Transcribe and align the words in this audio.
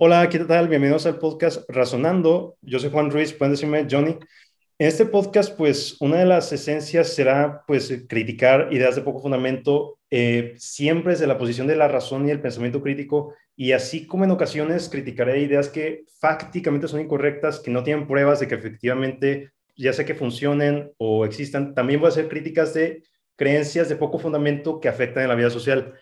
Hola, 0.00 0.28
¿qué 0.28 0.38
tal? 0.38 0.68
Bienvenidos 0.68 1.06
al 1.06 1.18
podcast 1.18 1.68
Razonando. 1.68 2.56
Yo 2.62 2.78
soy 2.78 2.88
Juan 2.88 3.10
Ruiz, 3.10 3.32
pueden 3.32 3.54
decirme 3.54 3.84
Johnny. 3.90 4.16
En 4.78 4.86
este 4.86 5.06
podcast, 5.06 5.56
pues, 5.56 5.96
una 5.98 6.18
de 6.18 6.24
las 6.24 6.52
esencias 6.52 7.08
será, 7.12 7.64
pues, 7.66 7.92
criticar 8.08 8.68
ideas 8.70 8.94
de 8.94 9.02
poco 9.02 9.20
fundamento, 9.20 9.98
eh, 10.08 10.54
siempre 10.56 11.14
desde 11.14 11.26
la 11.26 11.36
posición 11.36 11.66
de 11.66 11.74
la 11.74 11.88
razón 11.88 12.28
y 12.28 12.30
el 12.30 12.40
pensamiento 12.40 12.80
crítico, 12.80 13.34
y 13.56 13.72
así 13.72 14.06
como 14.06 14.22
en 14.22 14.30
ocasiones 14.30 14.88
criticaré 14.88 15.40
ideas 15.40 15.68
que 15.68 16.04
fácticamente 16.20 16.86
son 16.86 17.00
incorrectas, 17.00 17.58
que 17.58 17.72
no 17.72 17.82
tienen 17.82 18.06
pruebas 18.06 18.38
de 18.38 18.46
que 18.46 18.54
efectivamente 18.54 19.50
ya 19.76 19.92
sea 19.92 20.04
que 20.04 20.14
funcionen 20.14 20.92
o 20.98 21.24
existan, 21.24 21.74
también 21.74 21.98
voy 21.98 22.06
a 22.06 22.10
hacer 22.10 22.28
críticas 22.28 22.72
de 22.72 23.02
creencias 23.34 23.88
de 23.88 23.96
poco 23.96 24.20
fundamento 24.20 24.78
que 24.78 24.88
afectan 24.88 25.24
en 25.24 25.28
la 25.28 25.34
vida 25.34 25.50
social. 25.50 25.94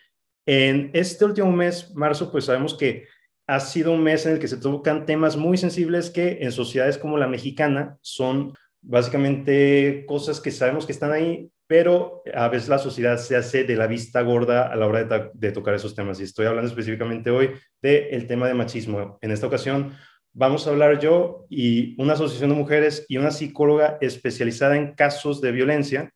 En 0.45 0.91
este 0.93 1.25
último 1.25 1.51
mes, 1.51 1.95
marzo, 1.95 2.31
pues 2.31 2.45
sabemos 2.45 2.75
que 2.75 3.07
ha 3.47 3.61
sido 3.61 3.93
un 3.93 4.03
mes 4.03 4.27
en 4.27 4.33
el 4.33 4.39
que 4.39 4.49
se 4.49 4.57
tocan 4.57 5.07
temas 5.07 5.37
muy 5.37 5.57
sensibles 5.57 6.11
que 6.11 6.39
en 6.41 6.53
sociedades 6.53 6.99
como 6.99 7.17
la 7.17 7.29
mexicana 7.29 7.97
son 8.01 8.55
básicamente 8.83 10.05
cosas 10.07 10.41
que 10.41 10.51
sabemos 10.51 10.87
que 10.87 10.93
están 10.93 11.13
ahí, 11.13 11.51
pero 11.67 12.23
a 12.35 12.49
veces 12.49 12.69
la 12.69 12.79
sociedad 12.79 13.19
se 13.19 13.37
hace 13.37 13.65
de 13.65 13.77
la 13.77 13.87
vista 13.87 14.23
gorda 14.23 14.69
a 14.69 14.77
la 14.77 14.87
hora 14.87 15.31
de, 15.33 15.53
tocar 15.53 15.75
esos 15.75 15.95
temas. 15.95 16.21
Y 16.21 16.25
estoy 16.25 16.47
hablando 16.47 16.69
específicamente 16.69 17.31
hoy 17.31 17.51
del 17.83 18.27
tema 18.27 18.47
de 18.47 18.55
machismo. 18.55 19.19
En 19.21 19.31
esta 19.31 19.47
ocasión 19.47 19.93
vamos 20.33 20.67
a 20.67 20.71
hablar 20.71 21.01
yo 21.01 21.47
y 21.49 22.01
una 22.01 22.13
asociación 22.13 22.51
de 22.51 22.57
mujeres 22.57 23.07
y 23.09 23.17
una 23.17 23.31
psicóloga 23.31 23.99
especializada 24.01 24.77
en 24.77 24.95
casos 24.95 25.41
de 25.41 25.53
violencia 25.53 26.13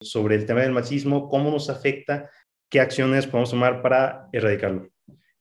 sobre 0.00 0.36
el 0.36 0.46
tema 0.46 0.60
del 0.60 0.72
machismo, 0.72 1.28
cómo 1.28 1.50
nos 1.50 1.70
afecta, 1.70 2.30
qué 2.70 2.80
acciones 2.80 3.26
podemos 3.26 3.50
tomar 3.50 3.82
para 3.82 4.28
erradicarlo. 4.32 4.93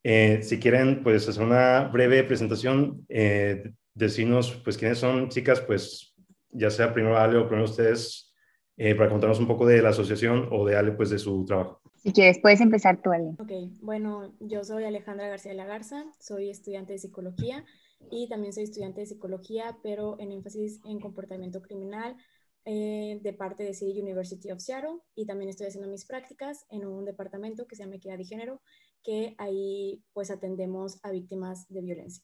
Eh, 0.04 0.42
si 0.44 0.60
quieren, 0.60 1.02
pues 1.02 1.28
hacer 1.30 1.44
una 1.44 1.86
breve 1.86 2.24
presentación, 2.26 3.06
eh, 3.08 3.74
decirnos, 3.94 4.52
pues, 4.64 4.78
quiénes 4.78 4.98
son, 4.98 5.30
chicas, 5.30 5.62
pues, 5.62 6.14
ya 6.52 6.70
sea 6.70 6.94
primero 6.94 7.18
Ale 7.18 7.38
o 7.38 7.48
primero 7.48 7.66
ustedes, 7.66 8.34
eh, 8.76 8.96
para 8.96 9.10
contarnos 9.10 9.40
un 9.40 9.48
poco 9.48 9.66
de 9.66 9.82
la 9.82 9.90
asociación 9.90 10.50
o 10.52 10.66
de 10.66 10.76
Ale, 10.76 10.92
pues, 10.92 11.10
de 11.10 11.20
su 11.20 11.46
trabajo. 11.46 11.82
Si 11.96 12.12
quieres, 12.12 12.40
puedes 12.40 12.60
empezar 12.60 13.02
tú, 13.02 13.12
Ale. 13.12 13.30
Ok, 13.40 13.52
bueno, 13.82 14.36
yo 14.42 14.66
soy 14.66 14.84
Alejandra 14.84 15.30
García 15.30 15.52
de 15.52 15.58
la 15.58 15.66
Garza, 15.66 16.04
soy 16.20 16.50
estudiante 16.50 16.92
de 16.92 17.00
psicología 17.00 17.64
y 18.12 18.28
también 18.28 18.52
soy 18.52 18.64
estudiante 18.64 19.00
de 19.00 19.06
psicología, 19.06 19.78
pero 19.84 20.20
en 20.20 20.34
énfasis 20.34 20.82
en 20.84 21.00
comportamiento 21.00 21.62
criminal 21.62 22.18
eh, 22.66 23.20
de 23.22 23.34
parte 23.34 23.64
de 23.64 23.74
City 23.74 24.02
University 24.02 24.52
of 24.52 24.60
Seattle 24.60 25.00
y 25.16 25.26
también 25.26 25.50
estoy 25.50 25.68
haciendo 25.68 25.90
mis 25.90 26.06
prácticas 26.06 26.66
en 26.70 26.86
un 26.86 27.06
departamento 27.06 27.68
que 27.68 27.76
se 27.76 27.84
llama 27.84 27.96
Equidad 27.96 28.20
y 28.20 28.26
Género, 28.26 28.62
que 29.04 29.36
ahí 29.38 30.02
pues 30.14 30.32
atendemos 30.32 31.00
a 31.04 31.12
víctimas 31.12 31.68
de 31.70 31.82
violencia. 31.82 32.24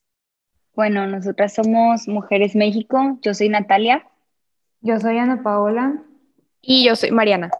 Bueno, 0.75 1.05
nosotras 1.07 1.53
somos 1.53 2.07
Mujeres 2.07 2.55
México, 2.55 3.19
yo 3.21 3.33
soy 3.33 3.49
Natalia. 3.49 4.07
Yo 4.81 4.97
soy 4.99 5.17
Ana 5.17 5.43
Paola. 5.43 6.03
Y 6.61 6.85
yo 6.85 6.95
soy 6.95 7.11
Mariana. 7.11 7.51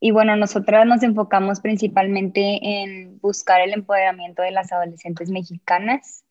Y 0.00 0.10
bueno, 0.10 0.36
nosotras 0.36 0.86
nos 0.86 1.02
enfocamos 1.02 1.60
principalmente 1.60 2.58
en 2.62 3.18
buscar 3.20 3.62
el 3.62 3.72
empoderamiento 3.72 4.42
de 4.42 4.50
las 4.50 4.72
adolescentes 4.72 5.30
mexicanas 5.30 6.23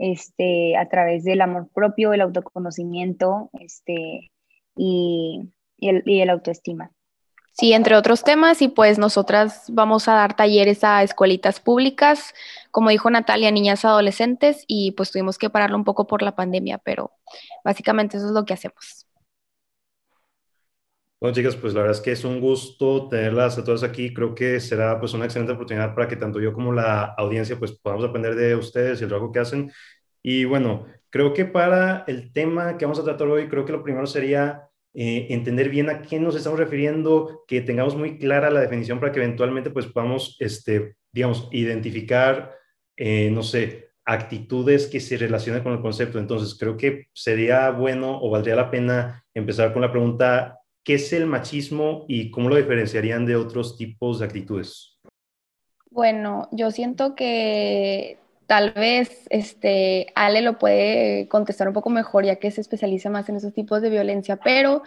este, 0.00 0.76
a 0.76 0.88
través 0.88 1.24
del 1.24 1.42
amor 1.42 1.68
propio, 1.72 2.12
el 2.12 2.22
autoconocimiento 2.22 3.50
este, 3.60 4.30
y, 4.74 5.40
el, 5.78 6.02
y 6.06 6.20
el 6.20 6.30
autoestima. 6.30 6.90
Sí, 7.52 7.74
entre 7.74 7.96
otros 7.96 8.24
temas, 8.24 8.62
y 8.62 8.68
pues 8.68 8.98
nosotras 8.98 9.64
vamos 9.68 10.08
a 10.08 10.14
dar 10.14 10.34
talleres 10.34 10.82
a 10.82 11.02
escuelitas 11.02 11.60
públicas, 11.60 12.32
como 12.70 12.88
dijo 12.88 13.10
Natalia, 13.10 13.50
niñas 13.50 13.84
adolescentes, 13.84 14.64
y 14.66 14.92
pues 14.92 15.10
tuvimos 15.10 15.36
que 15.36 15.50
pararlo 15.50 15.76
un 15.76 15.84
poco 15.84 16.06
por 16.06 16.22
la 16.22 16.34
pandemia, 16.34 16.78
pero 16.78 17.12
básicamente 17.62 18.16
eso 18.16 18.26
es 18.26 18.32
lo 18.32 18.46
que 18.46 18.54
hacemos. 18.54 18.99
Bueno, 21.20 21.34
chicas, 21.34 21.54
pues 21.56 21.74
la 21.74 21.80
verdad 21.82 21.96
es 21.98 22.02
que 22.02 22.12
es 22.12 22.24
un 22.24 22.40
gusto 22.40 23.08
tenerlas 23.08 23.58
a 23.58 23.64
todas 23.64 23.82
aquí. 23.82 24.14
Creo 24.14 24.34
que 24.34 24.58
será 24.58 24.98
pues 24.98 25.12
una 25.12 25.26
excelente 25.26 25.52
oportunidad 25.52 25.94
para 25.94 26.08
que 26.08 26.16
tanto 26.16 26.40
yo 26.40 26.54
como 26.54 26.72
la 26.72 27.02
audiencia 27.04 27.58
pues 27.58 27.72
podamos 27.78 28.06
aprender 28.06 28.34
de 28.34 28.54
ustedes 28.56 29.00
y 29.00 29.04
el 29.04 29.10
trabajo 29.10 29.30
que 29.30 29.40
hacen. 29.40 29.70
Y 30.22 30.44
bueno, 30.46 30.86
creo 31.10 31.34
que 31.34 31.44
para 31.44 32.04
el 32.06 32.32
tema 32.32 32.78
que 32.78 32.86
vamos 32.86 32.98
a 32.98 33.04
tratar 33.04 33.28
hoy, 33.28 33.48
creo 33.48 33.66
que 33.66 33.72
lo 33.72 33.82
primero 33.82 34.06
sería 34.06 34.68
eh, 34.94 35.26
entender 35.30 35.68
bien 35.68 35.90
a 35.90 36.00
qué 36.02 36.18
nos 36.18 36.36
estamos 36.36 36.58
refiriendo, 36.58 37.44
que 37.46 37.60
tengamos 37.60 37.96
muy 37.96 38.18
clara 38.18 38.50
la 38.50 38.60
definición 38.60 38.98
para 38.98 39.12
que 39.12 39.20
eventualmente 39.22 39.70
pues 39.70 39.86
podamos, 39.86 40.36
este, 40.40 40.96
digamos, 41.12 41.48
identificar, 41.52 42.54
eh, 42.96 43.30
no 43.30 43.42
sé, 43.42 43.90
actitudes 44.06 44.86
que 44.86 45.00
se 45.00 45.18
relacionen 45.18 45.62
con 45.62 45.72
el 45.74 45.82
concepto. 45.82 46.18
Entonces, 46.18 46.56
creo 46.58 46.76
que 46.78 47.06
sería 47.12 47.70
bueno 47.70 48.18
o 48.22 48.30
valdría 48.30 48.56
la 48.56 48.70
pena 48.70 49.24
empezar 49.34 49.72
con 49.74 49.82
la 49.82 49.90
pregunta 49.92 50.59
¿qué 50.84 50.94
es 50.94 51.12
el 51.12 51.26
machismo 51.26 52.04
y 52.08 52.30
cómo 52.30 52.48
lo 52.48 52.56
diferenciarían 52.56 53.26
de 53.26 53.36
otros 53.36 53.76
tipos 53.76 54.18
de 54.18 54.26
actitudes? 54.26 54.98
Bueno, 55.90 56.48
yo 56.52 56.70
siento 56.70 57.14
que 57.14 58.18
tal 58.46 58.72
vez 58.72 59.26
este, 59.30 60.08
Ale 60.14 60.42
lo 60.42 60.58
puede 60.58 61.28
contestar 61.28 61.68
un 61.68 61.74
poco 61.74 61.90
mejor 61.90 62.24
ya 62.24 62.36
que 62.36 62.50
se 62.50 62.60
especializa 62.60 63.10
más 63.10 63.28
en 63.28 63.36
esos 63.36 63.54
tipos 63.54 63.82
de 63.82 63.90
violencia, 63.90 64.36
pero 64.36 64.82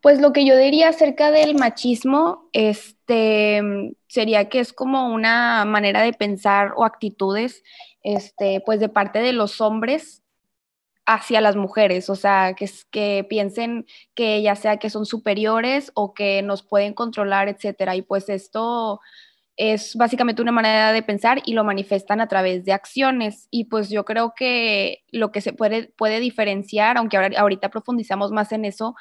pues 0.00 0.20
lo 0.20 0.32
que 0.32 0.44
yo 0.44 0.56
diría 0.56 0.88
acerca 0.88 1.30
del 1.30 1.54
machismo 1.54 2.48
este, 2.52 3.94
sería 4.08 4.48
que 4.48 4.60
es 4.60 4.72
como 4.72 5.12
una 5.12 5.64
manera 5.64 6.02
de 6.02 6.12
pensar 6.12 6.72
o 6.76 6.84
actitudes 6.84 7.62
este, 8.02 8.62
pues 8.66 8.80
de 8.80 8.88
parte 8.88 9.20
de 9.20 9.32
los 9.32 9.60
hombres 9.60 10.21
hacia 11.06 11.40
las 11.40 11.56
mujeres, 11.56 12.08
o 12.10 12.14
sea, 12.14 12.54
que, 12.54 12.70
que 12.90 13.26
piensen 13.28 13.86
que 14.14 14.40
ya 14.42 14.54
sea 14.54 14.76
que 14.76 14.90
son 14.90 15.06
superiores 15.06 15.90
o 15.94 16.14
que 16.14 16.42
nos 16.42 16.62
pueden 16.62 16.94
controlar, 16.94 17.48
etcétera. 17.48 17.96
Y 17.96 18.02
pues 18.02 18.28
esto 18.28 19.00
es 19.56 19.96
básicamente 19.96 20.42
una 20.42 20.52
manera 20.52 20.92
de 20.92 21.02
pensar 21.02 21.42
y 21.44 21.54
lo 21.54 21.64
manifiestan 21.64 22.20
a 22.20 22.28
través 22.28 22.64
de 22.64 22.72
acciones. 22.72 23.48
Y 23.50 23.64
pues 23.64 23.90
yo 23.90 24.04
creo 24.04 24.32
que 24.36 25.04
lo 25.10 25.32
que 25.32 25.40
se 25.40 25.52
puede, 25.52 25.92
puede 25.96 26.20
diferenciar, 26.20 26.96
aunque 26.96 27.16
ahorita 27.16 27.68
profundizamos 27.70 28.30
más 28.30 28.52
en 28.52 28.64
eso, 28.64 28.94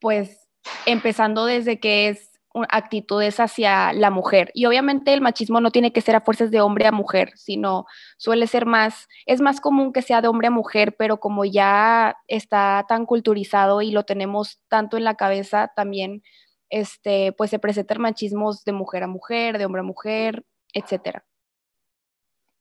pues 0.00 0.48
empezando 0.86 1.46
desde 1.46 1.78
que 1.80 2.08
es 2.08 2.33
actitudes 2.68 3.40
hacia 3.40 3.92
la 3.92 4.10
mujer. 4.10 4.50
Y 4.54 4.66
obviamente 4.66 5.12
el 5.12 5.20
machismo 5.20 5.60
no 5.60 5.70
tiene 5.70 5.92
que 5.92 6.00
ser 6.00 6.16
a 6.16 6.20
fuerzas 6.20 6.50
de 6.50 6.60
hombre 6.60 6.86
a 6.86 6.92
mujer, 6.92 7.32
sino 7.36 7.86
suele 8.16 8.46
ser 8.46 8.66
más, 8.66 9.08
es 9.26 9.40
más 9.40 9.60
común 9.60 9.92
que 9.92 10.02
sea 10.02 10.22
de 10.22 10.28
hombre 10.28 10.48
a 10.48 10.50
mujer, 10.50 10.94
pero 10.96 11.18
como 11.18 11.44
ya 11.44 12.16
está 12.28 12.84
tan 12.88 13.06
culturizado 13.06 13.82
y 13.82 13.90
lo 13.90 14.04
tenemos 14.04 14.60
tanto 14.68 14.96
en 14.96 15.04
la 15.04 15.16
cabeza, 15.16 15.72
también 15.74 16.22
este, 16.70 17.32
pues 17.32 17.50
se 17.50 17.58
presentan 17.58 18.00
machismos 18.00 18.64
de 18.64 18.72
mujer 18.72 19.02
a 19.02 19.08
mujer, 19.08 19.58
de 19.58 19.66
hombre 19.66 19.80
a 19.80 19.84
mujer, 19.84 20.44
etcétera. 20.72 21.24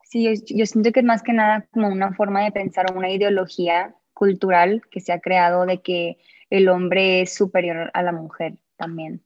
Sí, 0.04 0.31
yo, 0.48 0.66
siento 0.68 0.92
que 0.92 1.00
es 1.00 1.06
más 1.06 1.24
que 1.24 1.34
nada 1.34 1.68
como 1.72 1.88
una 1.88 2.14
forma 2.14 2.44
de 2.44 2.52
pensar 2.52 2.86
o 2.92 2.98
una 2.98 3.10
ideología 3.10 3.96
cultural 4.14 4.84
que 4.92 5.00
se 5.00 5.12
ha 5.12 5.20
creado 5.20 5.66
de 5.66 5.81
que 5.81 6.18
el 6.52 6.70
hombre 6.70 7.22
es 7.22 7.34
superior 7.34 7.90
a 7.96 8.04
la 8.04 8.12
mujer 8.12 8.58
también. 8.78 9.24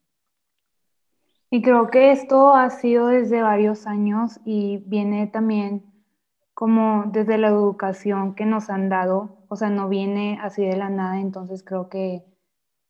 Y 1.49 1.61
creo 1.61 1.87
que 1.87 2.11
esto 2.11 2.53
ha 2.53 2.69
sido 2.69 3.07
desde 3.07 3.41
varios 3.41 3.87
años 3.87 4.39
y 4.43 4.83
viene 4.85 5.27
también 5.27 5.83
como 6.53 7.05
desde 7.11 7.37
la 7.37 7.47
educación 7.47 8.35
que 8.35 8.45
nos 8.45 8.69
han 8.69 8.89
dado, 8.89 9.45
o 9.47 9.55
sea, 9.55 9.69
no 9.69 9.87
viene 9.87 10.39
así 10.41 10.65
de 10.65 10.75
la 10.75 10.89
nada, 10.89 11.19
entonces 11.21 11.63
creo 11.63 11.87
que 11.87 12.25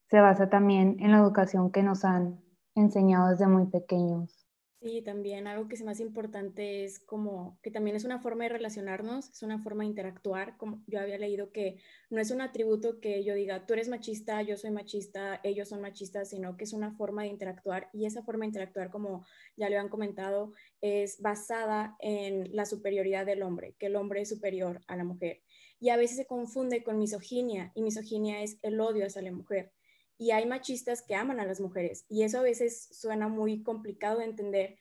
se 0.08 0.20
basa 0.20 0.48
también 0.48 0.96
en 1.00 1.12
la 1.12 1.18
educación 1.18 1.70
que 1.70 1.82
nos 1.82 2.04
han 2.04 2.40
enseñado 2.74 3.28
desde 3.28 3.46
muy 3.46 3.66
pequeños. 3.66 4.37
Sí, 4.80 5.02
también 5.02 5.48
algo 5.48 5.66
que 5.66 5.74
es 5.74 5.82
más 5.82 5.98
importante 5.98 6.84
es 6.84 7.00
como 7.00 7.58
que 7.62 7.70
también 7.72 7.96
es 7.96 8.04
una 8.04 8.20
forma 8.20 8.44
de 8.44 8.50
relacionarnos, 8.50 9.28
es 9.28 9.42
una 9.42 9.60
forma 9.60 9.82
de 9.82 9.88
interactuar. 9.88 10.56
Como 10.56 10.84
yo 10.86 11.00
había 11.00 11.18
leído 11.18 11.50
que 11.50 11.80
no 12.10 12.20
es 12.20 12.30
un 12.30 12.40
atributo 12.40 13.00
que 13.00 13.24
yo 13.24 13.34
diga, 13.34 13.66
tú 13.66 13.74
eres 13.74 13.88
machista, 13.88 14.40
yo 14.42 14.56
soy 14.56 14.70
machista, 14.70 15.40
ellos 15.42 15.68
son 15.68 15.80
machistas, 15.80 16.30
sino 16.30 16.56
que 16.56 16.62
es 16.62 16.72
una 16.72 16.92
forma 16.92 17.22
de 17.22 17.28
interactuar 17.28 17.90
y 17.92 18.06
esa 18.06 18.22
forma 18.22 18.42
de 18.42 18.50
interactuar, 18.50 18.90
como 18.90 19.26
ya 19.56 19.68
le 19.68 19.78
han 19.78 19.88
comentado, 19.88 20.52
es 20.80 21.20
basada 21.20 21.96
en 21.98 22.54
la 22.54 22.64
superioridad 22.64 23.26
del 23.26 23.42
hombre, 23.42 23.74
que 23.80 23.86
el 23.86 23.96
hombre 23.96 24.20
es 24.20 24.28
superior 24.28 24.80
a 24.86 24.96
la 24.96 25.02
mujer. 25.02 25.42
Y 25.80 25.88
a 25.88 25.96
veces 25.96 26.18
se 26.18 26.26
confunde 26.26 26.84
con 26.84 26.98
misoginia 26.98 27.72
y 27.74 27.82
misoginia 27.82 28.42
es 28.42 28.58
el 28.62 28.80
odio 28.80 29.06
hacia 29.06 29.22
la 29.22 29.32
mujer 29.32 29.72
y 30.18 30.32
hay 30.32 30.46
machistas 30.46 31.02
que 31.02 31.14
aman 31.14 31.40
a 31.40 31.46
las 31.46 31.60
mujeres 31.60 32.04
y 32.08 32.24
eso 32.24 32.40
a 32.40 32.42
veces 32.42 32.88
suena 32.92 33.28
muy 33.28 33.62
complicado 33.62 34.18
de 34.18 34.26
entender 34.26 34.76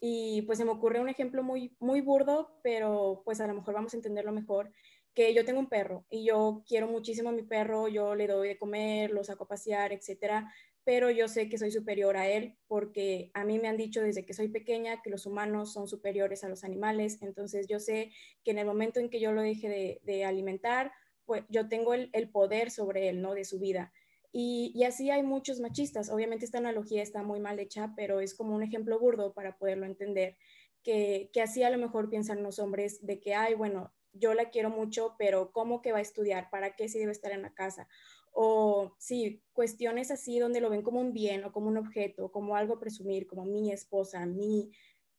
y 0.00 0.42
pues 0.42 0.58
se 0.58 0.64
me 0.64 0.72
ocurre 0.72 1.00
un 1.00 1.08
ejemplo 1.08 1.42
muy 1.42 1.76
muy 1.78 2.00
burdo, 2.00 2.58
pero 2.62 3.22
pues 3.24 3.40
a 3.40 3.46
lo 3.46 3.54
mejor 3.54 3.74
vamos 3.74 3.94
a 3.94 3.96
entenderlo 3.96 4.32
mejor, 4.32 4.72
que 5.14 5.34
yo 5.34 5.44
tengo 5.44 5.60
un 5.60 5.68
perro 5.68 6.04
y 6.10 6.24
yo 6.24 6.64
quiero 6.66 6.86
muchísimo 6.88 7.30
a 7.30 7.32
mi 7.32 7.42
perro, 7.42 7.88
yo 7.88 8.14
le 8.14 8.26
doy 8.26 8.48
de 8.48 8.58
comer, 8.58 9.10
lo 9.10 9.24
saco 9.24 9.44
a 9.44 9.48
pasear, 9.48 9.92
etcétera, 9.92 10.52
pero 10.84 11.10
yo 11.10 11.28
sé 11.28 11.48
que 11.48 11.58
soy 11.58 11.70
superior 11.70 12.16
a 12.16 12.28
él 12.28 12.56
porque 12.66 13.30
a 13.34 13.44
mí 13.44 13.58
me 13.58 13.68
han 13.68 13.76
dicho 13.76 14.00
desde 14.00 14.24
que 14.24 14.34
soy 14.34 14.48
pequeña 14.48 15.02
que 15.02 15.10
los 15.10 15.26
humanos 15.26 15.72
son 15.72 15.88
superiores 15.88 16.44
a 16.44 16.48
los 16.48 16.64
animales, 16.64 17.20
entonces 17.22 17.66
yo 17.68 17.80
sé 17.80 18.10
que 18.44 18.52
en 18.52 18.58
el 18.58 18.66
momento 18.66 19.00
en 19.00 19.10
que 19.10 19.20
yo 19.20 19.32
lo 19.32 19.42
deje 19.42 20.00
de, 20.02 20.24
alimentar, 20.24 20.92
pues 21.26 21.44
yo 21.48 21.68
tengo 21.68 21.94
el, 21.94 22.30
poder 22.30 22.70
sobre 22.70 23.08
él, 23.08 23.20
¿no? 23.20 23.34
De 23.34 23.44
su 23.44 23.58
vida. 23.58 23.92
Y, 24.32 24.84
así 24.84 25.10
hay 25.10 25.22
muchos 25.22 25.60
machistas. 25.60 26.10
Obviamente 26.10 26.44
esta 26.44 26.58
analogía 26.58 27.02
está 27.02 27.22
muy 27.22 27.40
mal 27.40 27.58
hecha, 27.58 27.92
pero 27.96 28.20
es 28.20 28.34
como 28.34 28.54
un 28.54 28.62
ejemplo 28.62 28.98
burdo 28.98 29.32
para 29.34 29.58
poderlo 29.58 29.86
entender, 29.86 30.36
que, 30.82 31.30
que 31.32 31.42
así 31.42 31.62
a 31.62 31.70
lo 31.70 31.78
mejor 31.78 32.08
piensan 32.08 32.42
los 32.42 32.58
hombres 32.58 33.04
de 33.04 33.20
que, 33.20 33.34
ay, 33.34 33.54
bueno, 33.54 33.92
yo 34.12 34.34
la 34.34 34.50
quiero 34.50 34.70
mucho, 34.70 35.14
pero 35.18 35.52
¿cómo 35.52 35.82
que 35.82 35.92
va 35.92 35.98
a 35.98 36.02
estudiar? 36.02 36.48
¿Para 36.50 36.74
qué 36.74 36.88
si 36.88 36.98
debe 36.98 37.12
estar 37.12 37.32
en 37.32 37.42
la 37.42 37.54
casa? 37.54 37.88
o 38.32 38.94
sí, 38.98 39.42
cuestiones 39.52 40.10
así 40.10 40.38
donde 40.38 40.60
lo 40.60 40.70
ven 40.70 40.82
como 40.82 41.00
un 41.00 41.12
bien 41.12 41.44
o 41.44 41.52
como 41.52 41.68
un 41.68 41.76
objeto, 41.76 42.30
como 42.30 42.56
algo 42.56 42.74
a 42.74 42.80
presumir, 42.80 43.26
como 43.26 43.44
mi 43.44 43.72
esposa, 43.72 44.24
mi 44.26 44.70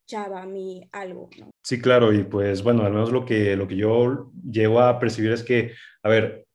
chava, 0.06 0.46
mi 0.46 0.88
algo. 0.92 1.28
Sí, 1.62 1.80
claro, 1.80 2.12
y 2.12 2.24
pues 2.24 2.62
bueno, 2.62 2.82
al 2.84 2.92
menos 2.92 3.12
lo 3.12 3.24
que, 3.24 3.56
lo 3.56 3.68
que 3.68 3.76
yo 3.76 4.32
llego 4.50 4.80
a 4.80 4.98
percibir 4.98 5.32
es 5.32 5.42
que, 5.42 5.72
a 6.02 6.08
ver, 6.08 6.46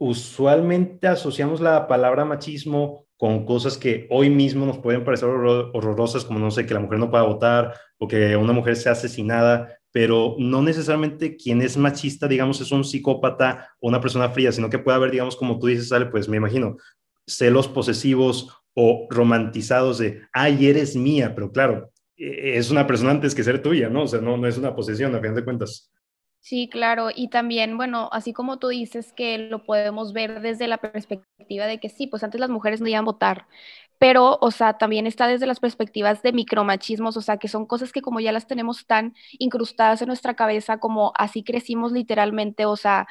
usualmente 0.00 1.06
asociamos 1.06 1.60
la 1.60 1.86
palabra 1.86 2.24
machismo 2.24 3.06
con 3.18 3.44
cosas 3.44 3.76
que 3.76 4.06
hoy 4.08 4.30
mismo 4.30 4.64
nos 4.64 4.78
pueden 4.78 5.04
parecer 5.04 5.28
horrorosas, 5.28 6.24
como 6.24 6.38
no 6.38 6.50
sé, 6.50 6.64
que 6.64 6.72
la 6.72 6.80
mujer 6.80 6.98
no 6.98 7.10
pueda 7.10 7.24
votar 7.24 7.74
o 7.98 8.08
que 8.08 8.34
una 8.34 8.54
mujer 8.54 8.76
sea 8.76 8.92
asesinada, 8.92 9.78
pero 9.92 10.36
no 10.38 10.62
necesariamente 10.62 11.36
quien 11.36 11.60
es 11.60 11.76
machista, 11.76 12.26
digamos, 12.28 12.62
es 12.62 12.72
un 12.72 12.82
psicópata 12.82 13.68
o 13.78 13.88
una 13.88 14.00
persona 14.00 14.30
fría, 14.30 14.52
sino 14.52 14.70
que 14.70 14.78
puede 14.78 14.96
haber, 14.96 15.10
digamos, 15.10 15.36
como 15.36 15.58
tú 15.58 15.66
dices, 15.66 15.92
Ale, 15.92 16.06
pues 16.06 16.30
me 16.30 16.38
imagino, 16.38 16.78
celos 17.26 17.68
posesivos 17.68 18.48
o 18.72 19.06
romantizados 19.10 19.98
de, 19.98 20.22
ay, 20.32 20.66
eres 20.66 20.96
mía, 20.96 21.34
pero 21.34 21.52
claro, 21.52 21.92
e-, 22.16 22.56
es 22.56 22.70
una 22.70 22.86
persona 22.86 23.10
antes 23.10 23.34
que 23.34 23.44
ser 23.44 23.60
tuya, 23.60 23.90
¿no? 23.90 24.04
O 24.04 24.08
sea, 24.08 24.22
no, 24.22 24.38
no 24.38 24.48
es 24.48 24.56
una 24.56 24.74
posesión, 24.74 25.14
a 25.14 25.20
fin 25.20 25.34
de 25.34 25.44
cuentas. 25.44 25.92
Sí, 26.42 26.68
claro, 26.70 27.10
y 27.14 27.28
también, 27.28 27.76
bueno, 27.76 28.08
así 28.12 28.32
como 28.32 28.58
tú 28.58 28.68
dices 28.68 29.12
que 29.12 29.36
lo 29.38 29.62
podemos 29.64 30.12
ver 30.14 30.40
desde 30.40 30.68
la 30.68 30.78
perspectiva 30.78 31.66
de 31.66 31.78
que 31.78 31.90
sí, 31.90 32.06
pues 32.06 32.24
antes 32.24 32.40
las 32.40 32.48
mujeres 32.50 32.80
no 32.80 32.88
iban 32.88 33.00
a 33.02 33.04
votar, 33.04 33.46
pero, 33.98 34.38
o 34.40 34.50
sea, 34.50 34.78
también 34.78 35.06
está 35.06 35.26
desde 35.26 35.46
las 35.46 35.60
perspectivas 35.60 36.22
de 36.22 36.32
micromachismos, 36.32 37.16
o 37.18 37.20
sea, 37.20 37.36
que 37.36 37.48
son 37.48 37.66
cosas 37.66 37.92
que 37.92 38.00
como 38.00 38.20
ya 38.20 38.32
las 38.32 38.46
tenemos 38.46 38.86
tan 38.86 39.14
incrustadas 39.38 40.00
en 40.00 40.08
nuestra 40.08 40.34
cabeza, 40.34 40.78
como 40.78 41.12
así 41.16 41.44
crecimos 41.44 41.92
literalmente, 41.92 42.64
o 42.64 42.76
sea, 42.76 43.06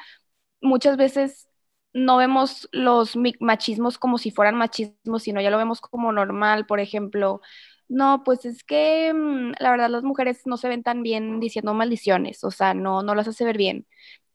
muchas 0.60 0.96
veces 0.96 1.48
no 1.92 2.16
vemos 2.18 2.68
los 2.72 3.14
machismos 3.40 3.98
como 3.98 4.18
si 4.18 4.30
fueran 4.30 4.54
machismos, 4.56 5.22
sino 5.24 5.40
ya 5.40 5.50
lo 5.50 5.58
vemos 5.58 5.80
como 5.80 6.12
normal, 6.12 6.66
por 6.66 6.80
ejemplo. 6.80 7.40
No, 7.90 8.22
pues 8.24 8.44
es 8.44 8.62
que 8.64 9.12
mm, 9.12 9.54
la 9.58 9.70
verdad 9.72 9.90
las 9.90 10.04
mujeres 10.04 10.42
no 10.46 10.56
se 10.56 10.68
ven 10.68 10.82
tan 10.84 11.02
bien 11.02 11.40
diciendo 11.40 11.74
maldiciones, 11.74 12.44
o 12.44 12.50
sea, 12.52 12.72
no, 12.74 13.02
no 13.02 13.14
las 13.16 13.26
hace 13.28 13.44
ver 13.44 13.56
bien. 13.56 13.86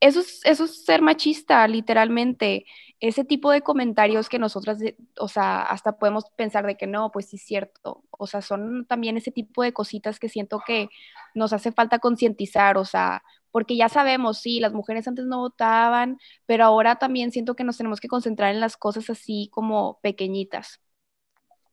Eso 0.01 0.19
es, 0.19 0.41
eso 0.43 0.65
es 0.65 0.83
ser 0.85 1.01
machista, 1.01 1.65
literalmente 1.67 2.65
ese 2.99 3.23
tipo 3.23 3.51
de 3.51 3.61
comentarios 3.61 4.27
que 4.29 4.39
nosotras, 4.39 4.79
o 5.19 5.27
sea, 5.29 5.61
hasta 5.63 5.97
podemos 5.97 6.25
pensar 6.35 6.65
de 6.65 6.75
que 6.77 6.85
no, 6.87 7.11
pues 7.11 7.27
sí 7.29 7.37
es 7.37 7.43
cierto, 7.45 8.03
o 8.11 8.27
sea, 8.27 8.41
son 8.41 8.85
también 8.87 9.15
ese 9.17 9.31
tipo 9.31 9.63
de 9.63 9.71
cositas 9.73 10.19
que 10.19 10.27
siento 10.29 10.61
que 10.67 10.89
nos 11.33 11.53
hace 11.53 11.71
falta 11.71 11.99
concientizar, 11.99 12.77
o 12.77 12.83
sea, 12.85 13.23
porque 13.51 13.77
ya 13.77 13.87
sabemos, 13.89 14.39
sí, 14.39 14.59
las 14.59 14.73
mujeres 14.73 15.07
antes 15.07 15.25
no 15.25 15.39
votaban, 15.39 16.19
pero 16.45 16.65
ahora 16.65 16.97
también 16.97 17.31
siento 17.31 17.55
que 17.55 17.63
nos 17.63 17.77
tenemos 17.77 17.99
que 18.01 18.09
concentrar 18.09 18.53
en 18.53 18.59
las 18.61 18.75
cosas 18.77 19.09
así 19.09 19.49
como 19.53 19.99
pequeñitas. 20.01 20.81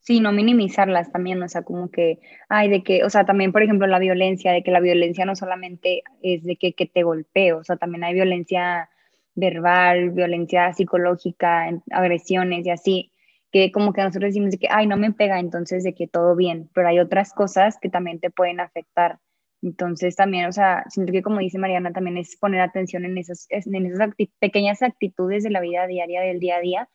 Sí, 0.05 0.19
no 0.19 0.33
minimizarlas 0.33 1.13
también, 1.13 1.41
o 1.45 1.49
sea, 1.49 1.63
como 1.63 1.89
que, 1.89 2.19
ay, 2.49 2.69
de 2.69 2.83
que, 2.83 3.05
o 3.05 3.11
sea, 3.11 3.25
también, 3.25 3.53
por 3.53 3.63
ejemplo, 3.63 3.87
la 3.87 4.01
violencia, 4.01 4.51
de 4.53 4.65
que 4.65 4.73
la 4.73 4.81
violencia 4.81 5.25
no 5.25 5.37
solamente 5.37 6.03
es 6.23 6.43
de 6.43 6.57
que, 6.57 6.73
que 6.73 6.87
te 6.87 7.05
golpeo, 7.05 7.59
o 7.59 7.65
sea, 7.65 7.77
también 7.77 8.03
hay 8.03 8.13
violencia 8.15 8.91
verbal, 9.37 10.11
violencia 10.11 10.73
psicológica, 10.73 11.69
agresiones 11.93 12.67
y 12.67 12.71
así, 12.71 13.13
que 13.53 13.71
como 13.71 13.93
que 13.93 14.03
nosotros 14.03 14.31
decimos 14.31 14.57
que, 14.59 14.67
ay, 14.71 14.89
no 14.89 14.97
me 14.97 15.13
pega, 15.13 15.39
entonces 15.39 15.85
de 15.85 15.95
que 15.95 16.09
todo 16.09 16.35
bien, 16.35 16.69
pero 16.75 16.89
hay 16.89 16.99
otras 16.99 17.33
cosas 17.33 17.79
que 17.81 17.89
también 17.89 18.19
te 18.19 18.31
pueden 18.31 18.59
afectar. 18.59 19.21
Entonces 19.63 20.17
también, 20.17 20.47
o 20.47 20.53
sea, 20.53 20.83
siento 20.89 21.13
que 21.13 21.23
como 21.23 21.39
dice 21.39 21.59
Mariana, 21.59 21.93
también 21.93 22.17
es 22.19 22.37
poner 22.37 22.61
atención 22.61 23.05
en 23.05 23.19
esas, 23.19 23.47
en 23.51 23.87
esas 23.87 24.11
pequeñas 24.41 24.83
actitudes 24.83 25.45
de 25.45 25.51
la 25.51 25.61
vida 25.61 25.87
diaria, 25.87 26.23
del 26.23 26.41
día 26.41 26.57
a 26.57 26.61
día, 26.61 26.89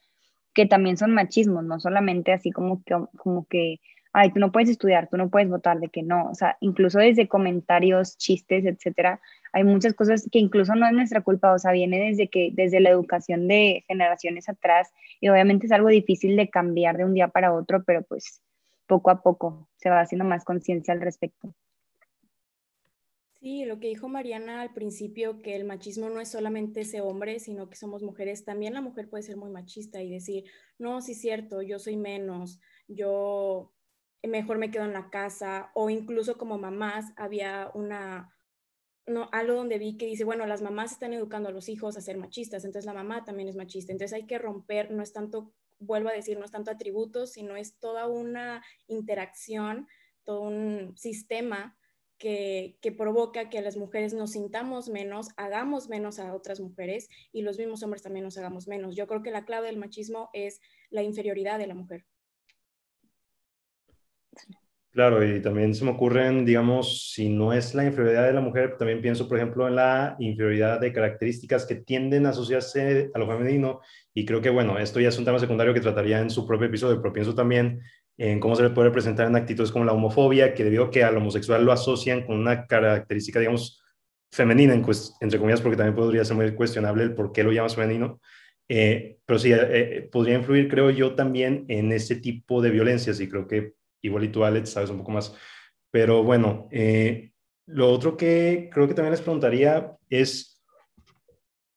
que 0.58 0.66
también 0.66 0.98
son 0.98 1.14
machismos, 1.14 1.64
no 1.64 1.80
solamente 1.80 2.34
así 2.34 2.50
como 2.50 2.82
que, 2.84 2.96
como 3.16 3.46
que 3.46 3.80
ay, 4.12 4.34
tú 4.34 4.40
no 4.40 4.52
puedes 4.52 4.70
estudiar, 4.70 5.08
tú 5.08 5.16
no 5.16 5.30
puedes 5.30 5.48
votar, 5.48 5.80
de 5.80 5.90
que 5.90 6.02
no, 6.02 6.32
o 6.32 6.34
sea, 6.34 6.58
incluso 6.62 6.98
desde 6.98 7.28
comentarios, 7.28 8.18
chistes, 8.18 8.66
etcétera, 8.66 9.22
hay 9.54 9.64
muchas 9.64 9.94
cosas 9.94 10.28
que 10.32 10.40
incluso 10.40 10.74
no 10.74 10.88
es 10.88 10.94
nuestra 10.94 11.22
culpa, 11.22 11.54
o 11.54 11.60
sea, 11.60 11.74
viene 11.74 12.00
desde 12.00 12.28
que, 12.28 12.50
desde 12.54 12.80
la 12.80 12.90
educación 12.90 13.48
de 13.48 13.86
generaciones 13.88 14.50
atrás, 14.50 14.92
y 15.22 15.30
obviamente 15.30 15.68
es 15.68 15.72
algo 15.72 15.90
difícil 15.90 16.36
de 16.36 16.50
cambiar 16.50 16.98
de 16.98 17.06
un 17.06 17.14
día 17.14 17.28
para 17.28 17.54
otro, 17.54 17.84
pero 17.84 18.02
pues 18.02 18.42
poco 18.88 19.12
a 19.12 19.22
poco 19.22 19.70
se 19.76 19.92
va 19.92 20.02
haciendo 20.02 20.26
más 20.26 20.44
conciencia 20.44 20.92
al 20.92 21.02
respecto. 21.02 21.54
Sí, 23.40 23.66
lo 23.66 23.80
que 23.80 23.88
dijo 23.88 24.08
Mariana 24.10 24.62
al 24.62 24.74
principio, 24.74 25.42
que 25.44 25.56
el 25.56 25.64
machismo 25.64 26.10
no 26.10 26.20
es 26.20 26.30
solamente 26.30 26.82
ese 26.82 27.02
hombre, 27.02 27.40
sino 27.40 27.70
que 27.70 27.76
somos 27.76 28.02
mujeres, 28.02 28.46
también 28.46 28.74
la 28.74 28.82
mujer 28.82 29.10
puede 29.10 29.24
ser 29.24 29.38
muy 29.38 29.52
machista 29.52 30.02
y 30.02 30.10
decir, 30.12 30.46
no, 30.80 31.02
sí 31.02 31.12
es 31.12 31.22
cierto, 31.22 31.62
yo 31.62 31.78
soy 31.78 31.98
menos, 31.98 32.60
yo 32.88 33.74
mejor 34.24 34.58
me 34.58 34.72
quedo 34.72 34.86
en 34.86 34.94
la 34.94 35.12
casa 35.12 35.72
o 35.76 35.92
incluso 35.92 36.38
como 36.40 36.58
mamás 36.58 37.14
había 37.16 37.70
una, 37.76 38.36
no, 39.06 39.30
algo 39.32 39.54
donde 39.54 39.78
vi 39.78 39.98
que 39.98 40.08
dice, 40.08 40.24
bueno, 40.24 40.48
las 40.48 40.64
mamás 40.64 40.94
están 40.94 41.14
educando 41.14 41.50
a 41.50 41.52
los 41.52 41.70
hijos 41.70 41.96
a 41.96 42.02
ser 42.02 42.18
machistas, 42.18 42.66
entonces 42.66 42.86
la 42.86 42.94
mamá 42.94 43.24
también 43.24 43.50
es 43.50 43.56
machista, 43.56 43.92
entonces 43.92 44.16
hay 44.16 44.26
que 44.26 44.40
romper, 44.40 44.90
no 44.90 45.04
es 45.04 45.14
tanto, 45.14 45.54
vuelvo 45.78 46.10
a 46.10 46.14
decir, 46.14 46.40
no 46.40 46.46
es 46.46 46.52
tanto 46.52 46.72
atributos, 46.72 47.34
sino 47.34 47.56
es 47.56 47.78
toda 47.78 48.08
una 48.08 48.64
interacción, 48.88 49.88
todo 50.24 50.42
un 50.42 50.98
sistema 50.98 51.77
que, 52.18 52.78
provoca 52.98 53.50
que 53.50 53.62
las 53.62 53.78
mujeres 53.78 54.14
nos 54.14 54.32
sintamos 54.32 54.90
menos, 54.90 55.30
hagamos 55.38 55.90
menos 55.90 56.20
a 56.20 56.34
otras 56.34 56.60
mujeres 56.60 57.10
y 57.32 57.42
los 57.42 57.58
mismos 57.58 57.84
hombres 57.84 58.02
también 58.02 58.26
nos 58.26 58.38
hagamos 58.38 58.68
menos. 58.68 58.96
Yo 58.96 59.08
creo 59.08 59.24
que 59.24 59.32
la 59.32 59.46
clave 59.46 59.68
del 59.68 59.78
machismo 59.78 60.30
es 60.34 60.60
la 60.90 61.04
inferioridad 61.04 61.60
de 61.60 61.68
la 61.68 61.76
mujer. 61.76 62.06
Claro, 64.98 65.24
y 65.24 65.40
también 65.44 65.76
se 65.76 65.86
me 65.86 65.92
ocurren, 65.92 66.44
digamos, 66.44 67.12
si 67.14 67.30
no 67.30 67.54
es 67.54 67.76
la 67.76 67.86
inferioridad 67.86 68.26
de 68.26 68.34
la 68.34 68.42
mujer, 68.42 68.78
también 68.78 69.00
pienso, 69.00 69.30
por 69.30 69.38
ejemplo, 69.38 69.68
en 69.68 69.76
la 69.76 70.16
inferioridad 70.18 70.80
de 70.80 70.92
características 70.92 71.68
que 71.68 71.76
tienden 71.76 72.26
a 72.26 72.30
asociarse 72.30 73.12
a 73.14 73.20
lo 73.20 73.28
femenino. 73.28 73.82
Y 74.16 74.26
creo 74.26 74.42
que, 74.42 74.50
bueno, 74.50 74.80
esto 74.80 75.00
ya 75.00 75.10
es 75.10 75.20
un 75.20 75.26
tema 75.26 75.38
secundario 75.38 75.72
que 75.72 75.82
trataría 75.82 76.20
en 76.20 76.32
su 76.32 76.48
propio 76.48 76.66
episodio, 76.66 77.00
pero 77.00 77.14
pienso 77.14 77.36
también 77.36 77.80
en 78.18 78.40
cómo 78.40 78.56
se 78.56 78.64
le 78.64 78.72
puede 78.72 78.92
presentar 78.92 79.28
en 79.28 79.36
actitudes 79.36 79.72
como 79.72 79.86
la 79.86 79.94
homofobia, 79.94 80.54
que 80.54 80.64
debido 80.64 80.86
a 80.86 80.92
que 80.92 81.04
al 81.04 81.18
homosexual 81.18 81.64
lo 81.64 81.72
asocian 81.72 82.26
con 82.26 82.38
una 82.38 82.66
característica, 82.66 83.40
digamos, 83.40 83.82
femenina, 84.32 84.74
entre 84.74 85.40
comillas, 85.40 85.62
porque 85.62 85.78
también 85.78 85.96
podría 85.96 86.26
ser 86.26 86.36
muy 86.36 86.54
cuestionable 86.54 87.04
el 87.04 87.14
por 87.14 87.32
qué 87.32 87.44
lo 87.44 87.52
llamas 87.52 87.76
femenino. 87.76 88.20
Eh, 88.70 89.20
pero 89.26 89.40
sí, 89.40 89.54
eh, 89.54 89.60
eh, 89.62 90.10
podría 90.12 90.36
influir, 90.36 90.68
creo 90.68 90.90
yo, 90.90 91.16
también 91.16 91.66
en 91.70 91.92
ese 91.92 92.16
tipo 92.16 92.62
de 92.62 92.70
violencias 92.70 93.20
y 93.20 93.30
creo 93.30 93.48
que 93.48 93.74
igual 94.02 94.24
y 94.26 94.30
tú, 94.30 94.44
Alex, 94.44 94.70
sabes 94.70 94.90
un 94.90 94.98
poco 95.00 95.12
más. 95.12 95.34
Pero 95.92 96.24
bueno, 96.24 96.68
eh, 96.72 97.32
lo 97.66 97.92
otro 97.92 98.18
que 98.18 98.70
creo 98.72 98.88
que 98.88 98.94
también 98.94 99.12
les 99.12 99.22
preguntaría 99.22 99.96
es 100.10 100.64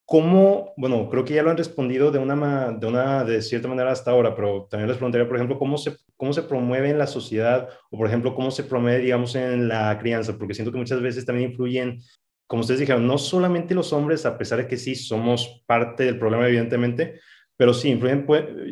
cómo, 0.04 0.72
bueno, 0.76 1.08
creo 1.08 1.24
que 1.24 1.34
ya 1.34 1.42
lo 1.42 1.50
han 1.50 1.56
respondido 1.56 2.10
de 2.10 2.18
una, 2.18 2.72
de 2.72 2.86
una, 2.86 3.24
de 3.24 3.42
cierta 3.42 3.68
manera 3.68 3.92
hasta 3.92 4.10
ahora, 4.10 4.34
pero 4.34 4.66
también 4.68 4.88
les 4.88 4.96
preguntaría, 4.96 5.26
por 5.28 5.36
ejemplo, 5.36 5.58
cómo 5.58 5.78
se, 5.78 5.96
cómo 6.20 6.34
se 6.34 6.42
promueve 6.42 6.90
en 6.90 6.98
la 6.98 7.06
sociedad 7.06 7.70
o, 7.90 7.96
por 7.96 8.06
ejemplo, 8.06 8.34
cómo 8.34 8.50
se 8.50 8.62
promueve, 8.62 8.98
digamos, 8.98 9.34
en 9.36 9.68
la 9.68 9.98
crianza, 9.98 10.36
porque 10.36 10.52
siento 10.52 10.70
que 10.70 10.76
muchas 10.76 11.00
veces 11.00 11.24
también 11.24 11.52
influyen, 11.52 11.98
como 12.46 12.60
ustedes 12.60 12.80
dijeron, 12.80 13.06
no 13.06 13.16
solamente 13.16 13.74
los 13.74 13.94
hombres, 13.94 14.26
a 14.26 14.36
pesar 14.36 14.58
de 14.58 14.66
que 14.66 14.76
sí 14.76 14.94
somos 14.94 15.64
parte 15.64 16.04
del 16.04 16.18
problema, 16.18 16.46
evidentemente, 16.46 17.20
pero 17.56 17.72
sí 17.72 17.88
influyen, 17.88 18.26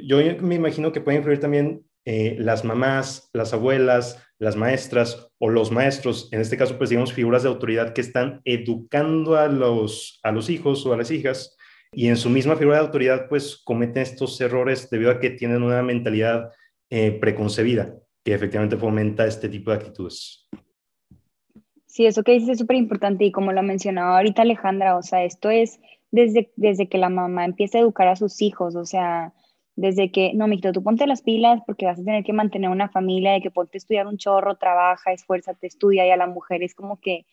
yo 0.05 0.19
me 0.43 0.57
imagino 0.57 0.93
que 0.93 1.01
puede 1.01 1.17
influir 1.17 1.41
también 1.41 1.87
eh, 2.05 2.37
las 2.39 2.67
mamás, 2.67 3.31
las 3.33 3.55
abuelas, 3.55 4.23
las 4.39 4.55
maestras 4.55 5.31
o 5.39 5.49
los 5.49 5.73
maestros, 5.73 6.29
en 6.33 6.43
este 6.43 6.59
caso, 6.59 6.77
pues 6.77 6.91
digamos 6.91 7.15
figuras 7.15 7.45
de 7.45 7.49
autoridad 7.49 7.95
que 7.95 8.03
están 8.03 8.43
educando 8.45 9.37
a 9.37 9.49
los, 9.49 10.21
a 10.23 10.33
los 10.33 10.51
hijos 10.51 10.85
o 10.85 10.93
a 10.93 10.99
las 10.99 11.11
hijas 11.11 11.57
y 11.93 12.09
en 12.09 12.19
su 12.19 12.29
misma 12.29 12.57
figura 12.57 12.77
de 12.77 12.85
autoridad, 12.85 13.27
pues 13.31 13.57
cometen 13.65 14.03
estos 14.03 14.39
errores 14.43 14.91
debido 14.91 15.11
a 15.11 15.19
que 15.19 15.31
tienen 15.31 15.63
una 15.63 15.83
mentalidad 15.83 16.51
eh, 16.91 17.13
preconcebida 17.13 17.95
que 18.25 18.35
efectivamente 18.35 18.77
fomenta 18.77 19.27
este 19.27 19.49
tipo 19.49 19.71
de 19.71 19.77
actitudes. 19.77 20.49
Sí, 21.87 22.07
eso 22.07 22.23
que 22.23 22.33
dices 22.33 22.51
es 22.51 22.59
súper 22.59 22.77
importante 22.77 23.25
y 23.25 23.33
como 23.33 23.53
lo 23.53 23.63
mencionaba 23.63 24.17
ahorita 24.19 24.43
Alejandra, 24.43 24.97
o 24.97 25.03
sea, 25.03 25.25
esto 25.25 25.51
es 25.51 25.81
desde, 26.11 26.53
desde 26.57 26.89
que 26.89 26.99
la 26.99 27.09
mamá 27.09 27.45
empieza 27.45 27.79
a 27.79 27.81
educar 27.81 28.09
a 28.09 28.17
sus 28.17 28.41
hijos, 28.43 28.77
o 28.77 28.85
sea, 28.85 29.33
desde 29.79 30.11
que, 30.11 30.33
no, 30.35 30.49
Mito, 30.49 30.73
tú 30.73 30.83
ponte 30.83 31.07
las 31.07 31.23
pilas 31.23 31.63
porque 31.65 31.87
vas 31.87 32.01
a 32.01 32.05
tener 32.05 32.25
que 32.25 32.33
mantener 32.33 32.69
una 32.69 32.89
familia, 32.89 33.33
de 33.33 33.41
que 33.41 33.51
ponte 33.51 33.77
a 33.77 33.79
estudiar 33.79 34.07
un 34.07 34.19
chorro, 34.19 34.57
trabaja, 34.57 35.13
esfuérzate, 35.13 35.69
estudia, 35.69 36.07
y 36.07 36.11
a 36.11 36.17
la 36.17 36.27
mujer 36.27 36.63
es 36.65 36.75
como 36.75 37.01
que, 37.01 37.27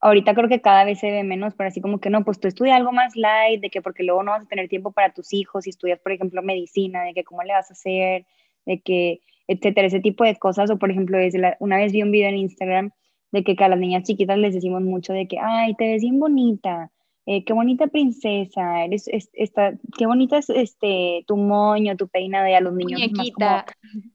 ahorita 0.00 0.34
creo 0.34 0.48
que 0.48 0.60
cada 0.60 0.84
vez 0.84 1.00
se 1.00 1.10
ve 1.10 1.24
menos, 1.24 1.54
pero 1.54 1.68
así 1.68 1.80
como 1.80 1.98
que 1.98 2.08
no, 2.08 2.24
pues 2.24 2.38
tú 2.38 2.46
estudia 2.46 2.76
algo 2.76 2.92
más 2.92 3.16
light, 3.16 3.60
de 3.60 3.70
que 3.70 3.82
porque 3.82 4.04
luego 4.04 4.22
no 4.22 4.30
vas 4.30 4.42
a 4.42 4.48
tener 4.48 4.68
tiempo 4.68 4.92
para 4.92 5.12
tus 5.12 5.32
hijos, 5.32 5.64
si 5.64 5.70
estudias, 5.70 5.98
por 5.98 6.12
ejemplo, 6.12 6.40
medicina, 6.42 7.02
de 7.02 7.14
que 7.14 7.24
cómo 7.24 7.42
le 7.42 7.52
vas 7.52 7.68
a 7.70 7.74
hacer, 7.74 8.26
de 8.66 8.80
que, 8.80 9.22
etcétera, 9.48 9.86
ese 9.86 10.00
tipo 10.00 10.24
de 10.24 10.36
cosas, 10.36 10.70
o 10.70 10.78
por 10.78 10.90
ejemplo, 10.90 11.18
una 11.60 11.76
vez 11.78 11.92
vi 11.92 12.02
un 12.02 12.10
video 12.10 12.28
en 12.28 12.36
Instagram 12.36 12.90
de 13.32 13.44
que, 13.44 13.56
a 13.64 13.68
las 13.68 13.78
niñas 13.78 14.02
chiquitas 14.02 14.38
les 14.38 14.54
decimos 14.54 14.82
mucho 14.82 15.12
de 15.12 15.26
que, 15.26 15.38
ay, 15.40 15.74
te 15.74 15.86
ves 15.86 16.02
bien 16.02 16.18
bonita, 16.18 16.90
eh, 17.26 17.44
qué 17.44 17.52
bonita 17.52 17.86
princesa, 17.86 18.84
eres, 18.84 19.08
esta, 19.32 19.74
qué 19.96 20.06
bonita 20.06 20.38
es 20.38 20.48
este, 20.50 21.24
tu 21.26 21.36
moño, 21.36 21.96
tu 21.96 22.08
peinado, 22.08 22.48
y 22.48 22.54
a 22.54 22.60
los 22.60 22.74
niños 22.74 23.00
es 23.02 23.12
más 23.12 23.30
como, 23.32 23.64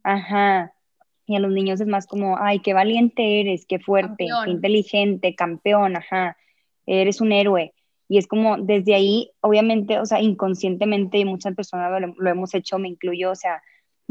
ajá, 0.03 0.74
y 1.25 1.36
a 1.36 1.39
los 1.39 1.51
niños 1.51 1.79
es 1.81 1.88
más 1.88 2.08
como, 2.08 2.38
ay, 2.38 2.60
qué 2.60 2.74
valiente 2.74 3.41
eres, 3.41 3.65
qué 3.65 3.79
fuerte, 3.79 4.27
qué 4.46 4.51
inteligente, 4.51 5.36
campeón, 5.36 5.96
ajá, 5.96 6.38
eres 6.86 7.22
un 7.22 7.31
héroe. 7.31 7.74
Y 8.10 8.17
es 8.17 8.27
como, 8.27 8.58
desde 8.58 8.93
ahí, 8.93 9.31
obviamente, 9.39 9.98
o 10.00 10.05
sea, 10.05 10.22
inconscientemente, 10.22 11.17
y 11.17 11.25
muchas 11.25 11.55
personas 11.55 12.01
lo, 12.01 12.13
lo 12.17 12.29
hemos 12.29 12.53
hecho, 12.53 12.77
me 12.79 12.89
incluyo, 12.89 13.31
o 13.31 13.36
sea, 13.36 13.62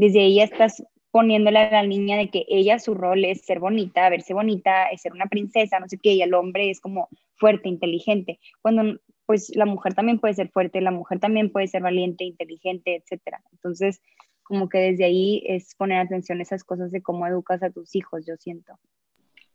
desde 0.01 0.21
ahí 0.21 0.41
estás 0.41 0.83
poniéndole 1.11 1.59
a 1.59 1.69
la 1.69 1.83
niña 1.83 2.17
de 2.17 2.31
que 2.31 2.43
ella 2.49 2.79
su 2.79 2.95
rol 2.95 3.23
es 3.23 3.45
ser 3.45 3.59
bonita, 3.59 4.09
verse 4.09 4.33
bonita, 4.33 4.87
es 4.87 5.03
ser 5.03 5.13
una 5.13 5.27
princesa, 5.27 5.79
no 5.79 5.87
sé 5.87 5.99
qué, 6.01 6.13
y 6.13 6.23
el 6.23 6.33
hombre 6.33 6.71
es 6.71 6.81
como 6.81 7.07
fuerte, 7.35 7.69
inteligente. 7.69 8.39
Cuando 8.63 8.99
pues 9.27 9.55
la 9.55 9.67
mujer 9.67 9.93
también 9.93 10.17
puede 10.17 10.33
ser 10.33 10.49
fuerte, 10.49 10.81
la 10.81 10.89
mujer 10.89 11.19
también 11.19 11.51
puede 11.51 11.67
ser 11.67 11.83
valiente, 11.83 12.23
inteligente, 12.23 12.95
etcétera. 12.95 13.43
Entonces, 13.51 14.01
como 14.41 14.69
que 14.69 14.79
desde 14.79 15.05
ahí 15.05 15.43
es 15.45 15.75
poner 15.75 15.99
atención 15.99 16.39
a 16.39 16.41
esas 16.41 16.63
cosas 16.63 16.91
de 16.91 17.03
cómo 17.03 17.27
educas 17.27 17.61
a 17.61 17.69
tus 17.69 17.95
hijos, 17.95 18.25
yo 18.25 18.35
siento. 18.37 18.73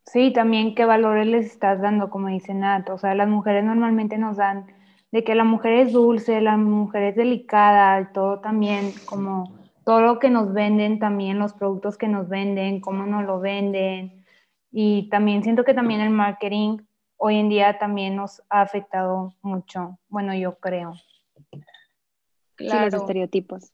Sí, 0.05 0.33
también 0.33 0.76
qué 0.76 0.85
valores 0.85 1.26
les 1.26 1.47
estás 1.47 1.81
dando, 1.81 2.09
como 2.09 2.29
dice 2.29 2.55
Nat. 2.55 2.88
O 2.91 2.99
sea, 2.99 3.17
las 3.17 3.29
mujeres 3.29 3.65
normalmente 3.65 4.17
nos 4.17 4.37
dan 4.37 4.67
de 5.11 5.25
que 5.25 5.35
la 5.35 5.43
mujer 5.43 5.73
es 5.73 5.93
dulce, 5.93 6.41
la 6.41 6.57
mujer 6.57 7.03
es 7.03 7.17
delicada, 7.17 8.12
todo 8.12 8.38
también 8.38 8.93
como 9.07 9.66
todo 9.87 10.00
lo 10.00 10.19
que 10.19 10.31
nos 10.31 10.52
venden, 10.52 10.99
también 10.99 11.38
los 11.38 11.52
productos 11.52 11.97
que 11.97 12.09
nos 12.09 12.28
venden, 12.28 12.81
cómo 12.81 13.07
nos 13.07 13.25
lo 13.25 13.38
venden. 13.38 14.26
Y 14.73 15.09
también 15.11 15.45
siento 15.45 15.62
que 15.62 15.75
también 15.75 16.00
el 16.00 16.11
marketing 16.11 16.78
hoy 17.16 17.37
en 17.37 17.49
día 17.49 17.78
también 17.78 18.16
nos 18.16 18.43
ha 18.50 18.62
afectado 18.62 19.33
mucho. 19.43 19.97
Bueno, 20.09 20.35
yo 20.35 20.57
creo. 20.59 20.95
Claro. 22.57 22.87
los 22.87 22.95
estereotipos. 22.95 23.73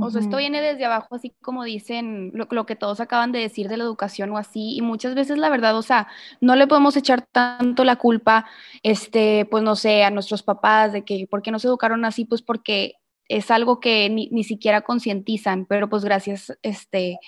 O 0.00 0.10
sea, 0.10 0.22
esto 0.22 0.38
viene 0.38 0.60
desde 0.60 0.86
abajo, 0.86 1.14
así 1.14 1.32
como 1.40 1.62
dicen 1.62 2.32
lo, 2.34 2.48
lo, 2.50 2.66
que 2.66 2.74
todos 2.74 2.98
acaban 2.98 3.30
de 3.30 3.38
decir 3.38 3.68
de 3.68 3.76
la 3.76 3.84
educación 3.84 4.32
o 4.32 4.38
así, 4.38 4.74
y 4.74 4.80
muchas 4.80 5.14
veces 5.14 5.38
la 5.38 5.50
verdad, 5.50 5.78
o 5.78 5.82
sea, 5.82 6.08
no 6.40 6.56
le 6.56 6.66
podemos 6.66 6.96
echar 6.96 7.22
tanto 7.30 7.84
la 7.84 7.94
culpa, 7.94 8.44
este, 8.82 9.46
pues 9.48 9.62
no 9.62 9.76
sé, 9.76 10.02
a 10.02 10.10
nuestros 10.10 10.42
papás 10.42 10.92
de 10.92 11.04
que, 11.04 11.28
¿por 11.30 11.42
qué 11.42 11.52
no 11.52 11.60
se 11.60 11.68
educaron 11.68 12.04
así? 12.04 12.24
Pues 12.24 12.42
porque 12.42 12.94
es 13.28 13.50
algo 13.50 13.80
que 13.80 14.08
ni, 14.10 14.28
ni 14.30 14.44
siquiera 14.44 14.82
concientizan, 14.82 15.66
pero 15.66 15.88
pues 15.88 16.04
gracias, 16.04 16.56
este, 16.62 17.18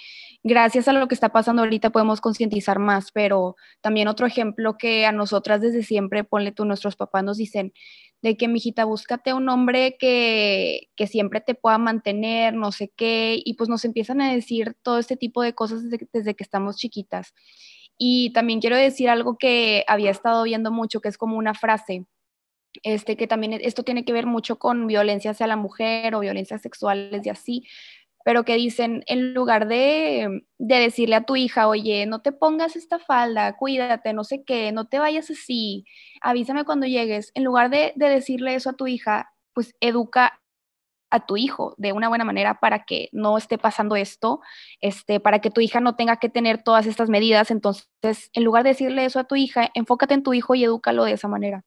gracias 0.42 0.88
a 0.88 0.92
lo 0.92 1.08
que 1.08 1.14
está 1.14 1.30
pasando 1.30 1.62
ahorita 1.62 1.90
podemos 1.90 2.20
concientizar 2.20 2.78
más, 2.78 3.12
pero 3.12 3.56
también 3.80 4.08
otro 4.08 4.26
ejemplo 4.26 4.76
que 4.78 5.06
a 5.06 5.12
nosotras 5.12 5.60
desde 5.60 5.82
siempre, 5.82 6.24
ponle 6.24 6.52
tú, 6.52 6.64
nuestros 6.64 6.96
papás 6.96 7.24
nos 7.24 7.38
dicen, 7.38 7.72
de 8.22 8.36
que, 8.36 8.48
mijita, 8.48 8.84
búscate 8.84 9.32
un 9.32 9.48
hombre 9.48 9.96
que, 9.98 10.88
que 10.96 11.06
siempre 11.06 11.40
te 11.40 11.54
pueda 11.54 11.78
mantener, 11.78 12.54
no 12.54 12.72
sé 12.72 12.92
qué, 12.96 13.40
y 13.42 13.54
pues 13.54 13.68
nos 13.68 13.84
empiezan 13.84 14.20
a 14.20 14.32
decir 14.32 14.76
todo 14.82 14.98
este 14.98 15.16
tipo 15.16 15.42
de 15.42 15.54
cosas 15.54 15.88
desde, 15.88 16.08
desde 16.12 16.34
que 16.34 16.44
estamos 16.44 16.76
chiquitas. 16.76 17.34
Y 17.98 18.32
también 18.32 18.60
quiero 18.60 18.76
decir 18.76 19.08
algo 19.08 19.38
que 19.38 19.84
había 19.86 20.10
estado 20.10 20.42
viendo 20.42 20.70
mucho, 20.70 21.00
que 21.00 21.08
es 21.08 21.16
como 21.16 21.38
una 21.38 21.54
frase, 21.54 22.04
este, 22.82 23.16
que 23.16 23.26
también 23.26 23.54
esto 23.54 23.82
tiene 23.82 24.04
que 24.04 24.12
ver 24.12 24.26
mucho 24.26 24.58
con 24.58 24.86
violencia 24.86 25.32
hacia 25.32 25.46
la 25.46 25.56
mujer 25.56 26.14
o 26.14 26.20
violencias 26.20 26.62
sexuales 26.62 27.24
y 27.24 27.30
así, 27.30 27.64
pero 28.26 28.44
que 28.44 28.56
dicen, 28.56 29.04
en 29.06 29.34
lugar 29.34 29.68
de, 29.68 30.42
decirle 30.58 31.14
a 31.14 31.22
tu 31.22 31.36
hija, 31.36 31.68
oye, 31.68 32.06
no 32.06 32.22
te 32.22 32.32
pongas 32.32 32.74
esta 32.74 32.98
falda, 32.98 33.56
cuídate, 33.56 34.12
no 34.14 34.24
sé 34.24 34.42
qué, 34.44 34.72
no 34.72 34.88
te 34.88 34.98
vayas 34.98 35.30
así, 35.30 35.84
avísame 36.20 36.64
cuando 36.64 36.88
llegues, 36.88 37.30
en 37.34 37.44
lugar 37.44 37.70
de, 37.70 37.92
decirle 37.94 38.56
eso 38.56 38.70
a 38.70 38.72
tu 38.72 38.88
hija, 38.88 39.32
pues 39.54 39.76
educa 39.80 40.40
a 41.12 41.24
tu 41.24 41.36
hijo 41.36 41.76
de 41.78 41.92
una 41.92 42.08
buena 42.08 42.24
manera 42.24 42.58
para 42.58 42.84
que 42.84 43.10
no 43.12 43.38
esté 43.38 43.58
pasando 43.58 43.94
esto, 43.94 44.40
este, 44.80 45.20
para 45.20 45.38
que 45.38 45.50
tu 45.52 45.60
hija 45.60 45.78
no 45.78 45.94
tenga 45.94 46.16
que 46.16 46.28
tener 46.28 46.64
todas 46.64 46.86
estas 46.86 47.08
medidas. 47.08 47.52
Entonces, 47.52 48.30
en 48.32 48.42
lugar 48.42 48.64
de 48.64 48.70
decirle 48.70 49.04
eso 49.04 49.20
a 49.20 49.24
tu 49.24 49.36
hija, 49.36 49.70
enfócate 49.74 50.14
en 50.14 50.24
tu 50.24 50.34
hijo 50.34 50.56
y 50.56 50.64
edúcalo 50.64 51.04
de 51.04 51.12
esa 51.12 51.28
manera. 51.28 51.64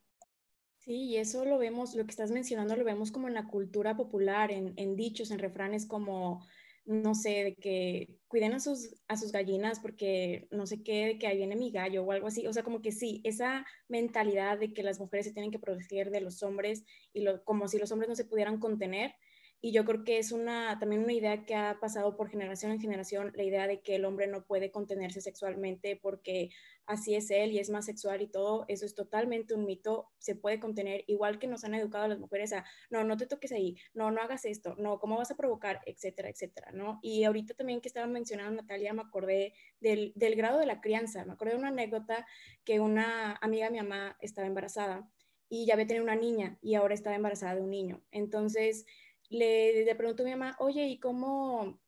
Sí, 0.89 1.03
y 1.03 1.17
eso 1.17 1.46
lo 1.46 1.60
vemos, 1.60 1.93
lo 1.93 2.03
que 2.05 2.10
estás 2.10 2.31
mencionando, 2.31 2.75
lo 2.75 2.84
vemos 2.84 3.12
como 3.12 3.27
en 3.27 3.36
la 3.36 3.46
cultura 3.48 3.96
popular, 3.96 4.51
en, 4.51 4.74
en 4.77 4.96
dichos, 4.96 5.29
en 5.29 5.38
refranes 5.38 5.86
como, 5.86 6.43
no 6.84 7.13
sé, 7.13 7.43
de 7.43 7.55
que 7.55 8.17
cuiden 8.27 8.53
a 8.53 8.60
sus, 8.60 8.96
a 9.08 9.15
sus 9.15 9.31
gallinas 9.31 9.79
porque 9.79 10.48
no 10.50 10.65
sé 10.65 10.81
qué, 10.81 11.05
de 11.05 11.19
que 11.19 11.27
ahí 11.27 11.38
viene 11.38 11.55
mi 11.55 11.69
gallo 11.72 12.03
o 12.03 12.12
algo 12.12 12.25
así. 12.25 12.48
O 12.48 12.53
sea, 12.53 12.63
como 12.63 12.81
que 12.81 12.91
sí, 12.91 13.22
esa 13.24 13.67
mentalidad 13.88 14.58
de 14.58 14.74
que 14.74 14.81
las 14.81 15.00
mujeres 15.00 15.27
se 15.27 15.34
tienen 15.34 15.51
que 15.51 15.60
proteger 15.60 16.10
de 16.10 16.22
los 16.22 16.41
hombres 16.41 16.84
y 17.13 17.22
lo, 17.22 17.43
como 17.43 17.67
si 17.67 17.77
los 17.77 17.91
hombres 17.91 18.10
no 18.10 18.15
se 18.15 18.25
pudieran 18.25 18.60
contener, 18.60 19.13
y 19.61 19.73
yo 19.73 19.83
creo 19.83 20.03
que 20.03 20.19
es 20.19 20.31
una, 20.31 20.79
también 20.79 21.03
una 21.03 21.13
idea 21.13 21.43
que 21.45 21.53
ha 21.53 21.79
pasado 21.79 22.15
por 22.15 22.29
generación 22.29 22.71
en 22.71 22.79
generación, 22.79 23.33
la 23.35 23.43
idea 23.43 23.67
de 23.67 23.81
que 23.81 23.95
el 23.95 24.05
hombre 24.05 24.27
no 24.27 24.45
puede 24.45 24.71
contenerse 24.71 25.19
sexualmente 25.19 25.99
porque 26.01 26.49
así 26.85 27.13
es 27.15 27.29
él 27.29 27.51
y 27.51 27.59
es 27.59 27.69
más 27.69 27.85
sexual 27.85 28.21
y 28.21 28.27
todo, 28.27 28.65
eso 28.69 28.85
es 28.85 28.95
totalmente 28.95 29.53
un 29.53 29.65
mito, 29.65 30.09
se 30.17 30.35
puede 30.35 30.59
contener, 30.59 31.03
igual 31.07 31.39
que 31.39 31.47
nos 31.47 31.65
han 31.65 31.75
educado 31.75 32.05
a 32.05 32.07
las 32.07 32.19
mujeres 32.19 32.53
a, 32.53 32.65
no, 32.89 33.03
no 33.03 33.17
te 33.17 33.27
toques 33.27 33.51
ahí, 33.51 33.75
no, 33.93 34.11
no 34.11 34.21
hagas 34.21 34.45
esto, 34.45 34.75
no, 34.77 34.99
¿cómo 34.99 35.17
vas 35.17 35.31
a 35.31 35.35
provocar? 35.35 35.81
Etcétera, 35.85 36.29
etcétera, 36.29 36.71
¿no? 36.71 36.99
Y 37.01 37.25
ahorita 37.25 37.53
también 37.53 37.81
que 37.81 37.89
estaba 37.89 38.07
mencionando 38.07 38.61
Natalia, 38.61 38.93
me 38.93 39.01
acordé 39.01 39.53
del, 39.81 40.13
del 40.15 40.35
grado 40.35 40.59
de 40.59 40.65
la 40.67 40.79
crianza, 40.79 41.25
me 41.25 41.33
acordé 41.33 41.51
de 41.51 41.59
una 41.59 41.67
anécdota 41.67 42.25
que 42.63 42.79
una 42.79 43.35
amiga 43.41 43.65
de 43.65 43.71
mi 43.71 43.77
mamá 43.79 44.17
estaba 44.21 44.47
embarazada 44.47 45.09
y 45.49 45.65
ya 45.65 45.73
había 45.73 45.87
tenido 45.87 46.03
una 46.03 46.15
niña 46.15 46.57
y 46.61 46.75
ahora 46.75 46.93
estaba 46.93 47.15
embarazada 47.15 47.55
de 47.55 47.61
un 47.61 47.71
niño. 47.71 48.03
Entonces, 48.11 48.85
le, 49.29 49.86
le 49.86 49.95
pregunto 49.95 50.24
a 50.24 50.25
mi 50.25 50.31
mamá, 50.31 50.55
oye, 50.59 50.86
¿y 50.88 51.00
cómo, 51.00 51.79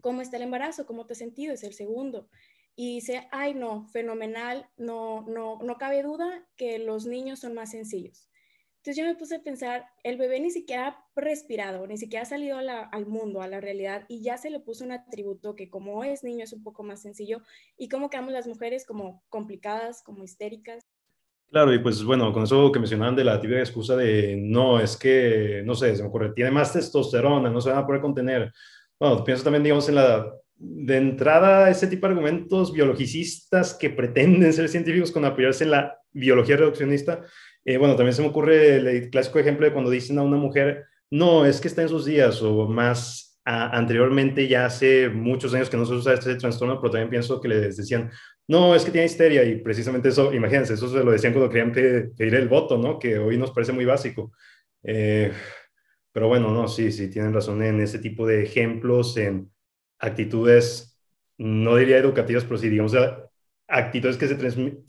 cómo 0.00 0.22
está 0.22 0.36
el 0.36 0.44
embarazo? 0.44 0.86
¿Cómo 0.86 1.06
te 1.06 1.12
has 1.12 1.18
sentido? 1.18 1.52
Es 1.52 1.64
el 1.64 1.74
segundo. 1.74 2.28
Y 2.74 2.96
dice, 2.96 3.28
ay, 3.32 3.54
no, 3.54 3.88
fenomenal, 3.88 4.68
no, 4.76 5.22
no, 5.22 5.58
no 5.62 5.76
cabe 5.78 6.02
duda 6.02 6.46
que 6.56 6.78
los 6.78 7.06
niños 7.06 7.40
son 7.40 7.54
más 7.54 7.70
sencillos. 7.70 8.28
Entonces 8.86 9.02
yo 9.02 9.10
me 9.10 9.16
puse 9.16 9.34
a 9.34 9.42
pensar, 9.42 9.84
el 10.04 10.16
bebé 10.16 10.38
ni 10.38 10.52
siquiera 10.52 10.86
ha 10.86 11.04
respirado, 11.16 11.88
ni 11.88 11.98
siquiera 11.98 12.22
ha 12.22 12.26
salido 12.26 12.58
al 12.58 13.06
mundo, 13.06 13.42
a 13.42 13.48
la 13.48 13.60
realidad, 13.60 14.04
y 14.06 14.22
ya 14.22 14.36
se 14.36 14.48
le 14.48 14.60
puso 14.60 14.84
un 14.84 14.92
atributo 14.92 15.56
que 15.56 15.68
como 15.68 16.04
es 16.04 16.22
niño 16.22 16.44
es 16.44 16.52
un 16.52 16.62
poco 16.62 16.84
más 16.84 17.02
sencillo, 17.02 17.42
y 17.76 17.88
cómo 17.88 18.10
quedamos 18.10 18.32
las 18.32 18.46
mujeres 18.46 18.86
como 18.86 19.24
complicadas, 19.28 20.04
como 20.04 20.22
histéricas. 20.22 20.85
Claro, 21.50 21.72
y 21.72 21.78
pues 21.78 22.02
bueno, 22.04 22.32
con 22.32 22.42
eso 22.42 22.70
que 22.70 22.78
mencionaban 22.78 23.16
de 23.16 23.24
la 23.24 23.40
típica 23.40 23.60
excusa 23.60 23.96
de 23.96 24.36
no, 24.36 24.78
es 24.80 24.96
que, 24.96 25.62
no 25.64 25.74
sé, 25.74 25.94
se 25.96 26.02
me 26.02 26.08
ocurre, 26.08 26.32
tiene 26.32 26.50
más 26.50 26.72
testosterona, 26.72 27.48
no 27.48 27.60
se 27.60 27.70
van 27.70 27.78
a 27.78 27.86
poder 27.86 28.02
contener. 28.02 28.52
Bueno, 28.98 29.24
pienso 29.24 29.44
también, 29.44 29.62
digamos, 29.62 29.88
en 29.88 29.94
la, 29.94 30.26
de 30.56 30.96
entrada, 30.96 31.70
ese 31.70 31.86
tipo 31.86 32.06
de 32.06 32.12
argumentos 32.12 32.72
biologicistas 32.72 33.74
que 33.74 33.90
pretenden 33.90 34.52
ser 34.52 34.68
científicos 34.68 35.12
con 35.12 35.24
apoyarse 35.24 35.64
en 35.64 35.70
la 35.70 35.98
biología 36.12 36.56
reduccionista. 36.56 37.22
Eh, 37.64 37.76
bueno, 37.78 37.94
también 37.96 38.14
se 38.14 38.22
me 38.22 38.28
ocurre 38.28 38.76
el 38.76 39.10
clásico 39.10 39.38
ejemplo 39.38 39.66
de 39.66 39.72
cuando 39.72 39.90
dicen 39.90 40.18
a 40.18 40.22
una 40.22 40.36
mujer, 40.36 40.84
no, 41.10 41.46
es 41.46 41.60
que 41.60 41.68
está 41.68 41.82
en 41.82 41.88
sus 41.88 42.04
días, 42.04 42.42
o 42.42 42.66
más 42.68 43.38
anteriormente, 43.44 44.48
ya 44.48 44.66
hace 44.66 45.08
muchos 45.08 45.54
años 45.54 45.70
que 45.70 45.76
no 45.76 45.86
se 45.86 45.94
usa 45.94 46.14
este 46.14 46.34
trastorno, 46.34 46.80
pero 46.80 46.90
también 46.90 47.10
pienso 47.10 47.40
que 47.40 47.46
les 47.48 47.76
decían, 47.76 48.10
no, 48.48 48.74
es 48.74 48.84
que 48.84 48.92
tiene 48.92 49.06
histeria 49.06 49.42
y 49.44 49.56
precisamente 49.56 50.08
eso, 50.08 50.32
imagínense, 50.32 50.74
eso 50.74 50.88
se 50.88 51.02
lo 51.02 51.10
decían 51.10 51.32
cuando 51.32 51.50
querían 51.50 51.72
pedir 51.72 52.34
el 52.34 52.48
voto, 52.48 52.78
¿no? 52.78 52.98
Que 52.98 53.18
hoy 53.18 53.36
nos 53.36 53.50
parece 53.50 53.72
muy 53.72 53.84
básico. 53.84 54.32
Eh, 54.84 55.32
pero 56.12 56.28
bueno, 56.28 56.50
no, 56.52 56.68
sí, 56.68 56.92
sí, 56.92 57.10
tienen 57.10 57.34
razón 57.34 57.62
en 57.62 57.80
ese 57.80 57.98
tipo 57.98 58.26
de 58.26 58.42
ejemplos, 58.42 59.16
en 59.16 59.50
actitudes, 59.98 60.98
no 61.38 61.76
diría 61.76 61.98
educativas, 61.98 62.44
pero 62.44 62.56
sí, 62.56 62.68
digamos, 62.68 62.94
actitudes 63.66 64.16
que 64.16 64.28
se, 64.28 64.38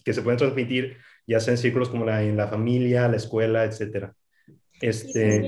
que 0.05 0.13
se 0.13 0.21
pueden 0.21 0.37
transmitir, 0.37 0.97
ya 1.25 1.39
sea 1.39 1.53
en 1.53 1.57
círculos 1.57 1.89
como 1.89 2.05
la, 2.05 2.23
en 2.23 2.37
la 2.37 2.47
familia, 2.47 3.07
la 3.07 3.17
escuela, 3.17 3.65
etcétera. 3.65 4.15
Este... 4.79 5.41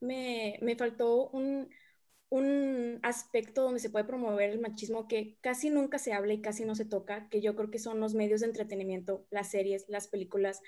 me, 0.00 0.58
me 0.62 0.76
faltó 0.76 1.28
un, 1.28 1.68
un 2.30 3.00
aspecto 3.02 3.62
donde 3.62 3.80
se 3.80 3.90
puede 3.90 4.04
promover 4.04 4.50
el 4.50 4.60
machismo 4.60 5.08
que 5.08 5.36
casi 5.40 5.68
nunca 5.68 5.98
se 5.98 6.12
habla 6.12 6.32
y 6.32 6.40
casi 6.40 6.64
no 6.64 6.76
se 6.76 6.84
toca, 6.84 7.28
que 7.28 7.40
yo 7.40 7.56
creo 7.56 7.70
que 7.70 7.80
son 7.80 7.98
los 8.00 8.14
medios 8.14 8.40
de 8.40 8.46
entretenimiento, 8.46 9.26
las 9.30 9.50
series, 9.50 9.84
las 9.88 10.06
películas. 10.06 10.62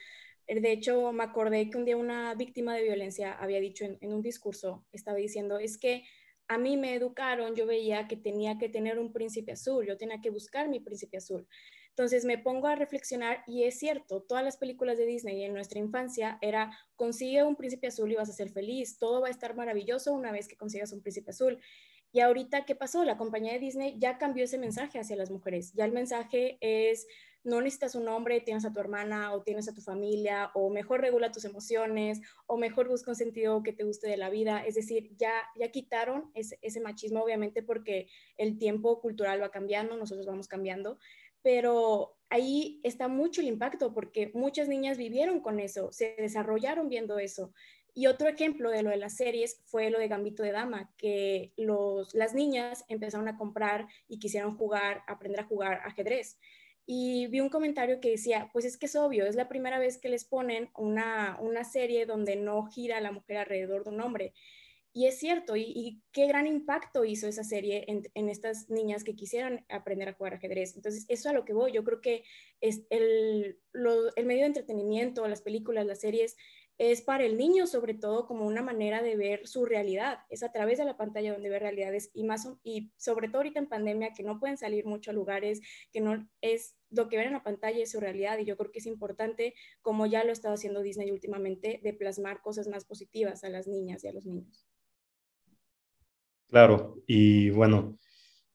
Eh, 0.49 0.61
de 0.61 0.73
hecho, 0.73 1.13
me 1.13 1.23
acordé 1.23 1.71
que 1.71 1.79
un 1.79 1.85
día 1.85 1.97
una 1.97 2.35
víctima 2.35 2.75
de 2.75 2.83
violencia 2.83 3.33
había 3.33 3.61
dicho 3.61 3.85
en, 3.85 4.13
un 4.13 4.23
discurso, 4.23 4.85
estaba 4.93 5.17
diciendo, 5.17 5.59
es 5.59 5.79
que 5.79 6.03
a 6.49 6.59
mí 6.59 6.77
me 6.77 6.95
educaron, 6.95 7.55
yo 7.55 7.65
veía 7.65 8.09
que 8.09 8.17
tenía 8.17 8.59
que 8.59 8.69
tener 8.69 8.99
un 8.99 9.13
príncipe 9.13 9.53
azul, 9.53 9.87
yo 9.87 9.97
tenía 9.97 10.21
que 10.21 10.31
buscar 10.31 10.69
mi 10.69 10.81
príncipe 10.81 11.19
azul. 11.19 11.47
Entonces 11.93 12.25
me 12.25 12.39
pongo 12.39 12.69
a 12.69 12.75
reflexionar 12.75 13.45
y 13.47 13.65
es 13.65 13.79
cierto, 13.79 14.23
todas 14.23 14.43
las 14.43 14.57
películas 14.57 14.97
de 14.97 15.05
Disney 15.05 15.45
en 15.45 15.53
nuestra 15.53 15.79
infancia 15.79 16.39
era 16.41 16.77
consigue 16.97 17.45
un 17.45 17.55
príncipe 17.55 17.89
azul 17.89 18.11
y 18.11 18.15
vas 18.15 18.31
a 18.31 18.33
ser 18.33 18.49
feliz, 18.49 18.99
todo 18.99 19.21
va 19.21 19.29
a 19.29 19.31
estar 19.31 19.55
maravilloso 19.55 20.15
una 20.15 20.33
vez 20.33 20.49
que 20.49 20.57
consigas 20.57 20.93
un 20.93 21.03
príncipe 21.03 21.33
azul. 21.33 21.59
Y 22.11 22.21
ahorita, 22.21 22.67
¿qué 22.67 22.75
pasó? 22.75 23.05
La 23.05 23.17
compañía 23.17 23.55
de 23.55 23.59
Disney 23.59 23.97
ya 23.99 24.19
cambió 24.19 24.45
ese 24.45 24.59
mensaje 24.59 24.99
hacia 24.99 25.17
las 25.17 25.31
mujeres. 25.31 25.73
Ya 25.73 25.87
el 25.87 25.93
mensaje 25.93 26.59
es, 26.61 27.07
no 27.43 27.63
necesitas 27.63 27.95
un 27.95 28.07
hombre, 28.07 28.41
tienes 28.43 28.67
a 28.67 28.73
tu 28.73 28.81
hermana 28.81 29.33
o 29.33 29.43
tienes 29.43 29.67
a 29.69 29.75
tu 29.75 29.81
familia, 29.81 30.51
o 30.55 30.69
mejor 30.69 31.01
regula 31.01 31.33
tus 31.33 31.47
emociones, 31.47 32.21
o 32.47 32.59
mejor 32.59 32.89
busca 32.89 33.11
un 33.11 33.17
sentido 33.17 33.63
que 33.63 33.73
te 33.73 33.85
guste 33.85 34.09
de 34.09 34.19
la 34.19 34.29
vida. 34.29 34.63
Es 34.65 34.75
decir, 34.75 35.11
ya, 35.17 35.33
ya 35.57 35.71
quitaron 35.71 36.31
ese, 36.35 36.59
ese 36.61 36.81
machismo, 36.81 37.23
obviamente, 37.23 37.63
porque 37.63 38.09
el 38.37 38.59
tiempo 38.59 39.01
cultural 39.01 39.43
va 39.43 39.51
cambiando, 39.51 39.97
nosotros 39.97 40.27
vamos 40.27 40.49
cambiando, 40.49 40.99
pero 41.43 42.17
ahí 42.31 42.81
está 42.83 43.09
mucho 43.09 43.41
el 43.41 43.49
impacto 43.49 43.93
porque 43.93 44.31
muchas 44.35 44.69
niñas 44.69 44.97
vivieron 44.97 45.41
con 45.41 45.61
eso, 45.61 45.93
se 45.93 46.15
desarrollaron 46.19 46.89
viendo 46.89 47.19
eso. 47.19 47.53
Y 47.95 48.07
otro 48.07 48.29
ejemplo 48.29 48.71
de 48.71 48.83
lo 48.83 48.89
de 48.89 48.97
las 48.97 49.17
series 49.17 49.61
fue 49.67 49.91
lo 49.91 49.99
de 49.99 50.09
Gambito 50.09 50.43
de 50.43 50.53
Dama, 50.53 50.91
que 50.97 51.53
los, 51.59 52.15
las 52.15 52.33
niñas 52.33 52.87
empezaron 52.89 53.29
a 53.29 53.37
comprar 53.37 53.87
y 54.09 54.19
quisieron 54.19 54.57
jugar, 54.57 55.03
aprender 55.07 55.41
a 55.41 55.47
jugar 55.47 55.83
ajedrez. 55.85 56.39
Y 56.87 57.27
vi 57.27 57.41
un 57.41 57.51
comentario 57.51 58.01
que 58.01 58.11
decía, 58.11 58.49
pues 58.53 58.65
es 58.65 58.79
que 58.79 58.87
es 58.87 58.97
obvio, 58.97 59.27
es 59.27 59.37
la 59.37 59.49
primera 59.49 59.79
vez 59.79 59.99
que 59.99 60.09
les 60.09 60.25
ponen 60.25 60.71
una, 60.75 61.39
una 61.41 61.65
serie 61.65 62.07
donde 62.07 62.37
no 62.37 62.65
gira 62.67 63.01
la 63.01 63.13
mujer 63.13 63.37
alrededor 63.37 63.85
de 63.85 63.91
un 63.91 64.01
hombre. 64.01 64.33
Y 64.95 65.07
es 65.07 65.19
cierto, 65.19 65.57
y, 65.57 66.03
qué 66.13 66.27
gran 66.27 66.47
impacto 66.47 67.05
hizo 67.07 67.27
esa 67.27 67.45
serie 67.45 67.87
en, 67.89 68.29
estas 68.29 68.69
niñas 68.69 69.05
que 69.05 69.17
quisieran 69.17 69.65
aprender 69.71 70.09
a 70.09 70.13
jugar 70.13 70.35
ajedrez. 70.35 70.77
Entonces, 70.77 71.07
eso 71.09 71.31
a 71.31 71.33
lo 71.33 71.47
que 71.47 71.55
voy, 71.55 71.73
yo 71.73 71.83
creo 71.83 72.03
que 72.03 72.25
es 72.61 72.83
el, 72.91 73.59
el 73.73 74.27
medio 74.27 74.43
de 74.43 74.49
entretenimiento, 74.49 75.27
las 75.27 75.41
películas, 75.41 75.87
las 75.87 76.01
series, 76.01 76.37
es 76.79 77.03
para 77.03 77.25
el 77.25 77.37
niño 77.37 77.67
sobre 77.67 77.95
todo 77.95 78.27
como 78.27 78.47
una 78.47 78.63
manera 78.63 79.03
de 79.03 79.17
ver 79.17 79.47
su 79.47 79.65
realidad, 79.65 80.21
es 80.31 80.43
a 80.43 80.53
través 80.53 80.79
de 80.79 80.85
la 80.85 80.97
pantalla 80.97 81.33
donde 81.33 81.49
ve 81.49 81.59
realidades 81.59 82.11
y 82.13 82.25
más 82.25 82.49
y 82.65 82.91
sobre 82.97 83.29
todo 83.29 83.39
ahorita 83.39 83.61
en 83.61 83.69
pandemia 83.69 84.13
que 84.15 84.23
no 84.23 84.41
pueden 84.41 84.59
salir 84.59 84.85
mucho 84.85 85.11
a 85.11 85.15
lugares, 85.15 85.61
que 85.93 86.01
no 86.01 86.29
es 86.41 86.77
lo 86.91 87.09
que 87.09 87.17
ven 87.17 87.29
en 87.29 87.35
la 87.35 87.45
pantalla 87.45 87.83
es 87.83 87.93
su 87.93 88.01
realidad 88.01 88.39
y 88.39 88.47
yo 88.47 88.57
creo 88.57 88.73
que 88.73 88.81
es 88.81 88.87
importante 88.87 89.55
como 89.81 90.07
ya 90.07 90.25
lo 90.25 90.31
ha 90.31 90.33
estado 90.33 90.55
haciendo 90.55 90.83
Disney 90.83 91.11
últimamente 91.11 91.81
de 91.83 91.93
plasmar 91.93 92.43
cosas 92.43 92.69
más 92.69 92.85
positivas 92.85 93.45
a 93.45 93.49
las 93.49 93.67
niñas 93.69 94.03
y 94.05 94.09
a 94.09 94.13
los 94.13 94.27
niños. 94.27 94.67
Claro, 96.53 96.99
y 97.07 97.49
bueno, 97.49 97.97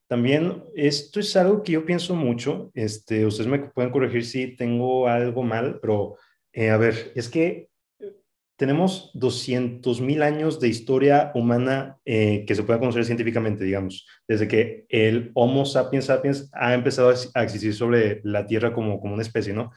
también 0.07 0.63
esto 0.75 1.19
es 1.19 1.35
algo 1.35 1.63
que 1.63 1.71
yo 1.71 1.83
pienso 1.83 2.13
mucho, 2.13 2.69
este, 2.75 3.25
ustedes 3.25 3.49
me 3.49 3.57
pueden 3.57 3.91
corregir 3.91 4.23
si 4.23 4.55
tengo 4.55 5.07
algo 5.07 5.41
mal, 5.41 5.79
pero 5.81 6.15
eh, 6.53 6.69
a 6.69 6.77
ver, 6.77 7.11
es 7.15 7.27
que 7.27 7.69
tenemos 8.55 9.09
200 9.15 9.99
mil 9.99 10.21
años 10.21 10.59
de 10.59 10.67
historia 10.67 11.31
humana 11.33 11.97
eh, 12.05 12.45
que 12.45 12.53
se 12.53 12.61
puede 12.61 12.77
conocer 12.77 13.03
científicamente, 13.03 13.63
digamos, 13.63 14.05
desde 14.27 14.47
que 14.47 14.85
el 14.89 15.31
Homo 15.33 15.65
sapiens 15.65 16.05
sapiens 16.05 16.51
ha 16.53 16.75
empezado 16.75 17.11
a 17.33 17.43
existir 17.43 17.73
sobre 17.73 18.21
la 18.23 18.45
Tierra 18.45 18.73
como, 18.73 18.99
como 18.99 19.15
una 19.15 19.23
especie, 19.23 19.53
¿no? 19.53 19.71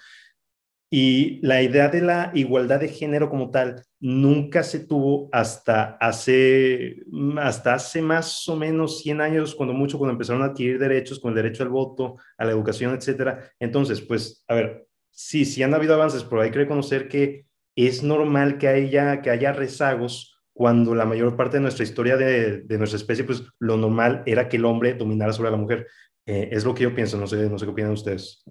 Y 0.93 1.39
la 1.47 1.63
idea 1.63 1.89
de 1.89 2.03
la 2.03 2.33
igualdad 2.35 2.81
de 2.81 2.89
género 2.89 3.31
como 3.31 3.51
tal 3.51 3.85
nunca 4.01 4.65
se 4.65 4.81
tuvo 4.81 5.29
hasta 5.31 5.97
hace, 6.01 6.97
hasta 7.39 7.75
hace 7.75 8.03
más 8.03 8.49
o 8.49 8.57
menos 8.57 9.01
100 9.01 9.21
años, 9.21 9.55
cuando 9.55 9.73
mucho, 9.73 9.99
cuando 9.99 10.13
empezaron 10.13 10.43
a 10.43 10.47
adquirir 10.47 10.81
derechos, 10.81 11.21
con 11.21 11.31
el 11.31 11.37
derecho 11.37 11.63
al 11.63 11.69
voto, 11.69 12.17
a 12.37 12.45
la 12.45 12.51
educación, 12.51 12.95
etcétera. 12.95 13.53
Entonces, 13.61 14.01
pues, 14.01 14.45
a 14.49 14.55
ver, 14.55 14.89
sí, 15.11 15.45
sí 15.45 15.63
han 15.63 15.75
habido 15.75 15.95
avances, 15.95 16.25
pero 16.25 16.43
hay 16.43 16.51
que 16.51 16.59
reconocer 16.59 17.09
que 17.09 17.47
es 17.77 18.03
normal 18.03 18.59
que 18.59 18.67
haya, 18.67 19.23
que 19.23 19.31
haya 19.31 19.53
rezagos 19.53 20.41
cuando 20.53 20.95
la 20.95 21.07
mayor 21.07 21.37
parte 21.37 21.59
de 21.59 21.63
nuestra 21.63 21.85
historia 21.85 22.17
de, 22.17 22.63
de 22.63 22.79
nuestra 22.79 22.97
especie, 22.97 23.25
pues 23.25 23.45
lo 23.61 23.77
normal 23.77 24.23
era 24.27 24.49
que 24.49 24.57
el 24.57 24.65
hombre 24.65 24.95
dominara 24.95 25.33
sobre 25.33 25.53
la 25.53 25.57
mujer. 25.57 25.87
Eh, 26.27 26.49
es 26.53 26.65
lo 26.65 26.75
que 26.75 26.83
yo 26.83 26.95
pienso, 26.95 27.17
no 27.17 27.27
sé, 27.27 27.49
no 27.49 27.59
sé 27.59 27.65
qué 27.65 27.71
opinan 27.71 27.93
ustedes. 27.93 28.45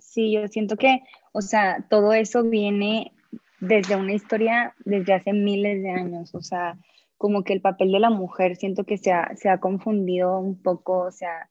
Sí, 0.00 0.32
yo 0.32 0.46
siento 0.48 0.76
que, 0.76 1.00
o 1.38 1.40
sea, 1.40 1.86
todo 1.88 2.14
eso 2.14 2.42
viene 2.42 3.12
desde 3.60 3.94
una 3.94 4.12
historia 4.12 4.74
desde 4.84 5.14
hace 5.14 5.32
miles 5.32 5.80
de 5.84 5.90
años, 5.90 6.34
o 6.34 6.42
sea, 6.42 6.76
como 7.16 7.44
que 7.44 7.52
el 7.52 7.60
papel 7.60 7.92
de 7.92 8.00
la 8.00 8.10
mujer 8.10 8.56
siento 8.56 8.82
que 8.82 8.98
se 8.98 9.12
ha, 9.12 9.36
se 9.36 9.48
ha 9.48 9.60
confundido 9.60 10.40
un 10.40 10.60
poco, 10.60 10.98
o 10.98 11.12
sea, 11.12 11.48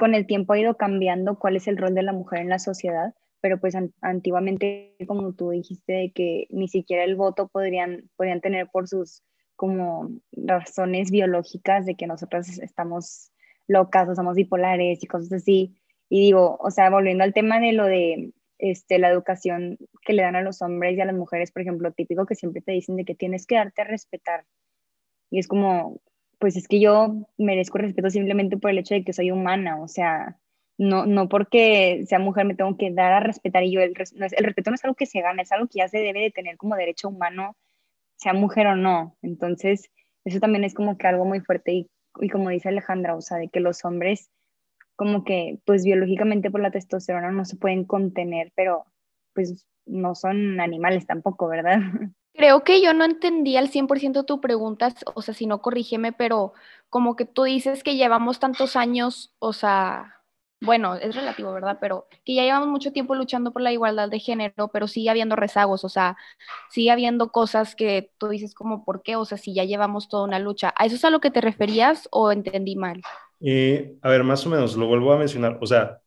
con 0.00 0.16
el 0.16 0.26
tiempo 0.26 0.52
ha 0.52 0.58
ido 0.58 0.76
cambiando 0.76 1.38
cuál 1.38 1.54
es 1.54 1.68
el 1.68 1.76
rol 1.76 1.94
de 1.94 2.02
la 2.02 2.12
mujer 2.12 2.40
en 2.40 2.48
la 2.48 2.58
sociedad, 2.58 3.14
pero 3.40 3.60
pues 3.60 3.76
antiguamente, 4.00 4.96
como 5.06 5.32
tú 5.32 5.50
dijiste, 5.50 5.92
de 5.92 6.12
que 6.12 6.48
ni 6.50 6.66
siquiera 6.66 7.04
el 7.04 7.14
voto 7.14 7.46
podrían, 7.46 8.10
podrían 8.16 8.40
tener 8.40 8.66
por 8.66 8.88
sus 8.88 9.22
como 9.54 10.10
razones 10.32 11.12
biológicas 11.12 11.86
de 11.86 11.94
que 11.94 12.08
nosotras 12.08 12.58
estamos 12.58 13.30
locas 13.68 14.08
o 14.08 14.16
somos 14.16 14.34
bipolares 14.34 15.04
y 15.04 15.06
cosas 15.06 15.32
así, 15.34 15.76
y 16.08 16.20
digo, 16.20 16.56
o 16.60 16.72
sea, 16.72 16.90
volviendo 16.90 17.22
al 17.22 17.32
tema 17.32 17.60
de 17.60 17.72
lo 17.72 17.84
de 17.84 18.32
este, 18.58 18.98
la 18.98 19.08
educación 19.08 19.78
que 20.02 20.12
le 20.12 20.22
dan 20.22 20.36
a 20.36 20.42
los 20.42 20.62
hombres 20.62 20.96
y 20.96 21.00
a 21.00 21.04
las 21.04 21.14
mujeres, 21.14 21.52
por 21.52 21.62
ejemplo, 21.62 21.92
típico 21.92 22.26
que 22.26 22.34
siempre 22.34 22.62
te 22.62 22.72
dicen 22.72 22.96
de 22.96 23.04
que 23.04 23.14
tienes 23.14 23.46
que 23.46 23.56
darte 23.56 23.82
a 23.82 23.84
respetar. 23.84 24.44
Y 25.30 25.38
es 25.38 25.48
como, 25.48 26.00
pues 26.38 26.56
es 26.56 26.68
que 26.68 26.80
yo 26.80 27.26
merezco 27.38 27.78
respeto 27.78 28.10
simplemente 28.10 28.56
por 28.56 28.70
el 28.70 28.78
hecho 28.78 28.94
de 28.94 29.04
que 29.04 29.12
soy 29.12 29.30
humana, 29.30 29.80
o 29.80 29.88
sea, 29.88 30.38
no, 30.78 31.06
no 31.06 31.28
porque 31.28 32.04
sea 32.06 32.18
mujer 32.18 32.46
me 32.46 32.54
tengo 32.54 32.76
que 32.76 32.90
dar 32.90 33.12
a 33.12 33.20
respetar 33.20 33.62
y 33.62 33.72
yo 33.72 33.80
el, 33.80 33.94
el 33.96 34.44
respeto 34.44 34.70
no 34.70 34.74
es 34.74 34.84
algo 34.84 34.96
que 34.96 35.06
se 35.06 35.20
gana, 35.20 35.42
es 35.42 35.52
algo 35.52 35.66
que 35.66 35.78
ya 35.78 35.88
se 35.88 35.98
debe 35.98 36.20
de 36.20 36.30
tener 36.30 36.56
como 36.56 36.76
derecho 36.76 37.08
humano, 37.08 37.56
sea 38.16 38.32
mujer 38.32 38.66
o 38.68 38.76
no. 38.76 39.16
Entonces, 39.22 39.90
eso 40.24 40.40
también 40.40 40.64
es 40.64 40.74
como 40.74 40.98
que 40.98 41.06
algo 41.06 41.24
muy 41.24 41.40
fuerte 41.40 41.72
y, 41.72 41.90
y 42.20 42.28
como 42.28 42.50
dice 42.50 42.68
Alejandra, 42.68 43.16
o 43.16 43.20
sea, 43.20 43.38
de 43.38 43.48
que 43.48 43.60
los 43.60 43.84
hombres 43.84 44.30
como 44.96 45.24
que 45.24 45.58
pues 45.64 45.84
biológicamente 45.84 46.50
por 46.50 46.60
la 46.60 46.70
testosterona 46.70 47.30
no 47.30 47.44
se 47.44 47.56
pueden 47.56 47.84
contener, 47.84 48.52
pero 48.54 48.84
pues 49.34 49.66
no 49.86 50.14
son 50.14 50.60
animales 50.60 51.06
tampoco, 51.06 51.48
¿verdad? 51.48 51.78
Creo 52.34 52.64
que 52.64 52.82
yo 52.82 52.94
no 52.94 53.04
entendí 53.04 53.56
al 53.56 53.68
100% 53.68 54.24
tu 54.24 54.40
pregunta, 54.40 54.92
o 55.14 55.22
sea, 55.22 55.34
si 55.34 55.46
no 55.46 55.62
corrígeme, 55.62 56.12
pero 56.12 56.52
como 56.88 57.14
que 57.14 57.26
tú 57.26 57.44
dices 57.44 57.84
que 57.84 57.94
llevamos 57.94 58.40
tantos 58.40 58.74
años, 58.74 59.32
o 59.38 59.52
sea, 59.52 60.24
bueno, 60.60 60.94
es 60.96 61.14
relativo, 61.14 61.52
¿verdad? 61.52 61.78
Pero 61.80 62.08
que 62.24 62.34
ya 62.34 62.42
llevamos 62.42 62.68
mucho 62.68 62.92
tiempo 62.92 63.14
luchando 63.14 63.52
por 63.52 63.62
la 63.62 63.72
igualdad 63.72 64.08
de 64.08 64.18
género, 64.18 64.68
pero 64.72 64.88
sigue 64.88 65.10
habiendo 65.10 65.36
rezagos, 65.36 65.84
o 65.84 65.88
sea, 65.88 66.16
sigue 66.70 66.90
habiendo 66.90 67.30
cosas 67.30 67.76
que 67.76 68.10
tú 68.18 68.28
dices 68.28 68.54
como, 68.54 68.84
¿por 68.84 69.02
qué? 69.02 69.16
O 69.16 69.24
sea, 69.24 69.38
si 69.38 69.54
ya 69.54 69.64
llevamos 69.64 70.08
toda 70.08 70.24
una 70.24 70.38
lucha. 70.38 70.74
¿A 70.76 70.86
eso 70.86 70.96
es 70.96 71.04
a 71.04 71.10
lo 71.10 71.20
que 71.20 71.30
te 71.30 71.40
referías 71.40 72.08
o 72.10 72.32
entendí 72.32 72.76
mal? 72.76 73.00
Eh, 73.40 73.96
a 74.02 74.08
ver, 74.10 74.24
más 74.24 74.46
o 74.46 74.50
menos, 74.50 74.76
lo 74.76 74.86
vuelvo 74.86 75.12
a 75.12 75.18
mencionar. 75.18 75.58
O 75.60 75.66
sea, 75.66 76.00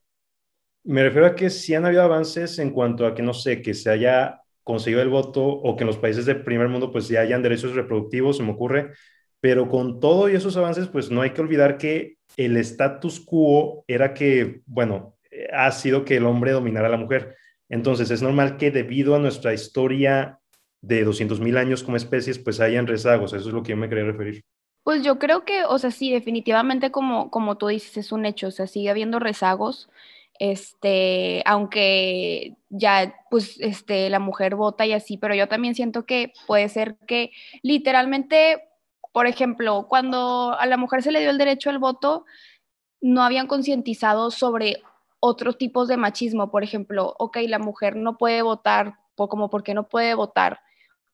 me 0.83 1.03
refiero 1.03 1.27
a 1.27 1.35
que 1.35 1.49
sí 1.49 1.75
han 1.75 1.85
habido 1.85 2.03
avances 2.03 2.59
en 2.59 2.71
cuanto 2.71 3.05
a 3.05 3.15
que, 3.15 3.21
no 3.23 3.33
sé, 3.33 3.61
que 3.61 3.73
se 3.73 3.89
haya 3.89 4.41
conseguido 4.63 5.01
el 5.01 5.09
voto 5.09 5.43
o 5.45 5.75
que 5.75 5.83
en 5.83 5.87
los 5.87 5.97
países 5.97 6.25
del 6.25 6.43
primer 6.43 6.67
mundo 6.69 6.91
pues 6.91 7.07
ya 7.07 7.21
hayan 7.21 7.41
derechos 7.43 7.75
reproductivos, 7.75 8.37
se 8.37 8.43
me 8.43 8.51
ocurre, 8.51 8.93
pero 9.39 9.69
con 9.69 9.99
todo 9.99 10.29
y 10.29 10.35
esos 10.35 10.57
avances 10.57 10.87
pues 10.87 11.09
no 11.11 11.21
hay 11.21 11.31
que 11.31 11.41
olvidar 11.41 11.77
que 11.77 12.17
el 12.37 12.57
status 12.57 13.19
quo 13.21 13.85
era 13.87 14.13
que, 14.13 14.61
bueno, 14.65 15.17
ha 15.53 15.71
sido 15.71 16.05
que 16.05 16.17
el 16.17 16.25
hombre 16.25 16.51
dominara 16.51 16.87
a 16.87 16.91
la 16.91 16.97
mujer. 16.97 17.35
Entonces 17.69 18.11
es 18.11 18.21
normal 18.21 18.57
que 18.57 18.71
debido 18.71 19.15
a 19.15 19.19
nuestra 19.19 19.53
historia 19.53 20.39
de 20.81 21.03
200 21.03 21.39
mil 21.39 21.57
años 21.57 21.83
como 21.83 21.97
especies 21.97 22.39
pues 22.39 22.59
hayan 22.59 22.87
rezagos, 22.87 23.33
eso 23.33 23.47
es 23.49 23.53
lo 23.53 23.63
que 23.63 23.71
yo 23.71 23.77
me 23.77 23.89
quería 23.89 24.05
referir. 24.05 24.43
Pues 24.87 25.03
yo 25.03 25.19
creo 25.19 25.43
que, 25.43 25.65
o 25.65 25.77
sea, 25.79 25.91
sí, 25.91 26.13
definitivamente 26.13 26.91
como, 26.91 27.29
como 27.29 27.57
tú 27.57 27.67
dices, 27.67 27.97
es 27.97 28.13
un 28.13 28.25
hecho, 28.25 28.47
o 28.47 28.51
sea, 28.51 28.67
sigue 28.67 28.89
habiendo 28.89 29.19
rezagos, 29.19 29.89
este, 30.39 31.43
aunque 31.45 32.55
ya, 32.69 33.13
pues, 33.29 33.59
este, 33.59 34.09
la 34.09 34.19
mujer 34.19 34.55
vota 34.55 34.85
y 34.85 34.93
así, 34.93 35.17
pero 35.17 35.35
yo 35.35 35.49
también 35.49 35.75
siento 35.75 36.05
que 36.05 36.31
puede 36.47 36.69
ser 36.69 36.95
que 37.05 37.31
literalmente, 37.63 38.63
por 39.11 39.27
ejemplo, 39.27 39.87
cuando 39.89 40.55
a 40.57 40.65
la 40.67 40.77
mujer 40.77 41.03
se 41.03 41.11
le 41.11 41.19
dio 41.19 41.31
el 41.31 41.37
derecho 41.37 41.69
al 41.69 41.79
voto, 41.79 42.23
no 43.01 43.23
habían 43.23 43.47
concientizado 43.47 44.31
sobre 44.31 44.81
otros 45.19 45.57
tipos 45.57 45.89
de 45.89 45.97
machismo, 45.97 46.49
por 46.49 46.63
ejemplo, 46.63 47.13
ok, 47.19 47.39
la 47.49 47.59
mujer 47.59 47.97
no 47.97 48.17
puede 48.17 48.41
votar, 48.41 48.95
como 49.17 49.49
porque 49.49 49.73
no 49.73 49.89
puede 49.89 50.13
votar, 50.13 50.61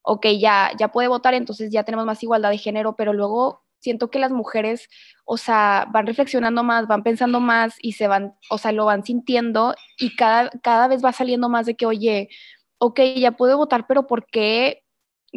ok, 0.04 0.28
ya, 0.40 0.72
ya 0.78 0.90
puede 0.90 1.08
votar, 1.08 1.34
entonces 1.34 1.72
ya 1.72 1.84
tenemos 1.84 2.06
más 2.06 2.22
igualdad 2.22 2.52
de 2.52 2.60
género, 2.60 2.96
pero 2.96 3.14
luego 3.14 3.63
siento 3.84 4.10
que 4.10 4.20
las 4.20 4.32
mujeres, 4.32 4.88
o 5.26 5.38
sea, 5.38 5.88
van 5.92 6.08
reflexionando 6.08 6.64
más, 6.64 6.88
van 6.88 7.04
pensando 7.04 7.40
más 7.40 7.76
y 7.82 7.94
se 7.94 8.08
van, 8.08 8.34
o 8.50 8.58
sea, 8.58 8.72
lo 8.72 8.86
van 8.86 9.04
sintiendo 9.04 9.76
y 10.00 10.16
cada, 10.16 10.50
cada 10.64 10.88
vez 10.88 11.04
va 11.04 11.12
saliendo 11.12 11.50
más 11.50 11.66
de 11.66 11.76
que, 11.76 11.86
oye, 11.86 12.30
ok, 12.80 13.00
ya 13.18 13.34
puedo 13.34 13.58
votar, 13.58 13.86
pero 13.88 14.08
¿por 14.08 14.26
qué 14.26 14.84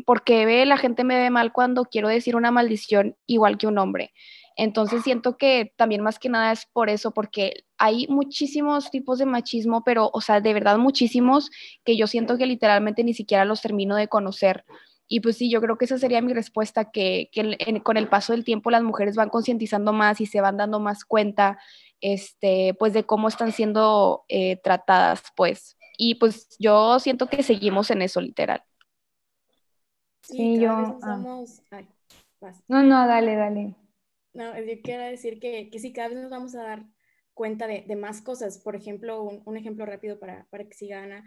porque 0.04 0.44
ve, 0.44 0.66
la 0.66 0.76
gente 0.76 1.04
me 1.04 1.16
ve 1.16 1.30
mal 1.30 1.52
cuando 1.52 1.84
quiero 1.86 2.08
decir 2.08 2.36
una 2.36 2.50
maldición 2.50 3.16
igual 3.26 3.56
que 3.56 3.66
un 3.66 3.78
hombre. 3.78 4.12
Entonces 4.56 5.02
siento 5.02 5.36
que 5.36 5.72
también 5.76 6.02
más 6.02 6.18
que 6.18 6.28
nada 6.28 6.52
es 6.52 6.66
por 6.72 6.88
eso, 6.88 7.12
porque 7.12 7.64
hay 7.78 8.06
muchísimos 8.08 8.90
tipos 8.90 9.18
de 9.18 9.26
machismo, 9.26 9.84
pero, 9.84 10.10
o 10.12 10.20
sea, 10.20 10.40
de 10.40 10.54
verdad 10.54 10.78
muchísimos 10.78 11.50
que 11.84 11.96
yo 11.96 12.06
siento 12.06 12.38
que 12.38 12.46
literalmente 12.46 13.04
ni 13.04 13.12
siquiera 13.12 13.44
los 13.44 13.60
termino 13.60 13.96
de 13.96 14.08
conocer. 14.08 14.64
Y 15.08 15.20
pues 15.20 15.36
sí, 15.36 15.50
yo 15.50 15.60
creo 15.60 15.78
que 15.78 15.84
esa 15.84 15.98
sería 15.98 16.20
mi 16.20 16.32
respuesta, 16.34 16.90
que, 16.90 17.30
con 17.84 17.96
el 17.96 18.08
paso 18.08 18.32
del 18.32 18.44
tiempo 18.44 18.70
las 18.70 18.82
mujeres 18.82 19.14
van 19.14 19.28
concientizando 19.28 19.92
más 19.92 20.20
y 20.20 20.26
se 20.26 20.40
van 20.40 20.56
dando 20.56 20.80
más 20.80 21.04
cuenta, 21.04 21.58
este, 22.00 22.74
pues 22.78 22.92
de 22.92 23.04
cómo 23.04 23.28
están 23.28 23.52
siendo 23.52 24.24
eh, 24.28 24.56
tratadas, 24.62 25.22
pues. 25.36 25.76
Y 25.96 26.16
pues 26.16 26.48
yo 26.58 26.98
siento 26.98 27.28
que 27.28 27.42
seguimos 27.42 27.90
en 27.90 28.02
eso, 28.02 28.20
literal. 28.20 28.62
Sí, 30.22 30.58
yo... 30.58 30.98
Ah. 31.02 31.44
no, 32.68 32.82
no, 32.82 33.06
dale, 33.06 33.36
dale. 33.36 33.74
No, 34.34 34.58
yo 34.58 34.82
quiero 34.82 35.04
decir 35.04 35.38
que, 35.38 35.70
que 35.70 35.78
sí, 35.78 35.92
cada 35.92 36.08
vez 36.08 36.18
nos 36.18 36.30
vamos 36.30 36.54
a 36.56 36.62
dar 36.62 36.84
cuenta 37.32 37.66
de, 37.66 37.84
de 37.86 37.96
más 37.96 38.22
cosas. 38.22 38.58
Por 38.58 38.74
ejemplo, 38.74 39.22
un, 39.22 39.40
un 39.44 39.56
ejemplo 39.56 39.86
rápido 39.86 40.18
para, 40.18 40.46
para 40.50 40.64
que 40.64 40.74
siga 40.74 41.02
Ana. 41.02 41.24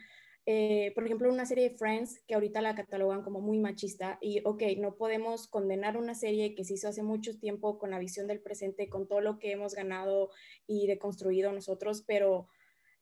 Eh, 0.52 0.94
por 0.96 1.06
ejemplo, 1.06 1.32
una 1.32 1.46
serie 1.46 1.70
de 1.70 1.78
Friends 1.78 2.24
que 2.28 2.34
ahorita 2.34 2.60
la 2.60 2.74
catalogan 2.74 3.22
como 3.22 3.40
muy 3.40 3.60
machista 3.60 4.18
y, 4.20 4.42
ok, 4.44 4.64
no 4.80 4.96
podemos 4.96 5.48
condenar 5.48 5.96
una 5.96 6.16
serie 6.16 6.56
que 6.56 6.66
se 6.66 6.74
hizo 6.74 6.88
hace 6.88 7.04
mucho 7.04 7.38
tiempo 7.38 7.78
con 7.78 7.92
la 7.92 8.00
visión 8.00 8.26
del 8.26 8.42
presente, 8.42 8.90
con 8.90 9.08
todo 9.08 9.22
lo 9.22 9.38
que 9.38 9.52
hemos 9.52 9.76
ganado 9.76 10.32
y 10.66 10.88
deconstruido 10.88 11.52
nosotros, 11.52 12.04
pero, 12.08 12.48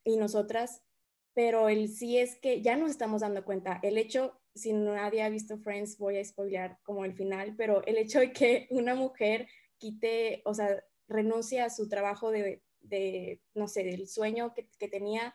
y 0.03 0.17
nosotras, 0.17 0.83
pero 1.33 1.69
el 1.69 1.88
sí 1.88 2.17
es 2.17 2.36
que 2.36 2.62
ya 2.62 2.75
nos 2.75 2.91
estamos 2.91 3.21
dando 3.21 3.45
cuenta. 3.45 3.79
El 3.81 3.97
hecho, 3.97 4.41
si 4.53 4.73
nadie 4.73 5.21
ha 5.21 5.29
visto 5.29 5.57
Friends, 5.57 5.97
voy 5.97 6.17
a 6.17 6.25
spoilear 6.25 6.79
como 6.83 7.05
el 7.05 7.13
final, 7.13 7.55
pero 7.55 7.81
el 7.86 7.95
hecho 7.95 8.19
de 8.19 8.33
que 8.33 8.67
una 8.71 8.93
mujer 8.93 9.47
quite, 9.77 10.41
o 10.43 10.53
sea, 10.53 10.83
renuncie 11.07 11.62
a 11.62 11.69
su 11.69 11.88
trabajo 11.88 12.29
de, 12.29 12.62
de 12.81 13.41
no 13.53 13.69
sé, 13.69 13.86
del 13.86 14.10
sueño 14.10 14.53
que, 14.53 14.67
que 14.77 14.89
tenía 14.89 15.33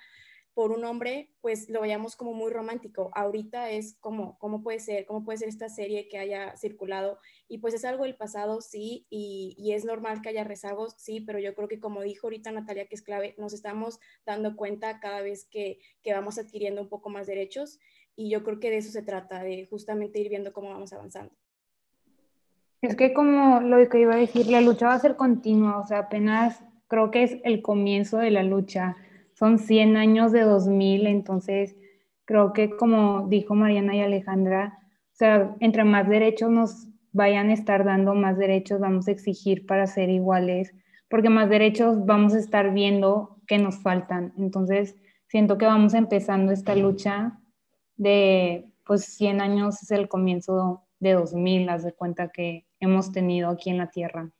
por 0.54 0.70
un 0.70 0.84
hombre, 0.84 1.30
pues 1.40 1.70
lo 1.70 1.80
veíamos 1.80 2.14
como 2.14 2.34
muy 2.34 2.50
romántico. 2.50 3.10
Ahorita 3.14 3.70
es 3.70 3.96
como, 4.00 4.38
¿cómo 4.38 4.62
puede 4.62 4.80
ser? 4.80 5.06
¿Cómo 5.06 5.24
puede 5.24 5.38
ser 5.38 5.48
esta 5.48 5.68
serie 5.68 6.08
que 6.08 6.18
haya 6.18 6.56
circulado? 6.56 7.18
Y 7.48 7.58
pues 7.58 7.72
es 7.74 7.84
algo 7.84 8.04
del 8.04 8.16
pasado, 8.16 8.60
sí, 8.60 9.06
y, 9.08 9.54
y, 9.58 9.72
es 9.72 9.84
normal 9.84 10.20
que 10.20 10.28
haya 10.28 10.44
rezagos, 10.44 10.94
sí, 10.98 11.20
pero 11.20 11.38
yo 11.38 11.54
creo 11.54 11.68
que 11.68 11.80
como 11.80 12.02
dijo 12.02 12.26
ahorita 12.26 12.52
Natalia, 12.52 12.86
que 12.86 12.94
es 12.94 13.02
clave, 13.02 13.34
nos 13.38 13.54
estamos 13.54 13.98
dando 14.26 14.56
cuenta 14.56 15.00
cada 15.00 15.22
vez 15.22 15.46
que, 15.46 15.78
que 16.02 16.12
vamos 16.12 16.38
adquiriendo 16.38 16.82
un 16.82 16.88
poco 16.88 17.08
más 17.08 17.26
derechos 17.26 17.78
y 18.14 18.30
yo 18.30 18.44
creo 18.44 18.60
que 18.60 18.70
de 18.70 18.76
eso 18.78 18.90
se 18.90 19.02
trata, 19.02 19.42
de 19.42 19.66
justamente 19.66 20.20
ir 20.20 20.28
viendo 20.28 20.52
cómo 20.52 20.70
vamos 20.70 20.92
avanzando. 20.92 21.32
Es 22.82 22.96
que 22.96 23.14
como 23.14 23.60
lo 23.60 23.88
que 23.88 24.00
iba 24.00 24.14
a 24.14 24.18
decir, 24.18 24.48
la 24.48 24.60
lucha 24.60 24.88
va 24.88 24.94
a 24.94 24.98
ser 24.98 25.16
continua, 25.16 25.78
o 25.78 25.86
sea, 25.86 25.98
apenas 26.00 26.62
creo 26.88 27.10
que 27.10 27.22
es 27.22 27.36
el 27.44 27.62
comienzo 27.62 28.18
de 28.18 28.30
la 28.30 28.42
lucha 28.42 28.96
son 29.42 29.58
100 29.58 29.96
años 29.96 30.30
de 30.30 30.42
2000, 30.42 31.08
entonces 31.08 31.74
creo 32.24 32.52
que 32.52 32.70
como 32.76 33.26
dijo 33.26 33.56
Mariana 33.56 33.96
y 33.96 34.00
Alejandra, 34.00 34.78
o 34.84 35.14
sea, 35.16 35.56
entre 35.58 35.82
más 35.82 36.08
derechos 36.08 36.48
nos 36.48 36.86
vayan 37.10 37.50
a 37.50 37.54
estar 37.54 37.84
dando, 37.84 38.14
más 38.14 38.38
derechos 38.38 38.78
vamos 38.78 39.08
a 39.08 39.10
exigir 39.10 39.66
para 39.66 39.88
ser 39.88 40.10
iguales, 40.10 40.72
porque 41.08 41.28
más 41.28 41.50
derechos 41.50 42.06
vamos 42.06 42.34
a 42.34 42.38
estar 42.38 42.72
viendo 42.72 43.40
que 43.48 43.58
nos 43.58 43.82
faltan. 43.82 44.32
Entonces, 44.38 44.94
siento 45.26 45.58
que 45.58 45.66
vamos 45.66 45.94
empezando 45.94 46.52
esta 46.52 46.76
lucha 46.76 47.40
de, 47.96 48.72
pues 48.86 49.06
100 49.06 49.40
años 49.40 49.82
es 49.82 49.90
el 49.90 50.06
comienzo 50.06 50.84
de 51.00 51.14
2000, 51.14 51.68
haz 51.68 51.82
de 51.82 51.94
cuenta 51.94 52.28
que 52.28 52.64
hemos 52.78 53.10
tenido 53.10 53.48
aquí 53.48 53.70
en 53.70 53.78
la 53.78 53.90
Tierra. 53.90 54.30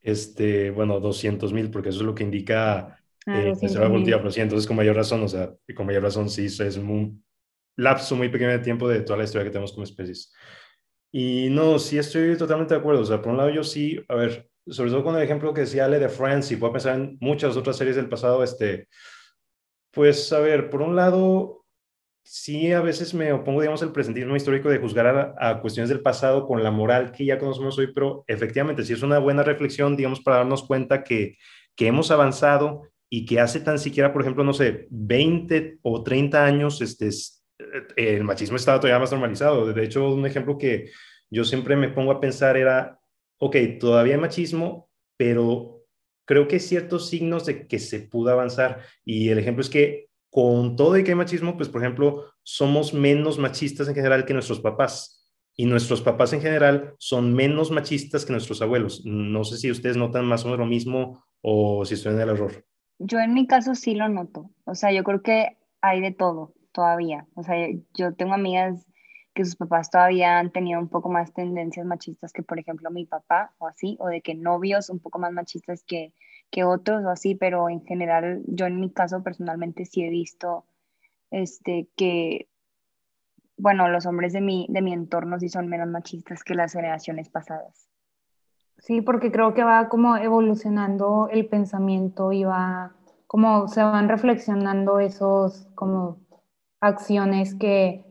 Este, 0.00 0.70
bueno, 0.70 1.00
200 1.00 1.52
mil, 1.52 1.68
porque 1.68 1.88
eso 1.88 1.98
es 1.98 2.06
lo 2.06 2.14
que 2.14 2.22
indica 2.22 3.01
Ah, 3.26 3.40
eh, 3.40 3.52
pues 3.58 3.76
pero 3.76 4.30
sí, 4.30 4.40
entonces 4.40 4.66
con 4.66 4.76
mayor 4.76 4.96
razón, 4.96 5.22
o 5.22 5.28
sea, 5.28 5.52
con 5.76 5.86
mayor 5.86 6.02
razón 6.02 6.28
sí, 6.28 6.46
es 6.46 6.76
un 6.76 7.24
lapso 7.76 8.16
muy 8.16 8.28
pequeño 8.28 8.50
de 8.50 8.58
tiempo 8.58 8.88
de 8.88 9.02
toda 9.02 9.18
la 9.18 9.24
historia 9.24 9.44
que 9.44 9.50
tenemos 9.50 9.72
como 9.72 9.84
especies. 9.84 10.32
Y 11.12 11.48
no, 11.50 11.78
sí 11.78 11.98
estoy 11.98 12.36
totalmente 12.36 12.74
de 12.74 12.80
acuerdo, 12.80 13.02
o 13.02 13.04
sea, 13.04 13.20
por 13.20 13.32
un 13.32 13.36
lado 13.36 13.50
yo 13.50 13.62
sí, 13.62 14.02
a 14.08 14.14
ver, 14.14 14.48
sobre 14.66 14.90
todo 14.90 15.04
con 15.04 15.16
el 15.16 15.22
ejemplo 15.22 15.52
que 15.52 15.62
decía 15.62 15.84
Ale 15.84 15.98
de 15.98 16.08
Friends, 16.08 16.50
y 16.50 16.56
puedo 16.56 16.72
pensar 16.72 16.96
en 16.96 17.18
muchas 17.20 17.56
otras 17.56 17.76
series 17.76 17.96
del 17.96 18.08
pasado, 18.08 18.42
este, 18.42 18.88
pues 19.92 20.32
a 20.32 20.40
ver, 20.40 20.70
por 20.70 20.82
un 20.82 20.96
lado, 20.96 21.64
sí 22.24 22.72
a 22.72 22.80
veces 22.80 23.14
me 23.14 23.32
opongo, 23.32 23.60
digamos, 23.60 23.82
el 23.82 23.92
presentismo 23.92 24.34
histórico 24.34 24.68
de 24.68 24.78
juzgar 24.78 25.06
a, 25.06 25.34
a, 25.38 25.60
cuestiones 25.60 25.90
del 25.90 26.00
pasado 26.00 26.46
con 26.46 26.62
la 26.62 26.70
moral 26.70 27.12
que 27.12 27.26
ya 27.26 27.38
conocemos 27.38 27.78
hoy, 27.78 27.92
pero 27.92 28.24
efectivamente 28.26 28.84
sí 28.84 28.94
es 28.94 29.02
una 29.02 29.18
buena 29.18 29.42
reflexión, 29.42 29.96
digamos, 29.96 30.20
para 30.20 30.38
darnos 30.38 30.66
cuenta 30.66 31.04
que, 31.04 31.36
que 31.76 31.86
hemos 31.86 32.10
avanzado 32.10 32.91
y 33.14 33.26
que 33.26 33.40
hace 33.40 33.60
tan 33.60 33.78
siquiera, 33.78 34.10
por 34.10 34.22
ejemplo, 34.22 34.42
no 34.42 34.54
sé, 34.54 34.86
20 34.88 35.80
o 35.82 36.02
30 36.02 36.46
años, 36.46 36.80
este, 36.80 37.08
eh, 37.08 38.16
el 38.16 38.24
machismo 38.24 38.56
estaba 38.56 38.80
todavía 38.80 38.98
más 38.98 39.10
normalizado. 39.10 39.70
De 39.70 39.84
hecho, 39.84 40.14
un 40.14 40.24
ejemplo 40.24 40.56
que 40.56 40.90
yo 41.28 41.44
siempre 41.44 41.76
me 41.76 41.90
pongo 41.90 42.10
a 42.10 42.20
pensar 42.20 42.56
era, 42.56 42.98
ok, 43.36 43.54
todavía 43.78 44.14
hay 44.14 44.20
machismo, 44.20 44.88
pero 45.18 45.84
creo 46.24 46.48
que 46.48 46.54
hay 46.54 46.60
ciertos 46.60 47.10
signos 47.10 47.44
de 47.44 47.66
que 47.66 47.78
se 47.78 48.00
pudo 48.00 48.30
avanzar. 48.30 48.80
Y 49.04 49.28
el 49.28 49.38
ejemplo 49.38 49.60
es 49.60 49.68
que 49.68 50.08
con 50.30 50.74
todo 50.76 50.96
y 50.96 51.04
que 51.04 51.10
hay 51.10 51.16
machismo, 51.16 51.58
pues, 51.58 51.68
por 51.68 51.82
ejemplo, 51.82 52.32
somos 52.42 52.94
menos 52.94 53.38
machistas 53.38 53.88
en 53.88 53.94
general 53.94 54.24
que 54.24 54.32
nuestros 54.32 54.60
papás. 54.60 55.28
Y 55.54 55.66
nuestros 55.66 56.00
papás 56.00 56.32
en 56.32 56.40
general 56.40 56.94
son 56.96 57.34
menos 57.34 57.70
machistas 57.70 58.24
que 58.24 58.32
nuestros 58.32 58.62
abuelos. 58.62 59.04
No 59.04 59.44
sé 59.44 59.58
si 59.58 59.70
ustedes 59.70 59.98
notan 59.98 60.24
más 60.24 60.44
o 60.44 60.46
menos 60.46 60.60
lo 60.60 60.66
mismo 60.66 61.26
o 61.42 61.84
si 61.84 61.92
estoy 61.92 62.14
en 62.14 62.20
el 62.22 62.30
error. 62.30 62.64
Yo 63.04 63.18
en 63.18 63.34
mi 63.34 63.46
caso 63.46 63.74
sí 63.74 63.94
lo 63.94 64.08
noto. 64.08 64.50
O 64.64 64.74
sea, 64.74 64.92
yo 64.92 65.02
creo 65.04 65.22
que 65.22 65.58
hay 65.80 66.00
de 66.00 66.12
todo 66.12 66.54
todavía. 66.72 67.26
O 67.34 67.42
sea, 67.42 67.56
yo 67.94 68.14
tengo 68.14 68.34
amigas 68.34 68.86
que 69.34 69.44
sus 69.44 69.56
papás 69.56 69.90
todavía 69.90 70.38
han 70.38 70.52
tenido 70.52 70.78
un 70.80 70.88
poco 70.88 71.10
más 71.10 71.32
tendencias 71.32 71.86
machistas 71.86 72.32
que, 72.32 72.42
por 72.42 72.58
ejemplo, 72.58 72.90
mi 72.90 73.06
papá 73.06 73.54
o 73.58 73.66
así, 73.66 73.96
o 74.00 74.08
de 74.08 74.20
que 74.20 74.34
novios 74.34 74.90
un 74.90 75.00
poco 75.00 75.18
más 75.18 75.32
machistas 75.32 75.84
que, 75.84 76.12
que 76.50 76.64
otros 76.64 77.04
o 77.04 77.08
así, 77.08 77.34
pero 77.34 77.68
en 77.68 77.84
general 77.84 78.42
yo 78.46 78.66
en 78.66 78.78
mi 78.78 78.92
caso 78.92 79.22
personalmente 79.22 79.84
sí 79.86 80.02
he 80.02 80.10
visto 80.10 80.66
este, 81.30 81.88
que, 81.96 82.48
bueno, 83.56 83.88
los 83.88 84.06
hombres 84.06 84.32
de 84.32 84.42
mi, 84.42 84.66
de 84.68 84.82
mi 84.82 84.92
entorno 84.92 85.40
sí 85.40 85.48
son 85.48 85.68
menos 85.68 85.88
machistas 85.88 86.44
que 86.44 86.54
las 86.54 86.72
generaciones 86.74 87.30
pasadas. 87.30 87.91
Sí, 88.82 89.00
porque 89.00 89.30
creo 89.30 89.54
que 89.54 89.62
va 89.62 89.88
como 89.88 90.16
evolucionando 90.16 91.28
el 91.30 91.46
pensamiento 91.46 92.32
y 92.32 92.42
va 92.42 92.92
como 93.28 93.68
se 93.68 93.80
van 93.80 94.08
reflexionando 94.08 94.98
esos 94.98 95.68
como 95.76 96.18
acciones 96.80 97.54
que 97.54 98.04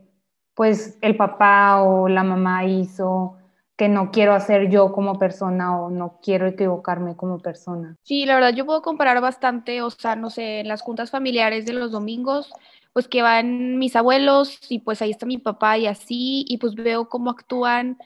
pues 0.55 0.97
el 1.01 1.17
papá 1.17 1.83
o 1.83 2.07
la 2.07 2.23
mamá 2.23 2.63
hizo 2.63 3.35
que 3.75 3.89
no 3.89 4.11
quiero 4.11 4.33
hacer 4.33 4.69
yo 4.69 4.93
como 4.93 5.19
persona 5.19 5.77
o 5.77 5.89
no 5.89 6.19
quiero 6.23 6.47
equivocarme 6.47 7.17
como 7.17 7.39
persona. 7.39 7.97
Sí, 8.03 8.25
la 8.25 8.35
verdad 8.35 8.53
yo 8.53 8.65
puedo 8.65 8.81
comparar 8.81 9.19
bastante, 9.19 9.81
o 9.81 9.89
sea, 9.89 10.15
no 10.15 10.29
sé, 10.29 10.61
en 10.61 10.69
las 10.69 10.81
juntas 10.81 11.11
familiares 11.11 11.65
de 11.65 11.73
los 11.73 11.91
domingos, 11.91 12.49
pues 12.93 13.09
que 13.09 13.21
van 13.21 13.77
mis 13.77 13.97
abuelos 13.97 14.57
y 14.69 14.79
pues 14.79 15.01
ahí 15.01 15.11
está 15.11 15.25
mi 15.25 15.37
papá 15.37 15.77
y 15.77 15.87
así, 15.87 16.45
y 16.47 16.59
pues 16.59 16.75
veo 16.75 17.09
cómo 17.09 17.29
actúan 17.29 17.97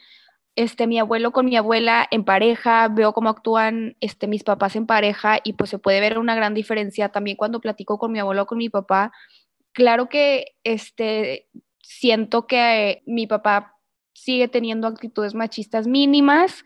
este, 0.56 0.88
mi 0.88 1.00
abuelo 1.00 1.32
con 1.32 1.46
mi 1.46 1.58
abuela 1.58 2.08
en 2.12 2.24
pareja, 2.24 2.88
veo 2.88 3.14
cómo 3.14 3.30
actúan 3.30 3.98
este, 4.00 4.28
mis 4.28 4.44
papás 4.44 4.76
en 4.76 4.88
pareja 4.88 5.40
y 5.44 5.54
pues 5.54 5.70
se 5.70 5.80
puede 5.80 6.00
ver 6.00 6.18
una 6.18 6.36
gran 6.36 6.54
diferencia 6.54 7.10
también 7.10 7.38
cuando 7.38 7.60
platico 7.60 7.98
con 7.98 8.12
mi 8.12 8.20
abuelo 8.20 8.44
o 8.44 8.46
con 8.46 8.58
mi 8.58 8.70
papá. 8.70 9.12
Claro 9.74 10.08
que 10.08 10.56
este, 10.64 11.50
siento 11.82 12.48
que 12.48 13.04
mi 13.06 13.28
papá 13.28 13.76
sigue 14.14 14.48
teniendo 14.48 14.88
actitudes 14.88 15.36
machistas 15.36 15.88
mínimas, 15.88 16.64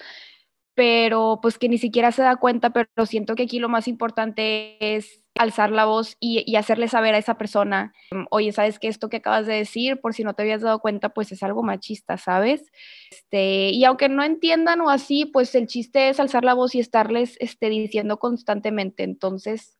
pero 0.76 1.40
pues 1.42 1.58
que 1.58 1.68
ni 1.68 1.78
siquiera 1.78 2.12
se 2.12 2.22
da 2.22 2.36
cuenta, 2.36 2.70
pero 2.70 3.06
siento 3.06 3.36
que 3.36 3.44
aquí 3.44 3.60
lo 3.60 3.70
más 3.70 3.88
importante 3.88 4.96
es 4.96 5.24
alzar 5.40 5.72
la 5.72 5.86
voz 5.86 6.18
y, 6.20 6.54
hacerle 6.58 6.90
saber 6.90 7.16
a 7.16 7.18
esa 7.18 7.38
persona, 7.38 7.94
oye, 8.30 8.52
¿sabes 8.52 8.78
que 8.78 8.90
esto 8.90 9.08
que 9.08 9.18
acabas 9.18 9.48
de 9.48 9.54
decir, 9.54 10.02
por 10.02 10.14
si 10.14 10.26
no 10.26 10.34
te 10.34 10.44
habías 10.44 10.62
dado 10.62 10.80
cuenta, 10.80 11.10
pues 11.10 11.32
es 11.32 11.42
algo 11.44 11.64
machista, 11.64 12.18
¿sabes? 12.18 12.70
Este, 13.10 13.70
y 13.70 13.86
aunque 13.86 14.10
no 14.10 14.22
entiendan 14.22 14.82
o 14.82 14.90
así, 14.90 15.26
pues 15.26 15.56
el 15.56 15.68
chiste 15.68 16.10
es 16.10 16.20
alzar 16.20 16.44
la 16.44 16.54
voz 16.54 16.76
y 16.76 16.82
estarles 16.82 17.38
este, 17.40 17.70
diciendo 17.70 18.20
constantemente, 18.20 19.04
entonces, 19.04 19.78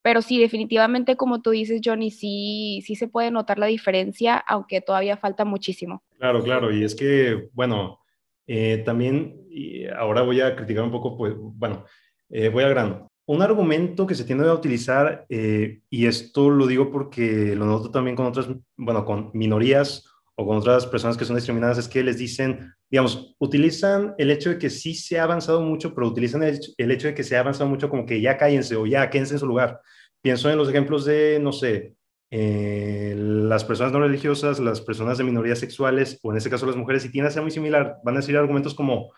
pero 0.00 0.22
sí, 0.22 0.38
definitivamente, 0.38 1.16
como 1.16 1.42
tú 1.42 1.50
dices, 1.50 1.80
Johnny, 1.84 2.12
sí, 2.12 2.80
sí 2.86 2.94
se 2.94 3.08
puede 3.08 3.32
notar 3.32 3.58
la 3.58 3.66
diferencia, 3.66 4.36
aunque 4.36 4.80
todavía 4.80 5.16
falta 5.16 5.44
muchísimo. 5.44 6.04
Claro, 6.18 6.40
claro, 6.44 6.72
y 6.72 6.84
es 6.84 6.94
que, 6.94 7.48
bueno, 7.52 7.98
eh, 8.46 8.82
también, 8.86 9.48
ahora 9.96 10.22
voy 10.22 10.40
a 10.40 10.54
criticar 10.54 10.84
un 10.84 10.92
poco, 10.92 11.16
pues, 11.16 11.34
bueno, 11.36 11.84
eh, 12.28 12.48
voy 12.48 12.62
a 12.62 12.68
grano. 12.68 13.09
Un 13.26 13.42
argumento 13.42 14.06
que 14.06 14.14
se 14.14 14.24
tiende 14.24 14.48
a 14.48 14.54
utilizar, 14.54 15.26
eh, 15.28 15.80
y 15.88 16.06
esto 16.06 16.50
lo 16.50 16.66
digo 16.66 16.90
porque 16.90 17.54
lo 17.54 17.66
noto 17.66 17.90
también 17.90 18.16
con 18.16 18.26
otras, 18.26 18.48
bueno, 18.76 19.04
con 19.04 19.30
minorías 19.34 20.04
o 20.34 20.46
con 20.46 20.56
otras 20.56 20.86
personas 20.86 21.16
que 21.16 21.24
son 21.24 21.36
discriminadas 21.36 21.78
es 21.78 21.86
que 21.86 22.02
les 22.02 22.18
dicen, 22.18 22.72
digamos, 22.90 23.36
utilizan 23.38 24.14
el 24.18 24.30
hecho 24.30 24.50
de 24.50 24.58
que 24.58 24.70
sí 24.70 24.94
se 24.94 25.20
ha 25.20 25.24
avanzado 25.24 25.60
mucho, 25.60 25.94
pero 25.94 26.08
utilizan 26.08 26.42
el, 26.42 26.58
el 26.76 26.90
hecho 26.90 27.08
de 27.08 27.14
que 27.14 27.22
se 27.22 27.36
ha 27.36 27.40
avanzado 27.40 27.68
mucho 27.68 27.88
como 27.88 28.04
que 28.06 28.20
ya 28.20 28.36
cállense 28.36 28.74
o 28.74 28.86
ya 28.86 29.10
quédense 29.10 29.34
en 29.34 29.40
su 29.40 29.46
lugar. 29.46 29.80
Pienso 30.22 30.50
en 30.50 30.58
los 30.58 30.68
ejemplos 30.68 31.04
de, 31.04 31.38
no 31.40 31.52
sé, 31.52 31.94
eh, 32.32 33.14
las 33.16 33.64
personas 33.64 33.92
no 33.92 34.00
religiosas, 34.00 34.60
las 34.60 34.80
personas 34.80 35.18
de 35.18 35.24
minorías 35.24 35.58
sexuales, 35.58 36.18
o 36.22 36.30
en 36.30 36.38
este 36.38 36.50
caso 36.50 36.66
las 36.66 36.76
mujeres, 36.76 37.04
y 37.04 37.10
tiene 37.10 37.28
a 37.28 37.30
ser 37.30 37.42
muy 37.42 37.50
similar, 37.50 37.96
van 38.04 38.16
a 38.16 38.20
decir 38.20 38.36
argumentos 38.36 38.74
como, 38.74 39.12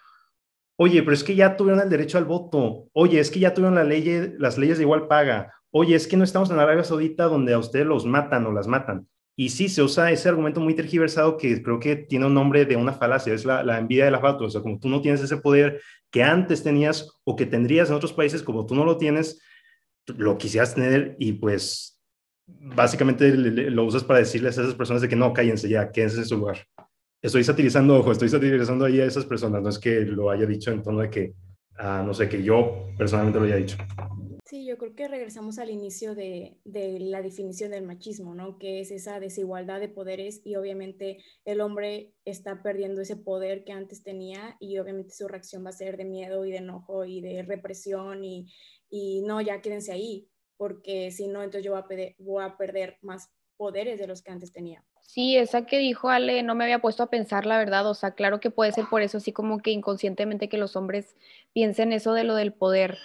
oye, 0.77 1.03
pero 1.03 1.15
es 1.15 1.25
que 1.25 1.35
ya 1.35 1.57
tuvieron 1.57 1.83
el 1.83 1.91
derecho 1.91 2.19
al 2.19 2.25
voto, 2.25 2.89
oye, 2.93 3.21
es 3.21 3.31
que 3.31 3.41
ya 3.41 3.55
tuvieron 3.55 3.75
la 3.75 3.85
ley, 3.85 4.35
las 4.39 4.59
leyes 4.59 4.79
de 4.79 4.85
igual 4.85 5.09
paga, 5.09 5.53
oye, 5.71 5.95
es 5.95 6.07
que 6.07 6.17
no 6.17 6.25
estamos 6.25 6.51
en 6.51 6.59
Arabia 6.59 6.85
Saudita 6.85 7.25
donde 7.25 7.53
a 7.53 7.59
ustedes 7.59 7.87
los 7.87 8.07
matan 8.07 8.47
o 8.47 8.53
las 8.53 8.67
matan. 8.67 9.07
Y 9.35 9.49
sí, 9.49 9.69
se 9.69 9.83
usa 9.83 10.11
ese 10.11 10.29
argumento 10.29 10.61
muy 10.61 10.75
tergiversado 10.75 11.39
que 11.39 11.63
creo 11.63 11.81
que 11.81 11.97
tiene 11.97 12.27
un 12.27 12.35
nombre 12.35 12.67
de 12.67 12.77
una 12.77 12.93
falacia, 12.93 13.33
es 13.33 13.47
la, 13.47 13.79
envidia 13.79 14.05
de 14.05 14.11
la 14.11 14.21
falta. 14.21 14.45
O 14.45 14.51
sea, 14.51 14.61
como 14.61 14.79
tú 14.79 14.89
no 14.89 15.01
tienes 15.01 15.23
ese 15.23 15.39
poder 15.39 15.81
que 16.11 16.23
antes 16.23 16.63
tenías 16.63 17.09
o 17.25 17.35
que 17.35 17.47
tendrías 17.47 17.89
en 17.89 17.95
otros 17.95 18.13
países, 18.13 18.43
como 18.43 18.67
tú 18.67 18.75
no 18.75 18.85
lo 18.85 18.99
tienes, 18.99 19.41
lo 20.07 20.37
quisieras 20.37 20.75
tener 20.75 21.17
y 21.19 21.33
pues 21.33 21.99
básicamente 22.47 23.33
lo 23.35 23.85
usas 23.85 24.05
para 24.05 24.19
decirles 24.19 24.59
a 24.59 24.63
esas 24.63 24.75
personas 24.75 25.01
de 25.01 25.09
que 25.09 25.17
no, 25.17 25.33
cállense 25.33 25.69
ya, 25.69 25.91
quédense 25.91 26.19
en 26.19 26.27
su 26.27 26.37
lugar. 26.37 26.67
Estoy 27.23 27.45
satirizando, 27.45 27.99
ojo, 27.99 28.11
estoy 28.11 28.29
satirizando 28.29 28.85
ahí 28.85 29.01
a 29.01 29.05
esas 29.05 29.25
personas, 29.25 29.63
no 29.63 29.69
es 29.69 29.79
que 29.79 30.01
lo 30.01 30.29
haya 30.29 30.45
dicho 30.45 30.73
en 30.73 30.83
tono 30.83 31.03
de 31.03 31.09
que, 31.09 31.35
ah, 31.77 32.03
no 32.05 32.13
sé, 32.13 32.29
que 32.29 32.43
yo 32.43 32.89
personalmente 32.99 33.39
lo 33.39 33.45
haya 33.45 33.55
dicho. 33.55 33.77
Sí, 34.45 34.67
yo 34.67 34.77
creo 34.77 34.97
que 34.97 35.07
regresamos 35.07 35.61
al 35.61 35.71
inicio 35.71 36.17
de, 36.17 36.59
de, 36.65 36.99
la 36.99 37.23
definición 37.23 37.71
del 37.71 37.87
machismo, 37.87 38.35
¿no? 38.35 38.59
Que 38.59 38.81
es 38.81 38.91
esa 38.91 39.21
desigualdad 39.21 39.79
de 39.79 39.89
poderes 39.89 40.41
y 40.45 40.57
obviamente 40.57 41.19
el 41.45 41.61
hombre 41.61 42.13
está 42.25 42.61
perdiendo 42.61 43.01
ese 43.01 43.15
poder 43.15 43.63
que 43.63 43.71
antes 43.71 44.03
tenía 44.03 44.57
y 44.59 44.79
obviamente 44.79 45.15
su 45.15 45.29
reacción 45.29 45.65
va 45.65 45.71
a 45.71 45.75
ser 45.75 45.97
de 45.97 46.05
miedo 46.05 46.45
y 46.45 46.51
de 46.51 46.59
enojo 46.59 47.05
y 47.05 47.21
de 47.21 47.45
represión 47.45 48.25
y, 48.25 48.53
y 48.91 49.23
no, 49.23 49.41
ya 49.41 49.61
quédense 49.61 49.93
ahí, 49.93 50.29
porque 50.57 51.13
si 51.13 51.29
no, 51.29 51.45
entonces 51.45 51.65
yo 51.65 51.71
voy 51.71 51.83
a, 51.83 52.15
voy 52.19 52.45
a 52.45 52.57
perder 52.57 52.99
más 53.01 53.31
poderes 53.57 54.01
de 54.01 54.09
los 54.09 54.23
que 54.23 54.33
antes 54.33 54.51
tenía. 54.51 54.85
Sí, 55.03 55.37
esa 55.37 55.67
que 55.67 55.79
dijo 55.79 56.09
Ale, 56.09 56.43
no 56.43 56.55
me 56.55 56.65
había 56.65 56.81
puesto 56.81 57.03
a 57.03 57.11
pensar 57.11 57.45
la 57.45 57.59
verdad, 57.59 57.87
o 57.87 57.95
sea, 57.95 58.13
claro 58.13 58.41
que 58.41 58.51
puede 58.51 58.73
ser 58.73 58.87
por 58.89 59.03
eso, 59.03 59.19
así 59.19 59.31
como 59.33 59.59
que 59.61 59.71
inconscientemente 59.71 60.49
que 60.49 60.57
los 60.57 60.75
hombres 60.75 61.17
piensen 61.53 61.93
eso 61.93 62.15
de 62.15 62.25
lo 62.25 62.35
del 62.35 62.53
poder 62.53 62.99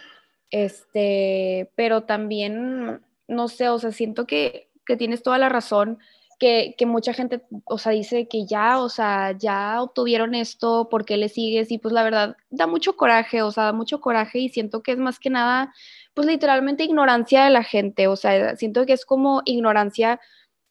este, 0.51 1.71
pero 1.75 2.03
también, 2.03 3.01
no 3.27 3.47
sé, 3.47 3.69
o 3.69 3.79
sea, 3.79 3.91
siento 3.91 4.25
que, 4.27 4.69
que 4.85 4.97
tienes 4.97 5.23
toda 5.23 5.37
la 5.37 5.49
razón, 5.49 5.99
que, 6.39 6.75
que, 6.77 6.85
mucha 6.85 7.13
gente, 7.13 7.41
o 7.65 7.77
sea, 7.79 7.91
dice 7.93 8.27
que 8.27 8.45
ya, 8.45 8.79
o 8.79 8.89
sea, 8.89 9.31
ya 9.37 9.81
obtuvieron 9.81 10.35
esto, 10.35 10.87
¿por 10.89 11.03
qué 11.03 11.17
le 11.17 11.29
sigues? 11.29 11.71
Y 11.71 11.79
pues 11.79 11.93
la 11.93 12.03
verdad, 12.03 12.37
da 12.51 12.67
mucho 12.67 12.95
coraje, 12.95 13.41
o 13.41 13.51
sea, 13.51 13.65
da 13.65 13.73
mucho 13.73 13.99
coraje 14.01 14.39
y 14.39 14.49
siento 14.49 14.83
que 14.83 14.91
es 14.91 14.99
más 14.99 15.19
que 15.19 15.31
nada, 15.31 15.73
pues 16.13 16.27
literalmente 16.27 16.83
ignorancia 16.83 17.43
de 17.45 17.49
la 17.49 17.63
gente, 17.63 18.07
o 18.07 18.15
sea, 18.15 18.55
siento 18.55 18.85
que 18.85 18.93
es 18.93 19.05
como 19.05 19.41
ignorancia 19.45 20.19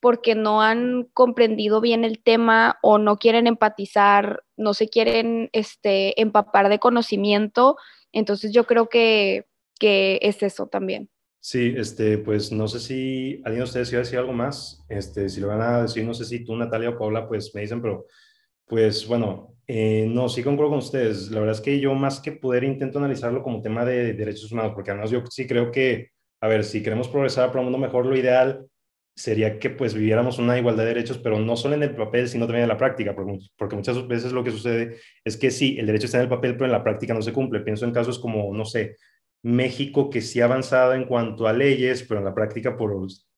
porque 0.00 0.34
no 0.34 0.62
han 0.62 1.04
comprendido 1.12 1.80
bien 1.80 2.04
el 2.04 2.22
tema 2.22 2.78
o 2.82 2.98
no 2.98 3.16
quieren 3.16 3.46
empatizar, 3.46 4.44
no 4.56 4.74
se 4.74 4.88
quieren 4.88 5.48
este, 5.52 6.20
empapar 6.20 6.68
de 6.68 6.78
conocimiento. 6.78 7.76
Entonces 8.12 8.52
yo 8.52 8.66
creo 8.66 8.88
que, 8.88 9.46
que 9.78 10.18
es 10.22 10.42
eso 10.42 10.66
también. 10.66 11.10
Sí, 11.40 11.74
este, 11.76 12.18
pues 12.18 12.50
no 12.50 12.66
sé 12.66 12.80
si 12.80 13.40
alguien 13.44 13.58
de 13.58 13.64
ustedes 13.64 13.88
quiere 13.88 14.04
decir 14.04 14.18
algo 14.18 14.32
más. 14.32 14.84
Este, 14.88 15.28
si 15.28 15.40
lo 15.40 15.48
van 15.48 15.60
a 15.60 15.82
decir, 15.82 16.04
no 16.04 16.12
sé 16.12 16.24
si 16.24 16.44
tú, 16.44 16.56
Natalia 16.56 16.90
o 16.90 16.98
Paula, 16.98 17.28
pues 17.28 17.54
me 17.54 17.60
dicen, 17.60 17.80
pero 17.80 18.06
pues 18.66 19.06
bueno, 19.06 19.54
eh, 19.68 20.06
no, 20.08 20.28
sí 20.28 20.42
concuerdo 20.42 20.70
con 20.70 20.78
ustedes. 20.80 21.30
La 21.30 21.40
verdad 21.40 21.54
es 21.54 21.60
que 21.60 21.78
yo 21.78 21.94
más 21.94 22.20
que 22.20 22.32
poder 22.32 22.64
intento 22.64 22.98
analizarlo 22.98 23.42
como 23.42 23.62
tema 23.62 23.84
de 23.84 24.12
derechos 24.12 24.50
humanos, 24.50 24.72
porque 24.74 24.90
además 24.90 25.10
yo 25.10 25.22
sí 25.30 25.46
creo 25.46 25.70
que, 25.70 26.10
a 26.40 26.48
ver, 26.48 26.64
si 26.64 26.82
queremos 26.82 27.08
progresar 27.08 27.48
para 27.48 27.60
un 27.60 27.66
mundo 27.66 27.78
mejor, 27.78 28.06
lo 28.06 28.16
ideal 28.16 28.66
sería 29.16 29.58
que 29.58 29.70
pues 29.70 29.94
viviéramos 29.94 30.38
una 30.38 30.58
igualdad 30.58 30.84
de 30.84 30.90
derechos, 30.90 31.18
pero 31.18 31.40
no 31.40 31.56
solo 31.56 31.74
en 31.74 31.82
el 31.82 31.94
papel, 31.96 32.28
sino 32.28 32.46
también 32.46 32.64
en 32.64 32.68
la 32.68 32.76
práctica, 32.76 33.14
porque, 33.14 33.38
porque 33.56 33.74
muchas 33.74 34.06
veces 34.06 34.30
lo 34.32 34.44
que 34.44 34.50
sucede 34.50 34.98
es 35.24 35.38
que 35.38 35.50
sí, 35.50 35.76
el 35.78 35.86
derecho 35.86 36.04
está 36.04 36.18
en 36.18 36.24
el 36.24 36.28
papel, 36.28 36.52
pero 36.52 36.66
en 36.66 36.72
la 36.72 36.84
práctica 36.84 37.14
no 37.14 37.22
se 37.22 37.32
cumple. 37.32 37.60
Pienso 37.60 37.86
en 37.86 37.92
casos 37.92 38.18
como, 38.18 38.54
no 38.54 38.66
sé, 38.66 38.96
México 39.42 40.10
que 40.10 40.20
sí 40.20 40.40
ha 40.40 40.44
avanzado 40.44 40.92
en 40.92 41.06
cuanto 41.06 41.46
a 41.46 41.54
leyes, 41.54 42.02
pero 42.02 42.20
en 42.20 42.26
la 42.26 42.34
práctica 42.34 42.76
por 42.76 42.94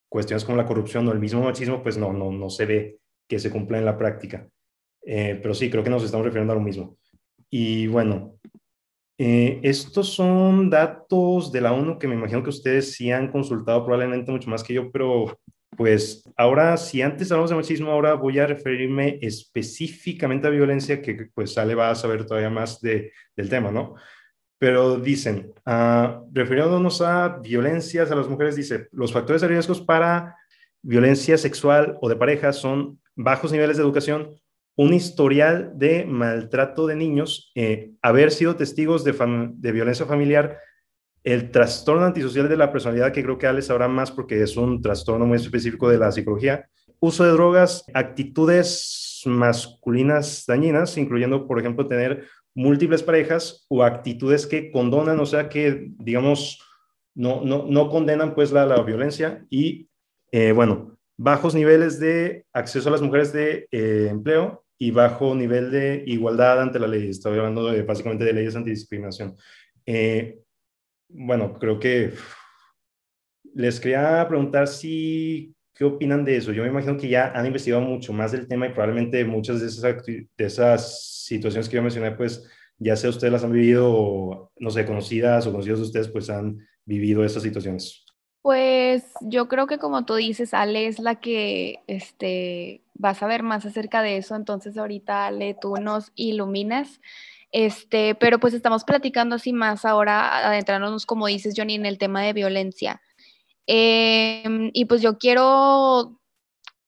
cuestiones 0.09 0.45
como 0.45 0.59
la 0.59 0.67
corrupción 0.67 1.07
o 1.07 1.13
el 1.13 1.21
mismo 1.21 1.43
machismo, 1.43 1.81
pues 1.83 1.97
no, 1.97 2.13
no, 2.13 2.33
no 2.33 2.51
se 2.51 2.67
ve 2.67 2.99
que 3.29 3.39
se 3.39 3.51
cumpla 3.51 3.79
en 3.79 3.85
la 3.85 3.97
práctica. 3.97 4.49
Eh, 5.07 5.39
pero 5.41 5.55
sí, 5.55 5.71
creo 5.71 5.85
que 5.85 5.91
nos 5.91 6.03
estamos 6.03 6.27
refiriendo 6.27 6.53
a 6.53 6.57
lo 6.57 6.63
mismo. 6.63 6.97
Y 7.51 7.87
bueno, 7.87 8.39
eh, 9.17 9.61
estos 9.63 10.13
son 10.13 10.71
datos 10.71 11.53
de 11.53 11.61
la 11.61 11.73
ONU 11.73 11.99
que 11.99 12.09
me 12.09 12.15
imagino 12.15 12.43
que 12.43 12.51
ustedes 12.51 12.93
sí 12.93 13.13
han 13.13 13.31
consultado 13.31 13.85
probablemente 13.85 14.33
mucho 14.33 14.51
más 14.51 14.65
que 14.65 14.75
yo, 14.75 14.91
pero 14.91 15.39
pues 15.77 16.25
ahora, 16.37 16.77
si 16.77 17.03
antes 17.03 17.31
hablamos 17.31 17.51
de 17.51 17.57
machismo, 17.57 17.91
ahora 17.91 18.15
voy 18.15 18.39
a 18.39 18.47
referirme 18.47 19.19
específicamente 19.23 20.47
a 20.47 20.51
violencia, 20.51 21.01
que 21.01 21.29
pues 21.35 21.57
Ale 21.57 21.75
va 21.75 21.91
a 21.91 21.95
saber 21.95 22.27
todavía 22.27 22.51
más 22.51 22.81
de, 22.81 23.13
del 23.37 23.49
tema, 23.49 23.71
¿no? 23.71 23.95
pero 24.59 24.99
dicen, 24.99 25.53
uh, 25.67 26.29
refiriéndonos 26.33 27.01
a 27.01 27.39
violencias 27.39 28.11
a 28.11 28.17
las 28.17 28.29
mujeres, 28.29 28.57
dice, 28.57 28.89
los 28.93 29.13
factores 29.13 29.41
de 29.41 29.49
riesgos 29.49 29.81
para 29.81 30.37
violencia 30.83 31.39
sexual 31.39 31.97
o 32.01 32.09
de 32.09 32.17
pareja 32.17 32.53
son 32.53 33.01
bajos 33.15 33.53
niveles 33.53 33.77
de 33.77 33.85
educación, 33.85 34.35
un 34.77 34.95
historial 34.95 35.73
de 35.75 36.05
maltrato 36.05 36.87
de 36.87 36.97
niños, 36.97 37.53
eh, 37.55 37.93
haber 38.03 38.31
sido 38.31 38.57
testigos 38.57 39.05
de, 39.05 39.13
de, 39.55 39.73
violencia 39.73 40.07
familiar, 40.07 40.59
el 41.33 41.51
trastorno 41.51 42.07
antisocial 42.07 42.49
de 42.49 42.57
la 42.57 42.73
personalidad, 42.73 43.13
que 43.13 43.23
creo 43.23 43.37
que 43.37 43.47
Ale 43.47 43.61
sabrá 43.61 43.87
más 43.87 44.11
porque 44.11 44.43
es 44.43 44.57
un 44.57 44.81
trastorno 44.81 45.27
muy 45.27 45.37
específico 45.37 45.87
de 45.91 45.99
la 45.99 46.11
psicología, 46.11 46.67
uso 47.01 47.23
de 47.23 47.33
drogas, 47.33 47.85
actitudes 47.93 49.21
masculinas 49.27 50.45
dañinas, 50.47 50.97
incluyendo, 50.97 51.47
por 51.47 51.61
ejemplo, 51.61 51.87
tener 51.87 52.25
múltiples 52.55 53.03
parejas 53.03 53.67
o 53.69 53.85
actitudes 53.85 54.47
que 54.47 54.71
condonan, 54.71 55.21
o 55.21 55.27
sea, 55.27 55.51
que, 55.51 55.91
digamos, 55.99 56.63
no, 57.15 57.45
no, 57.45 57.67
no 57.69 57.91
condenan 57.91 58.35
pues 58.35 58.51
la, 58.51 58.65
la 58.65 58.81
violencia 58.81 59.45
y, 59.51 59.91
eh, 60.33 60.53
bueno, 60.53 60.97
bajos 61.19 61.55
niveles 61.55 62.01
de 62.01 62.47
acceso 62.55 62.89
a 62.89 62.93
las 62.93 63.03
mujeres 63.03 63.35
de 63.35 63.69
eh, 63.71 64.09
empleo 64.11 64.65
y 64.79 64.93
bajo 64.93 65.35
nivel 65.35 65.71
de 65.71 66.05
igualdad 66.07 66.63
ante 66.63 66.79
la 66.79 66.87
ley. 66.87 67.11
Estoy 67.11 67.37
hablando 67.37 67.71
básicamente 67.85 68.25
de 68.25 68.33
leyes 68.33 68.57
antidiscriminación. 68.57 69.37
Eh, 69.85 70.39
bueno, 71.09 71.59
creo 71.59 71.79
que 71.81 72.15
les 73.55 73.81
quería 73.81 74.27
preguntar 74.29 74.69
si, 74.69 75.55
¿qué 75.75 75.85
opinan 75.85 76.25
de 76.25 76.37
eso? 76.37 76.53
Yo 76.53 76.63
me 76.63 76.69
imagino 76.69 76.97
que 76.97 77.09
ya 77.09 77.33
han 77.35 77.47
investigado 77.47 77.83
mucho 77.83 78.13
más 78.13 78.33
del 78.33 78.47
tema 78.47 78.67
y 78.67 78.73
probablemente 78.73 79.25
muchas 79.25 79.61
de 79.61 79.67
esas, 79.67 80.05
de 80.07 80.29
esas 80.39 81.25
situaciones 81.25 81.69
que 81.69 81.77
yo 81.77 81.83
mencioné, 81.83 82.13
pues 82.13 82.49
ya 82.79 82.95
sea 82.97 83.11
ustedes 83.11 83.33
las 83.33 83.45
han 83.45 83.53
vivido, 83.53 84.53
no 84.57 84.71
sé, 84.71 84.87
conocidas 84.87 85.47
o 85.47 85.53
conocidos 85.53 85.81
de 85.81 85.87
ustedes, 85.87 86.09
pues 86.09 86.31
han 86.31 86.59
vivido 86.85 87.25
esas 87.25 87.43
situaciones. 87.43 88.05
Pues 88.43 89.05
yo 89.21 89.49
creo 89.49 89.67
que 89.67 89.79
como 89.79 90.05
tú 90.05 90.15
dices, 90.15 90.55
Ale 90.55 90.87
es 90.87 91.01
la 91.01 91.17
que 91.17 91.81
este, 91.87 92.83
va 93.03 93.11
a 93.11 93.15
saber 93.15 93.43
más 93.43 93.67
acerca 93.67 94.01
de 94.01 94.17
eso, 94.17 94.37
entonces 94.37 94.79
ahorita 94.79 95.27
Ale, 95.27 95.57
tú 95.61 95.75
nos 95.77 96.13
iluminas. 96.15 97.01
Este, 97.51 98.15
pero 98.15 98.39
pues 98.39 98.55
estamos 98.55 98.85
platicando 98.85 99.37
así 99.37 99.53
más 99.53 99.85
ahora, 99.85 100.49
adentrándonos, 100.49 101.07
como 101.07 101.27
dices, 101.27 101.55
Johnny, 101.57 101.75
en 101.75 101.87
el 101.87 101.99
tema 101.99 102.23
de 102.23 102.33
violencia. 102.33 103.01
Em, 103.67 104.71
y 104.73 104.87
pues 104.87 105.03
yo 105.03 105.19
quiero 105.19 106.19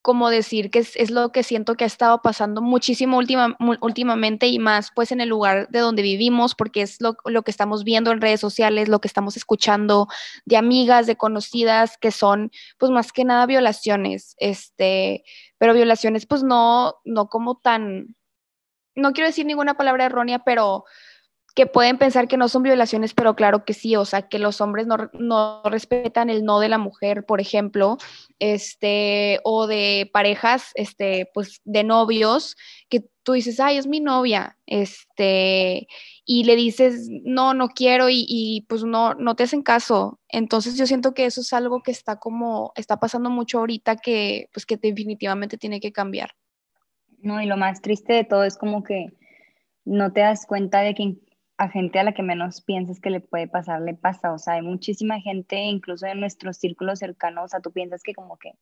como 0.02 0.30
decir 0.30 0.70
que 0.70 0.78
es, 0.78 1.10
lo 1.10 1.30
que 1.30 1.42
siento 1.42 1.74
que 1.74 1.84
ha 1.84 1.86
estado 1.86 2.22
pasando 2.22 2.62
muchísimo 2.62 3.18
últimamente 3.18 4.46
y 4.46 4.58
más 4.58 4.90
pues 4.94 5.12
en 5.12 5.20
el 5.20 5.28
lugar 5.28 5.68
de 5.68 5.80
donde 5.80 6.02
vivimos, 6.02 6.54
porque 6.54 6.82
es 6.82 7.00
lo, 7.00 7.16
lo, 7.26 7.42
que 7.42 7.50
estamos 7.50 7.84
viendo 7.84 8.10
en 8.10 8.20
redes 8.20 8.40
sociales, 8.40 8.88
lo 8.88 9.00
que 9.00 9.08
estamos 9.08 9.36
escuchando 9.36 10.08
de 10.46 10.56
amigas, 10.56 11.06
de 11.06 11.16
conocidas, 11.16 11.98
que 11.98 12.12
son 12.12 12.50
pues 12.78 12.90
más 12.90 13.12
que 13.12 13.24
nada 13.24 13.44
violaciones, 13.44 14.34
este, 14.38 15.22
pero 15.58 15.74
violaciones 15.74 16.24
pues 16.26 16.42
no, 16.42 16.94
no 17.04 17.28
como 17.28 17.58
tan, 17.58 18.16
no 19.00 19.12
quiero 19.12 19.28
decir 19.28 19.46
ninguna 19.46 19.74
palabra 19.74 20.06
errónea, 20.06 20.40
pero 20.40 20.84
que 21.54 21.66
pueden 21.66 21.98
pensar 21.98 22.28
que 22.28 22.36
no 22.36 22.48
son 22.48 22.62
violaciones, 22.62 23.14
pero 23.14 23.34
claro 23.34 23.64
que 23.64 23.74
sí, 23.74 23.96
o 23.96 24.04
sea, 24.04 24.28
que 24.28 24.38
los 24.38 24.60
hombres 24.60 24.86
no, 24.86 24.96
no, 25.14 25.62
respetan 25.64 26.30
el 26.30 26.44
no 26.44 26.60
de 26.60 26.68
la 26.68 26.78
mujer, 26.78 27.24
por 27.26 27.40
ejemplo, 27.40 27.98
este, 28.38 29.40
o 29.42 29.66
de 29.66 30.08
parejas, 30.12 30.70
este, 30.74 31.28
pues 31.34 31.60
de 31.64 31.82
novios, 31.82 32.56
que 32.88 33.04
tú 33.24 33.32
dices, 33.32 33.58
ay, 33.58 33.78
es 33.78 33.86
mi 33.86 34.00
novia, 34.00 34.58
este, 34.66 35.88
y 36.24 36.44
le 36.44 36.56
dices, 36.56 37.08
no, 37.24 37.52
no 37.54 37.68
quiero, 37.68 38.08
y, 38.08 38.24
y 38.28 38.62
pues 38.68 38.84
no, 38.84 39.14
no 39.14 39.34
te 39.34 39.42
hacen 39.42 39.62
caso. 39.62 40.20
Entonces 40.28 40.76
yo 40.76 40.86
siento 40.86 41.14
que 41.14 41.26
eso 41.26 41.40
es 41.40 41.52
algo 41.52 41.82
que 41.82 41.90
está 41.90 42.16
como, 42.16 42.72
está 42.76 42.98
pasando 42.98 43.28
mucho 43.30 43.58
ahorita 43.58 43.96
que, 43.96 44.48
pues 44.52 44.66
que 44.66 44.76
definitivamente 44.76 45.58
tiene 45.58 45.80
que 45.80 45.92
cambiar. 45.92 46.30
No, 47.22 47.40
y 47.42 47.46
lo 47.46 47.56
más 47.56 47.82
triste 47.82 48.14
de 48.14 48.24
todo 48.24 48.44
es 48.44 48.56
como 48.56 48.82
que 48.82 49.12
no 49.84 50.12
te 50.12 50.20
das 50.20 50.46
cuenta 50.46 50.80
de 50.80 50.94
que 50.94 51.16
a 51.58 51.68
gente 51.68 51.98
a 51.98 52.04
la 52.04 52.12
que 52.14 52.22
menos 52.22 52.62
piensas 52.62 53.00
que 53.00 53.10
le 53.10 53.20
puede 53.20 53.46
pasar, 53.46 53.82
le 53.82 53.94
pasa. 53.94 54.32
O 54.32 54.38
sea, 54.38 54.54
hay 54.54 54.62
muchísima 54.62 55.20
gente, 55.20 55.56
incluso 55.58 56.06
en 56.06 56.20
nuestros 56.20 56.56
círculos 56.56 57.00
cercanos, 57.00 57.44
o 57.44 57.48
sea, 57.48 57.60
tú 57.60 57.72
piensas 57.72 58.02
que 58.02 58.14
como 58.14 58.38
que 58.38 58.52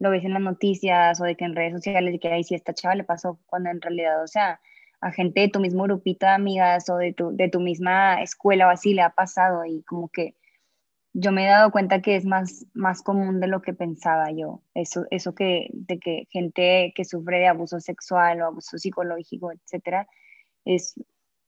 lo 0.00 0.10
ves 0.10 0.24
en 0.24 0.32
las 0.32 0.42
noticias 0.42 1.20
o 1.20 1.24
de 1.24 1.36
que 1.36 1.44
en 1.44 1.54
redes 1.54 1.74
sociales, 1.74 2.12
de 2.12 2.18
que 2.18 2.28
ahí 2.28 2.42
sí 2.42 2.54
esta 2.54 2.74
chava 2.74 2.94
le 2.96 3.04
pasó, 3.04 3.38
cuando 3.46 3.70
en 3.70 3.80
realidad, 3.80 4.22
o 4.24 4.26
sea, 4.26 4.60
a 5.00 5.12
gente 5.12 5.40
de 5.40 5.48
tu 5.48 5.60
mismo 5.60 5.84
grupito 5.84 6.26
de 6.26 6.32
amigas 6.32 6.88
o 6.88 6.96
de 6.96 7.12
tu, 7.12 7.30
de 7.36 7.48
tu 7.48 7.60
misma 7.60 8.20
escuela 8.22 8.66
o 8.66 8.70
así 8.70 8.94
le 8.94 9.02
ha 9.02 9.10
pasado. 9.10 9.64
Y 9.64 9.82
como 9.84 10.08
que 10.08 10.34
yo 11.12 11.32
me 11.32 11.44
he 11.44 11.48
dado 11.48 11.70
cuenta 11.72 12.00
que 12.02 12.16
es 12.16 12.24
más, 12.24 12.66
más 12.72 13.02
común 13.02 13.40
de 13.40 13.48
lo 13.48 13.62
que 13.62 13.72
pensaba 13.72 14.30
yo. 14.30 14.62
Eso, 14.74 15.06
eso 15.10 15.34
que, 15.34 15.68
de 15.72 15.98
que 15.98 16.26
gente 16.30 16.92
que 16.94 17.04
sufre 17.04 17.38
de 17.38 17.48
abuso 17.48 17.80
sexual 17.80 18.40
o 18.42 18.46
abuso 18.46 18.78
psicológico, 18.78 19.52
etcétera, 19.52 20.06
es, 20.64 20.94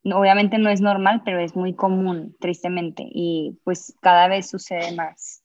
obviamente 0.04 0.58
no 0.58 0.70
es 0.70 0.80
normal, 0.80 1.22
pero 1.24 1.40
es 1.40 1.54
muy 1.54 1.74
común, 1.74 2.36
tristemente, 2.40 3.04
y 3.06 3.60
pues 3.64 3.96
cada 4.00 4.28
vez 4.28 4.48
sucede 4.48 4.92
más. 4.96 5.42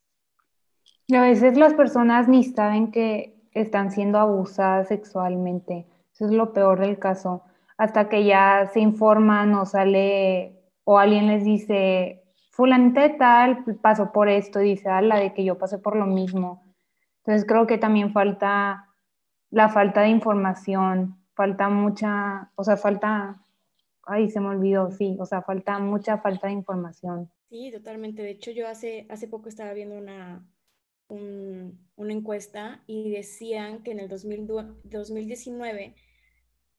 A 1.12 1.22
veces 1.22 1.56
las 1.56 1.74
personas 1.74 2.28
ni 2.28 2.44
saben 2.44 2.90
que 2.90 3.34
están 3.52 3.90
siendo 3.90 4.18
abusadas 4.18 4.88
sexualmente. 4.88 5.86
Eso 6.12 6.26
es 6.26 6.32
lo 6.32 6.52
peor 6.52 6.80
del 6.80 6.98
caso. 6.98 7.44
Hasta 7.78 8.08
que 8.08 8.24
ya 8.24 8.68
se 8.72 8.80
informan 8.80 9.54
o 9.54 9.64
sale 9.64 10.58
o 10.84 10.98
alguien 10.98 11.28
les 11.28 11.44
dice, 11.44 12.24
fulanita 12.58 13.02
de 13.02 13.10
tal 13.10 13.64
pasó 13.80 14.10
por 14.10 14.28
esto, 14.28 14.58
dice, 14.58 14.88
a 14.88 15.00
la 15.00 15.20
de 15.20 15.32
que 15.32 15.44
yo 15.44 15.58
pasé 15.58 15.78
por 15.78 15.94
lo 15.94 16.06
mismo. 16.06 16.74
Entonces 17.18 17.46
creo 17.46 17.68
que 17.68 17.78
también 17.78 18.12
falta 18.12 18.88
la 19.50 19.68
falta 19.68 20.00
de 20.00 20.08
información, 20.08 21.24
falta 21.34 21.68
mucha, 21.68 22.50
o 22.56 22.64
sea, 22.64 22.76
falta, 22.76 23.40
ay, 24.02 24.28
se 24.28 24.40
me 24.40 24.48
olvidó, 24.48 24.90
sí, 24.90 25.16
o 25.20 25.24
sea, 25.24 25.42
falta 25.42 25.78
mucha 25.78 26.18
falta 26.18 26.48
de 26.48 26.54
información. 26.54 27.30
Sí, 27.48 27.70
totalmente. 27.70 28.22
De 28.22 28.30
hecho, 28.30 28.50
yo 28.50 28.66
hace, 28.66 29.06
hace 29.08 29.28
poco 29.28 29.48
estaba 29.48 29.72
viendo 29.72 29.96
una, 29.96 30.44
una 31.08 32.12
encuesta 32.12 32.82
y 32.88 33.12
decían 33.12 33.84
que 33.84 33.92
en 33.92 34.00
el 34.00 34.08
2019 34.08 35.94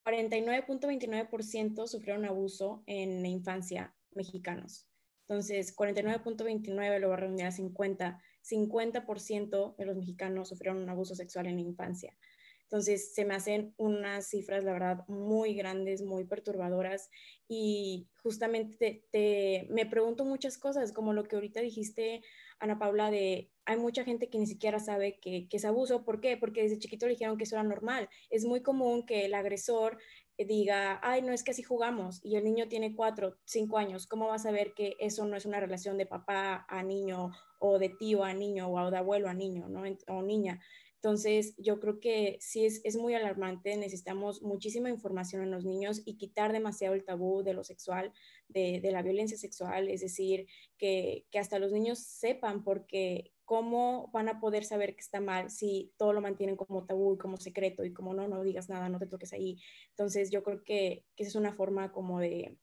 49.29% 0.04 1.88
sufrieron 1.88 2.26
abuso 2.26 2.84
en 2.86 3.22
la 3.22 3.30
infancia 3.30 3.94
mexicanos. 4.12 4.89
Entonces, 5.30 5.76
49.29 5.76 7.00
lo 7.00 7.10
va 7.10 7.14
a 7.14 7.20
reunir 7.20 7.46
a 7.46 7.52
50. 7.52 8.20
50% 8.42 9.76
de 9.78 9.86
los 9.86 9.96
mexicanos 9.96 10.50
sufrieron 10.50 10.82
un 10.82 10.90
abuso 10.90 11.14
sexual 11.14 11.46
en 11.46 11.56
la 11.56 11.62
infancia. 11.62 12.18
Entonces, 12.64 13.14
se 13.14 13.26
me 13.26 13.36
hacen 13.36 13.74
unas 13.78 14.28
cifras, 14.28 14.64
la 14.64 14.74
verdad, 14.74 15.08
muy 15.08 15.56
grandes, 15.56 16.02
muy 16.02 16.26
perturbadoras 16.26 17.10
y 17.48 18.08
justamente 18.24 19.06
te, 19.12 19.68
me 19.72 19.86
pregunto 19.86 20.26
muchas 20.26 20.58
cosas, 20.58 20.94
como 20.94 21.14
lo 21.14 21.24
que 21.24 21.36
ahorita 21.36 21.62
dijiste, 21.62 22.22
Ana 22.60 22.78
Paula, 22.78 23.10
de 23.10 23.52
hay 23.66 23.78
mucha 23.78 24.04
gente 24.04 24.30
que 24.30 24.40
ni 24.40 24.48
siquiera 24.48 24.80
sabe 24.80 25.20
que, 25.20 25.48
que 25.48 25.58
es 25.58 25.66
abuso. 25.66 26.04
¿Por 26.06 26.22
qué? 26.22 26.38
Porque 26.38 26.64
desde 26.64 26.80
chiquito 26.80 27.06
le 27.06 27.14
dijeron 27.14 27.38
que 27.38 27.44
eso 27.44 27.56
era 27.56 27.64
normal. 27.64 28.10
Es 28.30 28.46
muy 28.46 28.62
común 28.62 29.06
que 29.06 29.26
el 29.26 29.34
agresor 29.34 30.00
diga, 30.46 31.00
ay, 31.04 31.22
no 31.22 31.34
es 31.34 31.44
que 31.44 31.52
así 31.52 31.64
jugamos 31.64 32.20
y 32.24 32.36
el 32.36 32.44
niño 32.44 32.68
tiene 32.68 32.96
cuatro, 32.96 33.38
cinco 33.46 33.78
años, 33.78 34.08
¿cómo 34.08 34.28
va 34.28 34.36
a 34.36 34.40
saber 34.40 34.74
que 34.74 34.96
eso 35.00 35.26
no 35.26 35.36
es 35.36 35.46
una 35.46 35.60
relación 35.60 35.98
de 35.98 36.06
papá 36.06 36.66
a 36.68 36.84
niño 36.84 37.32
o 37.60 37.78
de 37.78 37.90
tío 37.90 38.24
a 38.24 38.34
niño 38.34 38.70
o 38.70 38.90
de 38.90 38.98
abuelo 38.98 39.30
a 39.30 39.34
niño. 39.34 39.68
O 40.08 40.22
niña. 40.22 40.60
Entonces, 41.02 41.56
yo 41.58 41.80
creo 41.80 42.02
que 42.02 42.38
sí 42.42 42.66
es, 42.66 42.82
es, 42.84 42.98
muy 42.98 43.14
alarmante, 43.14 43.78
necesitamos 43.78 44.42
muchísima 44.42 44.90
información 44.90 45.42
en 45.42 45.52
los 45.52 45.64
niños 45.64 46.02
y 46.04 46.18
quitar 46.18 46.52
demasiado 46.52 46.94
el 46.94 47.06
tabú 47.06 47.42
de 47.42 47.54
lo 47.54 47.64
sexual, 47.64 48.12
de, 48.50 48.82
de 48.82 48.92
la 48.92 49.02
violencia 49.02 49.38
sexual, 49.38 49.88
es 49.88 50.02
decir, 50.02 50.48
que, 50.78 51.26
que, 51.32 51.40
hasta 51.40 51.58
los 51.58 51.72
niños 51.72 52.00
sepan, 52.00 52.66
porque 52.66 53.32
¿cómo 53.46 54.10
van 54.12 54.28
a 54.28 54.42
poder 54.42 54.66
saber 54.66 54.94
que 54.94 55.02
está 55.02 55.22
mal 55.22 55.50
si 55.50 55.94
todo 55.98 56.12
lo 56.12 56.20
mantienen 56.20 56.58
como 56.58 56.86
tabú 56.86 57.14
y 57.14 57.18
como 57.18 57.38
secreto 57.38 57.86
y 57.86 57.94
como 57.94 58.14
no, 58.14 58.28
no 58.28 58.44
digas 58.44 58.68
nada, 58.68 58.90
no 58.90 59.00
te 59.00 59.08
toques 59.08 59.32
ahí? 59.32 59.58
Entonces, 59.92 60.32
yo 60.32 60.44
creo 60.44 60.66
que, 60.66 61.06
que 61.16 61.24
esa 61.24 61.30
es 61.30 61.36
una 61.36 61.54
forma 61.54 61.94
como 61.94 62.20
de, 62.20 62.58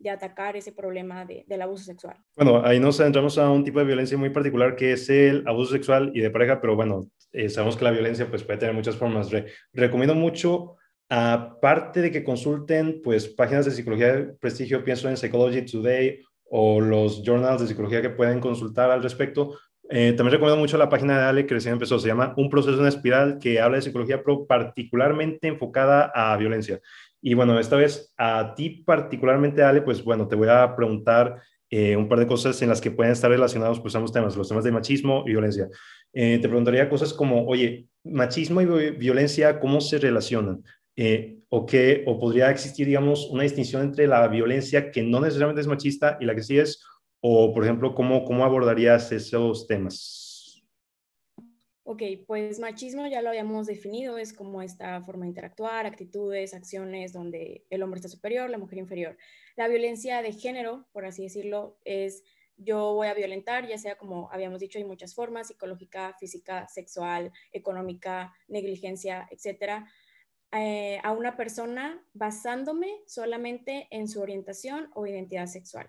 de 0.00 0.10
atacar 0.10 0.56
ese 0.56 0.72
problema 0.72 1.24
de, 1.24 1.44
del 1.46 1.62
abuso 1.62 1.84
sexual. 1.84 2.16
Bueno, 2.34 2.62
ahí 2.64 2.80
nos 2.80 2.98
entramos 3.00 3.36
a 3.38 3.50
un 3.50 3.62
tipo 3.62 3.78
de 3.78 3.84
violencia 3.84 4.16
muy 4.16 4.30
particular 4.30 4.74
que 4.74 4.92
es 4.92 5.08
el 5.10 5.46
abuso 5.46 5.72
sexual 5.72 6.10
y 6.14 6.20
de 6.20 6.30
pareja, 6.30 6.60
pero 6.60 6.74
bueno, 6.74 7.06
eh, 7.32 7.48
sabemos 7.50 7.76
que 7.76 7.84
la 7.84 7.90
violencia 7.90 8.28
pues, 8.28 8.42
puede 8.42 8.58
tener 8.58 8.74
muchas 8.74 8.96
formas. 8.96 9.28
recomiendo 9.72 10.14
mucho, 10.14 10.76
aparte 11.08 12.00
de 12.00 12.10
que 12.10 12.24
consulten 12.24 13.02
pues, 13.04 13.28
páginas 13.28 13.66
de 13.66 13.72
psicología 13.72 14.16
de 14.16 14.24
prestigio, 14.34 14.82
pienso 14.82 15.08
en 15.08 15.18
Psychology 15.18 15.64
Today 15.66 16.20
o 16.50 16.80
los 16.80 17.22
journals 17.22 17.60
de 17.60 17.68
psicología 17.68 18.00
que 18.00 18.10
pueden 18.10 18.40
consultar 18.40 18.90
al 18.90 19.02
respecto. 19.02 19.58
Eh, 19.92 20.12
también 20.12 20.32
recomiendo 20.32 20.60
mucho 20.60 20.78
la 20.78 20.88
página 20.88 21.18
de 21.18 21.24
Ale 21.24 21.46
que 21.46 21.54
recién 21.54 21.74
empezó, 21.74 21.98
se 21.98 22.08
llama 22.08 22.32
Un 22.36 22.48
proceso 22.48 22.80
en 22.80 22.86
espiral, 22.86 23.38
que 23.40 23.60
habla 23.60 23.76
de 23.76 23.82
psicología, 23.82 24.22
pero 24.22 24.46
particularmente 24.46 25.48
enfocada 25.48 26.10
a 26.14 26.36
violencia. 26.36 26.80
Y 27.22 27.34
bueno, 27.34 27.58
esta 27.58 27.76
vez 27.76 28.12
a 28.16 28.54
ti 28.54 28.82
particularmente, 28.84 29.62
Ale, 29.62 29.82
pues 29.82 30.02
bueno, 30.02 30.26
te 30.26 30.36
voy 30.36 30.48
a 30.48 30.74
preguntar 30.74 31.42
eh, 31.68 31.96
un 31.96 32.08
par 32.08 32.18
de 32.18 32.26
cosas 32.26 32.60
en 32.62 32.68
las 32.68 32.80
que 32.80 32.90
pueden 32.90 33.12
estar 33.12 33.30
relacionados 33.30 33.78
pues 33.80 33.94
ambos 33.94 34.12
temas, 34.12 34.36
los 34.36 34.48
temas 34.48 34.64
de 34.64 34.72
machismo 34.72 35.22
y 35.26 35.30
violencia. 35.30 35.68
Eh, 36.12 36.38
te 36.40 36.48
preguntaría 36.48 36.88
cosas 36.88 37.12
como, 37.12 37.46
oye, 37.46 37.86
machismo 38.04 38.60
y 38.60 38.90
violencia, 38.92 39.60
¿cómo 39.60 39.80
se 39.80 39.98
relacionan? 39.98 40.64
Eh, 40.96 41.36
o 41.48 41.66
qué, 41.66 42.04
o 42.06 42.18
podría 42.18 42.50
existir, 42.50 42.86
digamos, 42.86 43.28
una 43.30 43.42
distinción 43.42 43.82
entre 43.82 44.06
la 44.06 44.26
violencia 44.28 44.90
que 44.90 45.02
no 45.02 45.20
necesariamente 45.20 45.60
es 45.60 45.66
machista 45.66 46.16
y 46.20 46.24
la 46.24 46.34
que 46.34 46.42
sí 46.42 46.58
es, 46.58 46.84
o 47.20 47.52
por 47.52 47.64
ejemplo, 47.64 47.94
¿cómo, 47.94 48.24
cómo 48.24 48.44
abordarías 48.44 49.12
esos 49.12 49.66
temas? 49.66 50.29
Ok, 51.82 52.02
pues 52.26 52.58
machismo 52.58 53.06
ya 53.06 53.22
lo 53.22 53.30
habíamos 53.30 53.66
definido, 53.66 54.18
es 54.18 54.32
como 54.34 54.60
esta 54.60 55.00
forma 55.02 55.24
de 55.24 55.30
interactuar, 55.30 55.86
actitudes, 55.86 56.52
acciones 56.52 57.12
donde 57.12 57.64
el 57.70 57.82
hombre 57.82 57.98
está 57.98 58.08
superior, 58.08 58.50
la 58.50 58.58
mujer 58.58 58.78
inferior. 58.78 59.16
La 59.56 59.66
violencia 59.66 60.20
de 60.22 60.32
género, 60.32 60.88
por 60.92 61.06
así 61.06 61.22
decirlo, 61.22 61.78
es 61.84 62.22
yo 62.56 62.92
voy 62.92 63.08
a 63.08 63.14
violentar, 63.14 63.66
ya 63.66 63.78
sea 63.78 63.96
como 63.96 64.30
habíamos 64.30 64.60
dicho, 64.60 64.78
hay 64.78 64.84
muchas 64.84 65.14
formas, 65.14 65.48
psicológica, 65.48 66.14
física, 66.20 66.68
sexual, 66.68 67.32
económica, 67.52 68.34
negligencia, 68.48 69.26
etcétera, 69.30 69.90
eh, 70.52 71.00
a 71.02 71.12
una 71.12 71.36
persona 71.36 72.04
basándome 72.12 73.02
solamente 73.06 73.88
en 73.90 74.06
su 74.06 74.20
orientación 74.20 74.90
o 74.94 75.06
identidad 75.06 75.46
sexual. 75.46 75.88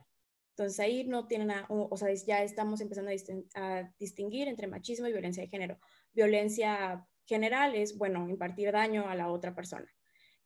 Entonces 0.62 0.80
ahí 0.80 1.04
no 1.06 1.26
tienen, 1.26 1.48
nada, 1.48 1.66
o, 1.70 1.98
sea, 1.98 2.14
ya 2.14 2.44
estamos 2.44 2.82
empezando 2.82 3.10
a, 3.56 3.94
distinguir 3.98 4.48
entre 4.48 4.68
machismo 4.68 5.08
y 5.08 5.12
violencia 5.12 5.42
de 5.42 5.50
género. 5.50 5.80
Violencia 6.14 7.08
general 7.26 7.74
es, 7.74 7.98
bueno, 7.98 8.30
impartir 8.30 8.72
daño 8.72 9.10
a 9.10 9.16
la 9.16 9.32
otra 9.32 9.56
persona. 9.56 9.92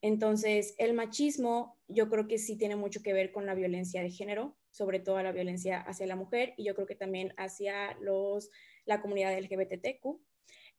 Entonces, 0.02 0.74
el 0.78 0.94
machismo 0.94 1.78
yo 1.90 2.10
creo 2.10 2.28
que 2.30 2.38
sí 2.38 2.58
tiene 2.58 2.78
mucho 2.78 3.02
que 3.04 3.12
ver 3.12 3.34
con 3.34 3.46
la 3.46 3.56
violencia 3.56 4.02
de 4.02 4.10
género, 4.10 4.56
sobre 4.72 5.02
todo 5.02 5.22
la 5.22 5.34
violencia 5.34 5.82
hacia 5.82 6.08
la 6.08 6.16
mujer 6.16 6.54
y 6.56 6.64
yo 6.64 6.76
creo 6.76 6.88
que 6.88 6.96
también 6.96 7.34
hacia 7.36 7.98
los, 8.00 8.50
la 8.86 9.02
comunidad 9.02 9.38
LGBTQ 9.38 10.18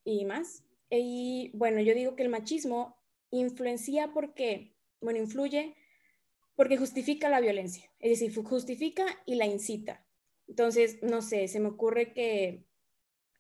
y 0.03 0.25
más. 0.25 0.65
Y 0.89 1.51
bueno, 1.53 1.83
yo 1.83 1.93
digo 1.93 2.17
que 2.17 2.23
el 2.23 2.31
machismo 2.31 2.97
influencia 3.31 4.13
porque, 4.15 4.75
bueno, 5.03 5.19
influye 5.19 5.77
porque 6.57 6.77
justifica 6.77 7.29
la 7.29 7.41
violencia, 7.41 7.91
es 8.01 8.19
decir, 8.19 8.35
justifica 8.45 9.07
y 9.27 9.37
la 9.37 9.47
incita. 9.47 10.05
Entonces, 10.49 10.99
no 11.03 11.23
sé, 11.23 11.49
se 11.49 11.61
me 11.61 11.69
ocurre 11.69 12.13
que 12.13 12.65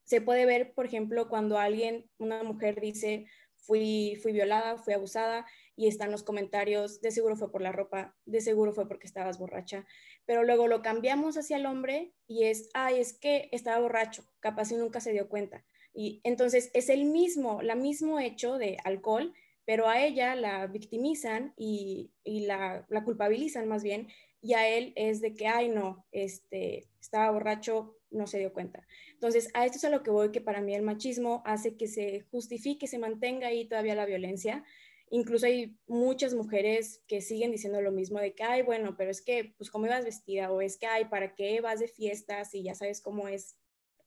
se 0.04 0.20
puede 0.20 0.46
ver, 0.46 0.72
por 0.74 0.86
ejemplo, 0.86 1.28
cuando 1.28 1.58
alguien, 1.58 2.08
una 2.18 2.42
mujer 2.42 2.80
dice, 2.80 3.26
fui, 3.56 4.18
fui 4.22 4.32
violada, 4.32 4.78
fui 4.78 4.94
abusada, 4.94 5.46
y 5.76 5.88
están 5.88 6.10
los 6.10 6.22
comentarios, 6.22 7.00
de 7.02 7.10
seguro 7.10 7.36
fue 7.36 7.52
por 7.52 7.60
la 7.60 7.70
ropa, 7.70 8.16
de 8.24 8.40
seguro 8.40 8.72
fue 8.72 8.88
porque 8.88 9.06
estabas 9.06 9.38
borracha, 9.38 9.86
pero 10.24 10.42
luego 10.42 10.68
lo 10.68 10.80
cambiamos 10.80 11.36
hacia 11.36 11.58
el 11.58 11.66
hombre 11.66 12.14
y 12.26 12.44
es, 12.44 12.70
ay, 12.72 12.98
es 12.98 13.12
que 13.18 13.50
estaba 13.52 13.80
borracho, 13.80 14.24
capaz 14.40 14.72
y 14.72 14.76
nunca 14.76 15.00
se 15.00 15.12
dio 15.12 15.28
cuenta. 15.28 15.64
Y 15.92 16.20
entonces 16.24 16.70
es 16.72 16.88
el 16.88 17.04
mismo, 17.04 17.60
la 17.62 17.74
mismo 17.74 18.18
hecho 18.18 18.58
de 18.58 18.78
alcohol, 18.84 19.34
pero 19.66 19.88
a 19.88 20.02
ella 20.02 20.34
la 20.36 20.66
victimizan 20.68 21.52
y, 21.56 22.12
la, 22.24 22.86
culpabilizan 23.04 23.68
más 23.68 23.82
bien, 23.82 24.08
y 24.40 24.54
a 24.54 24.68
él 24.68 24.92
es 24.94 25.20
de 25.20 25.34
que, 25.34 25.48
ay, 25.48 25.68
no, 25.68 26.06
este, 26.12 26.88
estaba 27.00 27.32
borracho, 27.32 27.98
no 28.10 28.28
se 28.28 28.38
dio 28.38 28.52
cuenta. 28.52 28.86
Entonces, 29.14 29.50
a 29.54 29.66
esto 29.66 29.78
es 29.78 29.84
a 29.84 29.90
lo 29.90 30.04
que 30.04 30.12
voy, 30.12 30.30
que 30.30 30.40
para 30.40 30.60
mí 30.60 30.72
el 30.72 30.82
machismo 30.82 31.42
hace 31.44 31.76
que 31.76 31.88
se 31.88 32.20
justifique, 32.30 32.86
se 32.86 33.00
mantenga 33.00 33.48
ahí 33.48 33.66
todavía 33.66 33.96
la 33.96 34.06
violencia. 34.06 34.64
Incluso 35.10 35.46
hay 35.46 35.76
muchas 35.88 36.32
mujeres 36.34 37.02
que 37.08 37.20
siguen 37.20 37.50
diciendo 37.50 37.80
lo 37.80 37.90
mismo 37.90 38.20
de 38.20 38.34
que, 38.34 38.44
ay, 38.44 38.62
bueno, 38.62 38.96
pero 38.96 39.10
es 39.10 39.20
que, 39.20 39.52
pues, 39.58 39.72
¿cómo 39.72 39.86
ibas 39.86 40.04
vestida? 40.04 40.52
O 40.52 40.60
es 40.60 40.78
que, 40.78 40.86
ay, 40.86 41.06
¿para 41.06 41.34
qué 41.34 41.60
vas 41.60 41.80
de 41.80 41.88
fiestas? 41.88 42.54
Y 42.54 42.62
ya 42.62 42.76
sabes 42.76 43.00
cómo 43.00 43.26
es 43.26 43.58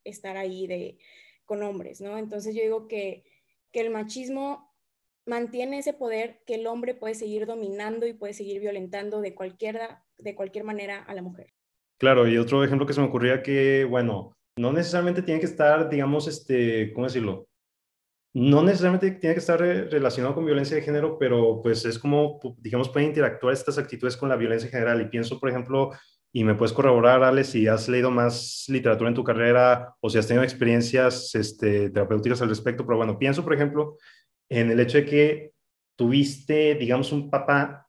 estar 0.05 0.37
ahí 0.37 0.67
de, 0.67 0.97
con 1.43 1.61
hombres, 1.63 1.99
¿no? 1.99 2.17
Entonces 2.17 2.55
yo 2.55 2.61
digo 2.61 2.87
que, 2.87 3.25
que 3.73 3.81
el 3.81 3.89
machismo 3.89 4.68
mantiene 5.29 5.77
ese 5.77 5.93
poder 5.93 6.41
que 6.45 6.55
el 6.55 6.67
hombre 6.67 6.95
puede 6.95 7.13
seguir 7.13 7.45
dominando 7.45 8.05
y 8.05 8.13
puede 8.13 8.33
seguir 8.33 8.59
violentando 8.59 9.21
de 9.21 9.35
cualquier, 9.35 9.79
de 10.17 10.35
cualquier 10.35 10.65
manera 10.65 11.03
a 11.03 11.13
la 11.13 11.21
mujer. 11.21 11.53
Claro, 11.99 12.27
y 12.27 12.37
otro 12.37 12.63
ejemplo 12.63 12.87
que 12.87 12.93
se 12.93 13.01
me 13.01 13.07
ocurría 13.07 13.43
que, 13.43 13.85
bueno, 13.85 14.35
no 14.57 14.73
necesariamente 14.73 15.21
tiene 15.21 15.39
que 15.39 15.45
estar, 15.45 15.89
digamos, 15.89 16.27
este, 16.27 16.91
¿cómo 16.93 17.05
decirlo? 17.05 17.47
No 18.33 18.63
necesariamente 18.63 19.11
tiene 19.11 19.35
que 19.35 19.39
estar 19.39 19.59
relacionado 19.59 20.35
con 20.35 20.45
violencia 20.45 20.75
de 20.75 20.81
género, 20.81 21.17
pero 21.17 21.61
pues 21.61 21.85
es 21.85 21.99
como, 21.99 22.39
digamos, 22.57 22.89
pueden 22.89 23.09
interactuar 23.09 23.53
estas 23.53 23.77
actitudes 23.77 24.17
con 24.17 24.29
la 24.29 24.35
violencia 24.35 24.67
en 24.67 24.71
general. 24.71 25.01
Y 25.01 25.09
pienso, 25.09 25.39
por 25.39 25.49
ejemplo, 25.49 25.91
y 26.31 26.43
me 26.43 26.55
puedes 26.55 26.73
corroborar, 26.73 27.23
Ale, 27.23 27.43
si 27.43 27.67
has 27.67 27.89
leído 27.89 28.11
más 28.11 28.65
literatura 28.67 29.09
en 29.09 29.15
tu 29.15 29.23
carrera 29.23 29.95
o 29.99 30.09
si 30.09 30.19
has 30.19 30.27
tenido 30.27 30.43
experiencias 30.43 31.33
este, 31.33 31.89
terapéuticas 31.89 32.41
al 32.41 32.49
respecto, 32.49 32.85
pero 32.85 32.97
bueno, 32.97 33.17
pienso, 33.17 33.43
por 33.43 33.53
ejemplo, 33.53 33.97
en 34.49 34.71
el 34.71 34.79
hecho 34.79 34.97
de 34.97 35.05
que 35.05 35.51
tuviste, 35.95 36.75
digamos, 36.75 37.11
un 37.11 37.29
papá, 37.29 37.87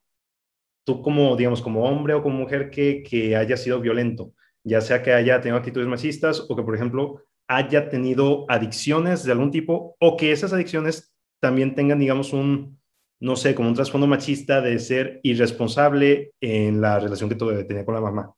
tú 0.84 1.02
como, 1.02 1.36
digamos, 1.36 1.62
como 1.62 1.84
hombre 1.84 2.14
o 2.14 2.22
como 2.22 2.38
mujer 2.38 2.70
que, 2.70 3.36
haya 3.36 3.56
sido 3.56 3.80
violento, 3.80 4.34
ya 4.64 4.80
sea 4.80 5.02
que 5.02 5.12
haya 5.12 5.40
tenido 5.40 5.58
actitudes 5.58 5.88
machistas 5.88 6.44
o 6.48 6.56
que, 6.56 6.62
por 6.62 6.74
ejemplo, 6.74 7.22
haya 7.48 7.88
tenido 7.88 8.46
adicciones 8.48 9.24
de 9.24 9.32
algún 9.32 9.50
tipo 9.50 9.96
o 9.98 10.16
que 10.16 10.32
esas 10.32 10.52
adicciones 10.52 11.14
también 11.40 11.74
tengan, 11.74 11.98
digamos, 11.98 12.32
un, 12.32 12.78
no 13.20 13.36
sé, 13.36 13.54
como 13.54 13.68
un 13.68 13.74
trasfondo 13.74 14.06
machista 14.06 14.60
de 14.60 14.78
ser 14.78 15.20
irresponsable 15.22 16.32
en 16.40 16.80
la 16.80 16.98
relación 16.98 17.28
que 17.30 17.36
tenía 17.64 17.84
con 17.84 17.94
la 17.94 18.00
mamá. 18.00 18.34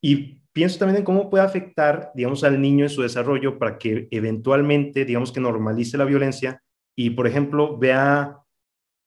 Y 0.00 0.42
pienso 0.52 0.78
también 0.78 0.98
en 0.98 1.04
cómo 1.04 1.28
puede 1.30 1.44
afectar, 1.44 2.10
digamos, 2.14 2.44
al 2.44 2.60
niño 2.60 2.84
en 2.84 2.90
su 2.90 3.02
desarrollo 3.02 3.58
para 3.58 3.78
que 3.78 4.08
eventualmente, 4.10 5.04
digamos, 5.04 5.32
que 5.32 5.40
normalice 5.40 5.98
la 5.98 6.04
violencia 6.04 6.62
y, 6.94 7.10
por 7.10 7.26
ejemplo, 7.26 7.78
vea 7.78 8.38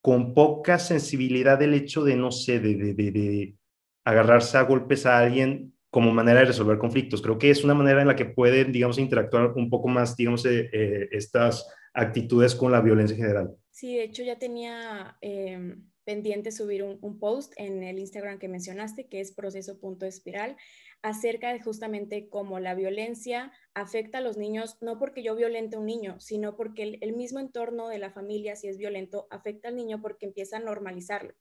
con 0.02 0.34
poca 0.34 0.78
sensibilidad 0.78 1.62
el 1.62 1.74
hecho 1.74 2.04
de, 2.04 2.16
no 2.16 2.32
sé, 2.32 2.60
de, 2.60 2.76
de, 2.76 2.94
de, 2.94 3.56
agarrarse 4.04 4.58
a 4.58 4.62
golpes 4.62 5.06
a 5.06 5.18
alguien 5.18 5.74
como 5.90 6.12
manera 6.12 6.42
de 6.42 6.46
resolver 6.46 6.78
conflictos. 6.78 7.22
Creo 7.22 7.40
que 7.40 7.50
es 7.50 7.64
una 7.64 7.74
manera 7.74 8.02
en 8.02 8.08
la 8.08 8.16
que 8.16 8.26
pueden, 8.26 8.72
digamos, 8.72 9.00
interactuar 9.00 9.54
un 9.56 9.70
poco 9.70 9.88
más, 9.88 10.16
digamos, 10.16 10.46
eh, 10.46 10.70
eh, 10.72 11.10
estas 11.12 11.68
actitudes 11.94 12.54
con 12.54 12.72
la 12.72 12.82
violencia 12.82 13.16
en 13.16 13.22
general. 13.22 13.56
Sí, 13.72 13.96
de 13.96 14.04
hecho 14.04 14.24
ya 14.24 14.38
tenía 14.38 15.18
eh, 15.22 15.76
pendiente 16.04 16.52
subir 16.52 16.84
un, 16.84 17.00
un, 17.02 17.18
post 17.18 17.54
en 17.58 17.82
el 17.82 17.98
Instagram 17.98 18.38
que 18.38 18.48
mencionaste, 18.48 19.08
que 19.08 19.22
es 19.22 19.32
proceso.espiral, 19.32 20.56
acerca 21.06 21.54
de 21.54 21.62
justamente 21.62 22.30
cómo 22.30 22.60
la 22.60 22.74
violencia 22.74 23.52
afecta 23.76 24.18
a 24.18 24.22
los 24.22 24.38
niños, 24.38 24.78
no 24.82 24.98
porque 24.98 25.22
yo 25.22 25.36
violente 25.36 25.76
a 25.76 25.80
un 25.80 25.86
niño, 25.86 26.20
sino 26.20 26.56
porque 26.56 26.98
el, 27.00 27.14
mismo 27.14 27.40
entorno 27.40 27.90
de 27.90 28.00
la 28.00 28.10
familia, 28.10 28.56
si 28.56 28.70
es 28.70 28.80
violento, 28.80 29.28
afecta 29.30 29.68
al 29.68 29.76
niño 29.76 30.02
porque 30.02 30.26
empieza 30.26 30.58
a 30.58 30.62
normalizarlo. 30.62 31.36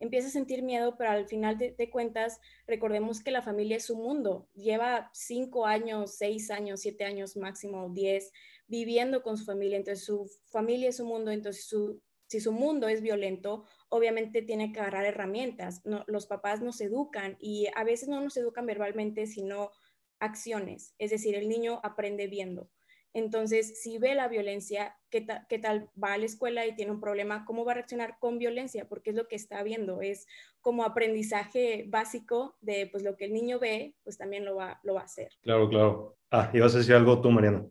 Empieza 0.00 0.28
a 0.28 0.30
sentir 0.30 0.62
miedo, 0.62 0.96
pero 0.96 1.10
al 1.10 1.26
final 1.26 1.58
de, 1.58 1.72
de 1.72 1.90
cuentas, 1.90 2.40
recordemos 2.66 3.22
que 3.22 3.32
la 3.32 3.42
familia 3.42 3.76
es 3.76 3.84
su 3.84 3.96
mundo. 3.96 4.48
Lleva 4.54 5.10
cinco 5.12 5.66
años, 5.66 6.16
seis 6.16 6.50
años, 6.50 6.80
siete 6.80 7.04
años 7.04 7.36
máximo, 7.36 7.90
diez, 7.90 8.32
viviendo 8.66 9.22
con 9.22 9.36
su 9.36 9.44
familia. 9.44 9.76
Entonces, 9.76 10.06
su 10.06 10.26
familia 10.46 10.88
es 10.88 10.96
su 10.96 11.04
mundo. 11.04 11.30
Entonces, 11.30 11.66
su, 11.66 12.00
si 12.32 12.40
su 12.40 12.50
mundo 12.50 12.88
es 12.88 13.02
violento, 13.02 13.64
obviamente 13.90 14.40
tiene 14.40 14.72
que 14.72 14.80
agarrar 14.80 15.04
herramientas. 15.04 15.82
los 16.06 16.26
papás 16.26 16.62
nos 16.62 16.80
educan 16.80 17.36
y 17.38 17.66
a 17.76 17.84
veces 17.84 18.08
no 18.08 18.22
nos 18.22 18.38
educan 18.38 18.64
verbalmente, 18.64 19.26
sino 19.26 19.70
acciones. 20.18 20.94
Es 20.98 21.10
decir, 21.10 21.34
el 21.34 21.46
niño 21.46 21.78
aprende 21.82 22.28
viendo. 22.28 22.70
Entonces, 23.12 23.82
si 23.82 23.98
ve 23.98 24.14
la 24.14 24.28
violencia, 24.28 24.96
¿qué, 25.10 25.26
¿qué, 25.50 25.58
tal 25.58 25.90
va 26.02 26.14
a 26.14 26.16
la 26.18 26.24
escuela 26.24 26.66
y 26.66 26.74
tiene 26.74 26.92
un 26.92 27.00
problema? 27.00 27.44
¿Cómo 27.44 27.66
va 27.66 27.72
a 27.72 27.74
reaccionar 27.74 28.16
con 28.18 28.38
violencia? 28.38 28.88
Porque 28.88 29.10
es 29.10 29.16
lo 29.16 29.28
que 29.28 29.36
está 29.36 29.62
viendo, 29.62 30.00
es 30.00 30.26
como 30.62 30.84
aprendizaje 30.84 31.84
básico 31.86 32.56
de 32.62 32.88
pues 32.90 33.02
lo 33.02 33.18
que 33.18 33.26
el 33.26 33.34
niño 33.34 33.58
ve, 33.58 33.94
pues 34.04 34.16
también 34.16 34.46
lo 34.46 34.56
va, 34.56 34.80
lo 34.84 34.94
va 34.94 35.02
a 35.02 35.04
hacer. 35.04 35.28
Claro, 35.42 35.68
claro. 35.68 36.16
Ah, 36.30 36.50
ibas 36.54 36.74
a 36.74 36.78
decir 36.78 36.94
algo 36.94 37.20
tú, 37.20 37.30
Mariana. 37.30 37.66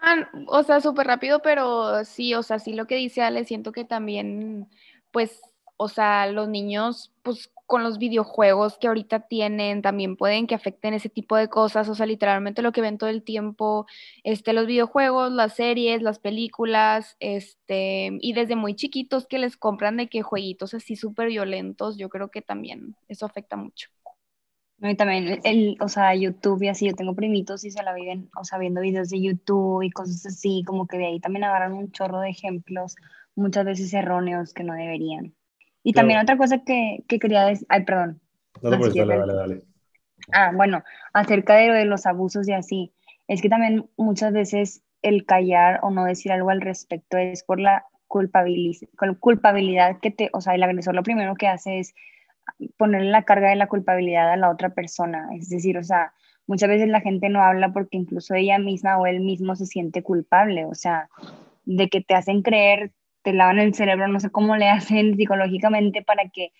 Ah, 0.00 0.28
o 0.46 0.62
sea, 0.62 0.80
súper 0.80 1.06
rápido, 1.06 1.40
pero 1.42 2.04
sí, 2.04 2.34
o 2.34 2.42
sea, 2.42 2.58
sí 2.58 2.72
lo 2.74 2.86
que 2.86 2.94
dice 2.96 3.22
Ale, 3.22 3.44
siento 3.44 3.72
que 3.72 3.84
también 3.84 4.68
pues, 5.10 5.40
o 5.76 5.88
sea, 5.88 6.26
los 6.30 6.48
niños, 6.48 7.12
pues 7.22 7.50
con 7.66 7.82
los 7.82 7.98
videojuegos 7.98 8.78
que 8.78 8.86
ahorita 8.88 9.20
tienen, 9.28 9.82
también 9.82 10.16
pueden 10.16 10.46
que 10.46 10.54
afecten 10.54 10.94
ese 10.94 11.08
tipo 11.10 11.36
de 11.36 11.48
cosas, 11.48 11.88
o 11.88 11.94
sea, 11.94 12.06
literalmente 12.06 12.62
lo 12.62 12.72
que 12.72 12.80
ven 12.80 12.96
todo 12.98 13.10
el 13.10 13.22
tiempo, 13.22 13.86
este, 14.24 14.52
los 14.54 14.66
videojuegos, 14.66 15.32
las 15.32 15.54
series, 15.56 16.00
las 16.02 16.18
películas, 16.18 17.16
este, 17.20 18.10
y 18.20 18.32
desde 18.32 18.56
muy 18.56 18.74
chiquitos 18.74 19.26
que 19.26 19.38
les 19.38 19.56
compran 19.56 19.96
de 19.98 20.08
que 20.08 20.22
jueguitos 20.22 20.72
así 20.74 20.96
súper 20.96 21.28
violentos, 21.28 21.98
yo 21.98 22.08
creo 22.08 22.30
que 22.30 22.40
también 22.42 22.96
eso 23.08 23.26
afecta 23.26 23.56
mucho. 23.56 23.88
Y 24.80 24.94
también, 24.94 25.40
el, 25.42 25.76
o 25.80 25.88
sea, 25.88 26.14
YouTube 26.14 26.62
y 26.62 26.68
así, 26.68 26.86
yo 26.86 26.94
tengo 26.94 27.14
primitos 27.14 27.64
y 27.64 27.70
se 27.70 27.82
la 27.82 27.92
viven, 27.94 28.30
o 28.36 28.44
sea, 28.44 28.58
viendo 28.58 28.80
videos 28.80 29.10
de 29.10 29.20
YouTube 29.20 29.82
y 29.82 29.90
cosas 29.90 30.24
así, 30.26 30.62
como 30.64 30.86
que 30.86 30.98
de 30.98 31.06
ahí 31.06 31.20
también 31.20 31.44
agarran 31.44 31.72
un 31.72 31.90
chorro 31.90 32.20
de 32.20 32.30
ejemplos 32.30 32.94
muchas 33.34 33.64
veces 33.64 33.92
erróneos 33.92 34.54
que 34.54 34.64
no 34.64 34.74
deberían. 34.74 35.34
Y 35.82 35.92
también 35.92 36.20
otra 36.20 36.36
cosa 36.36 36.62
que, 36.64 37.02
que 37.08 37.18
quería 37.18 37.44
decir, 37.44 37.66
ay, 37.70 37.84
perdón. 37.84 38.20
No, 38.62 38.70
no, 38.70 38.78
dale, 38.78 39.18
dale, 39.18 39.34
dale. 39.34 39.62
Ah, 40.32 40.52
bueno, 40.54 40.82
acerca 41.12 41.54
de, 41.56 41.72
de 41.72 41.84
los 41.84 42.06
abusos 42.06 42.46
y 42.48 42.52
así, 42.52 42.92
es 43.26 43.40
que 43.42 43.48
también 43.48 43.88
muchas 43.96 44.32
veces 44.32 44.82
el 45.02 45.24
callar 45.24 45.80
o 45.82 45.90
no 45.90 46.04
decir 46.04 46.32
algo 46.32 46.50
al 46.50 46.60
respecto 46.60 47.16
es 47.16 47.44
por 47.44 47.60
la 47.60 47.84
culpabilidad 48.08 50.00
que 50.00 50.10
te, 50.10 50.30
o 50.32 50.40
sea, 50.40 50.54
el 50.54 50.62
agresor 50.62 50.94
lo 50.94 51.02
primero 51.02 51.34
que 51.34 51.46
hace 51.46 51.78
es 51.78 51.94
ponerle 52.76 53.10
la 53.10 53.24
carga 53.24 53.50
de 53.50 53.56
la 53.56 53.68
culpabilidad 53.68 54.30
a 54.32 54.36
la 54.36 54.50
otra 54.50 54.70
persona, 54.70 55.28
es 55.36 55.48
decir, 55.48 55.78
o 55.78 55.84
sea, 55.84 56.12
muchas 56.46 56.68
veces 56.68 56.88
la 56.88 57.00
gente 57.00 57.28
no 57.28 57.42
habla 57.42 57.72
porque 57.72 57.96
incluso 57.96 58.34
ella 58.34 58.58
misma 58.58 58.98
o 58.98 59.06
él 59.06 59.20
mismo 59.20 59.56
se 59.56 59.66
siente 59.66 60.02
culpable, 60.02 60.64
o 60.64 60.74
sea, 60.74 61.08
de 61.64 61.88
que 61.88 62.00
te 62.00 62.14
hacen 62.14 62.42
creer 62.42 62.92
te 63.22 63.32
lavan 63.32 63.58
el 63.58 63.74
cerebro, 63.74 64.08
no 64.08 64.20
sé 64.20 64.30
cómo 64.30 64.56
le 64.56 64.68
hacen 64.68 65.16
psicológicamente 65.16 66.02
para 66.02 66.28
que 66.30 66.52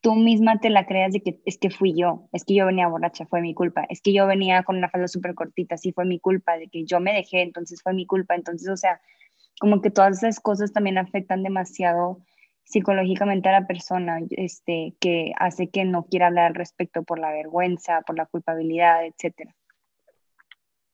tú 0.00 0.14
misma 0.14 0.58
te 0.58 0.70
la 0.70 0.86
creas 0.86 1.12
de 1.12 1.20
que 1.20 1.40
es 1.46 1.58
que 1.58 1.70
fui 1.70 1.94
yo, 1.94 2.28
es 2.32 2.44
que 2.44 2.54
yo 2.54 2.66
venía 2.66 2.88
borracha, 2.88 3.26
fue 3.26 3.40
mi 3.40 3.54
culpa, 3.54 3.86
es 3.88 4.02
que 4.02 4.12
yo 4.12 4.26
venía 4.26 4.62
con 4.62 4.76
una 4.76 4.90
falda 4.90 5.08
súper 5.08 5.34
cortita, 5.34 5.78
sí 5.78 5.92
fue 5.92 6.04
mi 6.04 6.20
culpa, 6.20 6.58
de 6.58 6.68
que 6.68 6.84
yo 6.84 7.00
me 7.00 7.14
dejé, 7.14 7.40
entonces 7.42 7.82
fue 7.82 7.94
mi 7.94 8.06
culpa, 8.06 8.34
entonces, 8.34 8.68
o 8.68 8.76
sea, 8.76 9.00
como 9.58 9.80
que 9.80 9.90
todas 9.90 10.18
esas 10.18 10.40
cosas 10.40 10.72
también 10.72 10.98
afectan 10.98 11.42
demasiado 11.42 12.18
psicológicamente 12.64 13.48
a 13.48 13.60
la 13.60 13.66
persona, 13.66 14.20
este, 14.30 14.94
que 15.00 15.32
hace 15.38 15.68
que 15.68 15.84
no 15.84 16.06
quiera 16.06 16.28
hablar 16.28 16.46
al 16.46 16.54
respecto 16.54 17.02
por 17.02 17.18
la 17.18 17.32
vergüenza, 17.32 18.02
por 18.06 18.16
la 18.16 18.26
culpabilidad, 18.26 19.04
etcétera. 19.06 19.54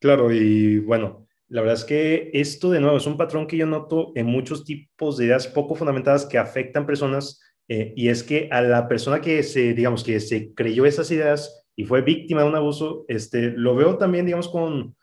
Claro, 0.00 0.32
y 0.32 0.80
bueno, 0.80 1.26
la 1.48 1.60
verdad 1.62 1.76
es 1.76 1.84
que 1.84 2.30
esto, 2.32 2.70
de 2.70 2.80
nuevo, 2.80 2.96
es 2.96 3.06
un 3.06 3.16
patrón 3.16 3.46
que 3.46 3.56
yo 3.56 3.66
noto 3.66 4.12
en 4.14 4.26
muchos 4.26 4.64
tipos 4.64 5.16
de 5.16 5.26
ideas 5.26 5.46
poco 5.46 5.74
fundamentadas 5.74 6.26
que 6.26 6.38
afectan 6.38 6.86
personas, 6.86 7.40
eh, 7.68 7.92
y 7.96 8.08
es 8.08 8.22
que 8.22 8.48
a 8.50 8.62
la 8.62 8.88
persona 8.88 9.20
que 9.20 9.42
se, 9.42 9.74
digamos, 9.74 10.02
que 10.02 10.18
se 10.20 10.54
creyó 10.54 10.86
esas 10.86 11.10
ideas 11.10 11.66
y 11.76 11.84
fue 11.84 12.02
víctima 12.02 12.42
de 12.42 12.48
un 12.48 12.56
abuso, 12.56 13.04
este, 13.08 13.50
lo 13.50 13.74
veo 13.74 13.96
también, 13.96 14.26
digamos, 14.26 14.48
con, 14.48 14.96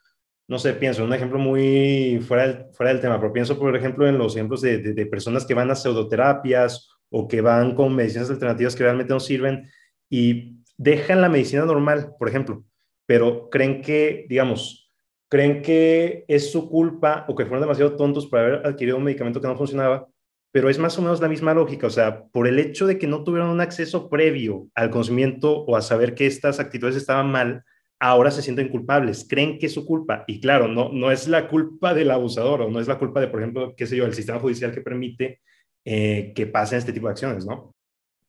no 0.47 0.59
sé, 0.59 0.73
pienso 0.73 1.01
en 1.01 1.07
un 1.07 1.13
ejemplo 1.13 1.39
muy 1.39 2.19
fuera 2.25 2.47
del, 2.47 3.01
tema, 3.01 3.19
pero 3.19 3.33
pienso, 3.33 3.59
por 3.59 3.75
ejemplo, 3.75 4.07
en 4.07 4.17
los 4.17 4.35
ejemplos 4.35 4.61
de, 4.61 4.77
de, 4.77 4.93
de 4.93 5.05
personas 5.05 5.45
que 5.45 5.53
van 5.53 5.69
a 5.69 5.75
pseudoterapias 5.75 6.89
o 7.09 7.27
que 7.27 7.41
van 7.41 7.75
con 7.75 7.95
medicinas 7.95 8.29
alternativas 8.29 8.75
que 8.75 8.83
realmente 8.83 9.13
no 9.13 9.19
sirven 9.19 9.69
y 10.09 10.57
dejan 10.77 11.21
la 11.21 11.29
medicina 11.29 11.65
normal, 11.65 12.13
por 12.17 12.29
ejemplo, 12.29 12.63
pero 13.05 13.49
creen 13.49 13.81
que, 13.81 14.25
digamos, 14.29 14.91
creen 15.29 15.61
que 15.61 16.25
es 16.27 16.51
su 16.51 16.69
culpa 16.69 17.25
o 17.27 17.35
que 17.35 17.45
fueron 17.45 17.61
demasiado 17.61 17.95
tontos 17.95 18.27
por 18.27 18.39
haber 18.39 18.65
adquirido 18.65 18.97
un 18.97 19.03
medicamento 19.03 19.41
que 19.41 19.47
no 19.47 19.57
funcionaba, 19.57 20.07
pero 20.51 20.69
es 20.69 20.79
más 20.79 20.97
o 20.97 21.01
menos 21.01 21.19
la 21.19 21.27
misma 21.27 21.53
lógica, 21.53 21.87
o 21.87 21.91
sea, 21.91 22.25
por 22.25 22.47
el 22.47 22.59
hecho 22.59 22.87
de 22.87 22.97
que 22.97 23.07
no 23.07 23.23
tuvieron 23.23 23.49
un 23.49 23.61
acceso 23.61 24.09
previo 24.09 24.67
al 24.75 24.89
conocimiento 24.89 25.65
o 25.65 25.75
a 25.75 25.81
saber 25.81 26.15
que 26.15 26.25
estas 26.25 26.59
actitudes 26.59 26.95
estaban 26.95 27.29
mal, 27.31 27.63
ahora 27.99 28.31
se 28.31 28.41
sienten 28.41 28.69
culpables, 28.69 29.25
creen 29.27 29.57
que 29.57 29.67
es 29.67 29.73
su 29.73 29.85
culpa. 29.85 30.23
Y 30.27 30.39
claro, 30.39 30.67
no, 30.67 30.91
no 30.91 31.11
es 31.11 31.27
la 31.27 31.47
culpa 31.47 31.93
del 31.93 32.11
abusador 32.11 32.61
o 32.61 32.69
no 32.69 32.79
es 32.79 32.87
la 32.87 32.99
culpa 32.99 33.19
de, 33.19 33.27
por 33.27 33.41
ejemplo, 33.41 33.73
qué 33.75 33.85
sé 33.87 33.97
yo, 33.97 34.05
el 34.05 34.13
sistema 34.13 34.39
judicial 34.39 34.71
que 34.71 34.81
permite 34.81 35.41
eh, 35.85 36.33
que 36.35 36.47
pasen 36.47 36.79
este 36.79 36.93
tipo 36.93 37.07
de 37.07 37.11
acciones, 37.11 37.45
¿no? 37.45 37.73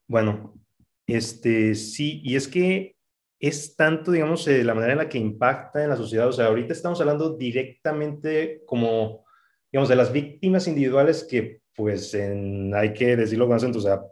Bueno, 0.07 0.55
este 1.07 1.75
sí, 1.75 2.21
y 2.25 2.37
es 2.37 2.49
que 2.49 2.97
es 3.41 3.77
tanto, 3.77 4.12
digamos, 4.12 4.47
eh, 4.49 4.64
la 4.64 4.75
manera 4.75 4.93
en 4.93 4.99
la 4.99 5.09
que 5.09 5.19
impacta 5.19 5.83
en 5.83 5.91
la 5.91 5.97
sociedad. 5.97 6.29
O 6.29 6.33
sea, 6.33 6.47
ahorita 6.47 6.73
estamos 6.73 7.01
hablando 7.01 7.37
directamente 7.37 8.62
como, 8.66 9.25
digamos, 9.71 9.89
de 9.89 9.97
las 9.97 10.12
víctimas 10.12 10.66
individuales 10.69 11.27
que, 11.29 11.61
pues, 11.75 12.14
hay 12.14 12.93
que 12.95 13.16
decirlo 13.16 13.47
con 13.47 13.57
acento, 13.57 13.79
o 13.79 13.83
sea, 13.83 14.03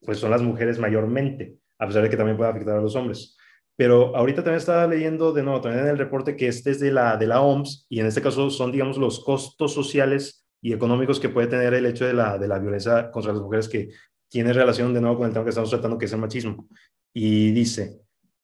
pues 0.00 0.18
son 0.18 0.30
las 0.30 0.42
mujeres 0.42 0.78
mayormente, 0.78 1.56
a 1.78 1.86
pesar 1.86 2.02
de 2.02 2.10
que 2.10 2.16
también 2.16 2.36
puede 2.36 2.50
afectar 2.50 2.76
a 2.76 2.80
los 2.80 2.96
hombres. 2.96 3.36
Pero 3.80 4.14
ahorita 4.14 4.42
también 4.42 4.58
estaba 4.58 4.86
leyendo 4.86 5.32
de 5.32 5.42
nuevo, 5.42 5.62
también 5.62 5.84
en 5.84 5.90
el 5.92 5.96
reporte 5.96 6.36
que 6.36 6.48
este 6.48 6.72
es 6.72 6.80
de 6.80 6.92
la, 6.92 7.16
de 7.16 7.26
la 7.26 7.40
OMS, 7.40 7.86
y 7.88 7.98
en 7.98 8.04
este 8.04 8.20
caso 8.20 8.50
son, 8.50 8.70
digamos, 8.70 8.98
los 8.98 9.20
costos 9.20 9.72
sociales 9.72 10.46
y 10.60 10.74
económicos 10.74 11.18
que 11.18 11.30
puede 11.30 11.46
tener 11.46 11.72
el 11.72 11.86
hecho 11.86 12.04
de 12.04 12.12
la, 12.12 12.36
de 12.36 12.46
la 12.46 12.58
violencia 12.58 13.10
contra 13.10 13.32
las 13.32 13.40
mujeres 13.40 13.70
que 13.70 13.88
tiene 14.28 14.52
relación 14.52 14.92
de 14.92 15.00
nuevo 15.00 15.16
con 15.16 15.28
el 15.28 15.32
tema 15.32 15.46
que 15.46 15.48
estamos 15.48 15.70
tratando, 15.70 15.96
que 15.96 16.04
es 16.04 16.12
el 16.12 16.18
machismo. 16.18 16.68
Y 17.14 17.52
dice, 17.52 18.02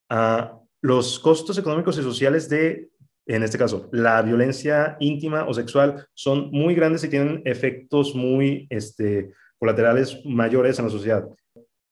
uh, 0.08 0.56
los 0.80 1.18
costos 1.18 1.58
económicos 1.58 1.98
y 1.98 2.02
sociales 2.02 2.48
de, 2.48 2.88
en 3.26 3.42
este 3.42 3.58
caso, 3.58 3.90
la 3.92 4.22
violencia 4.22 4.96
íntima 5.00 5.44
o 5.46 5.52
sexual 5.52 6.08
son 6.14 6.50
muy 6.50 6.74
grandes 6.74 7.04
y 7.04 7.10
tienen 7.10 7.42
efectos 7.44 8.14
muy 8.14 8.66
este, 8.70 9.34
colaterales 9.58 10.18
mayores 10.24 10.78
en 10.78 10.86
la 10.86 10.90
sociedad. 10.90 11.28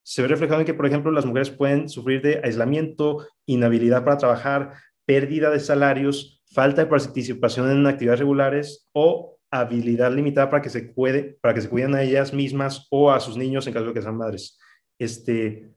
Se 0.05 0.21
ve 0.21 0.27
reflejado 0.27 0.59
en 0.59 0.67
que, 0.67 0.75
por 0.75 0.85
ejemplo, 0.85 1.11
las 1.11 1.25
mujeres 1.25 1.49
pueden 1.49 1.89
sufrir 1.89 2.21
de 2.21 2.39
aislamiento, 2.43 3.25
inhabilidad 3.47 4.05
para 4.05 4.17
trabajar, 4.17 4.73
pérdida 5.03 5.49
de 5.49 5.59
salarios, 5.59 6.43
falta 6.53 6.83
de 6.83 6.87
participación 6.87 7.71
en 7.71 7.87
actividades 7.87 8.19
regulares 8.19 8.87
o 8.93 9.39
habilidad 9.49 10.13
limitada 10.13 10.51
para 10.51 10.61
que 10.61 10.69
se 10.69 10.93
cuide, 10.93 11.39
para 11.41 11.55
que 11.55 11.61
se 11.61 11.69
cuiden 11.69 11.95
a 11.95 12.03
ellas 12.03 12.35
mismas 12.35 12.85
o 12.91 13.11
a 13.11 13.19
sus 13.19 13.35
niños 13.35 13.65
en 13.65 13.73
caso 13.73 13.87
de 13.87 13.93
que 13.93 14.01
sean 14.03 14.15
madres. 14.15 14.59
Este, 14.99 15.71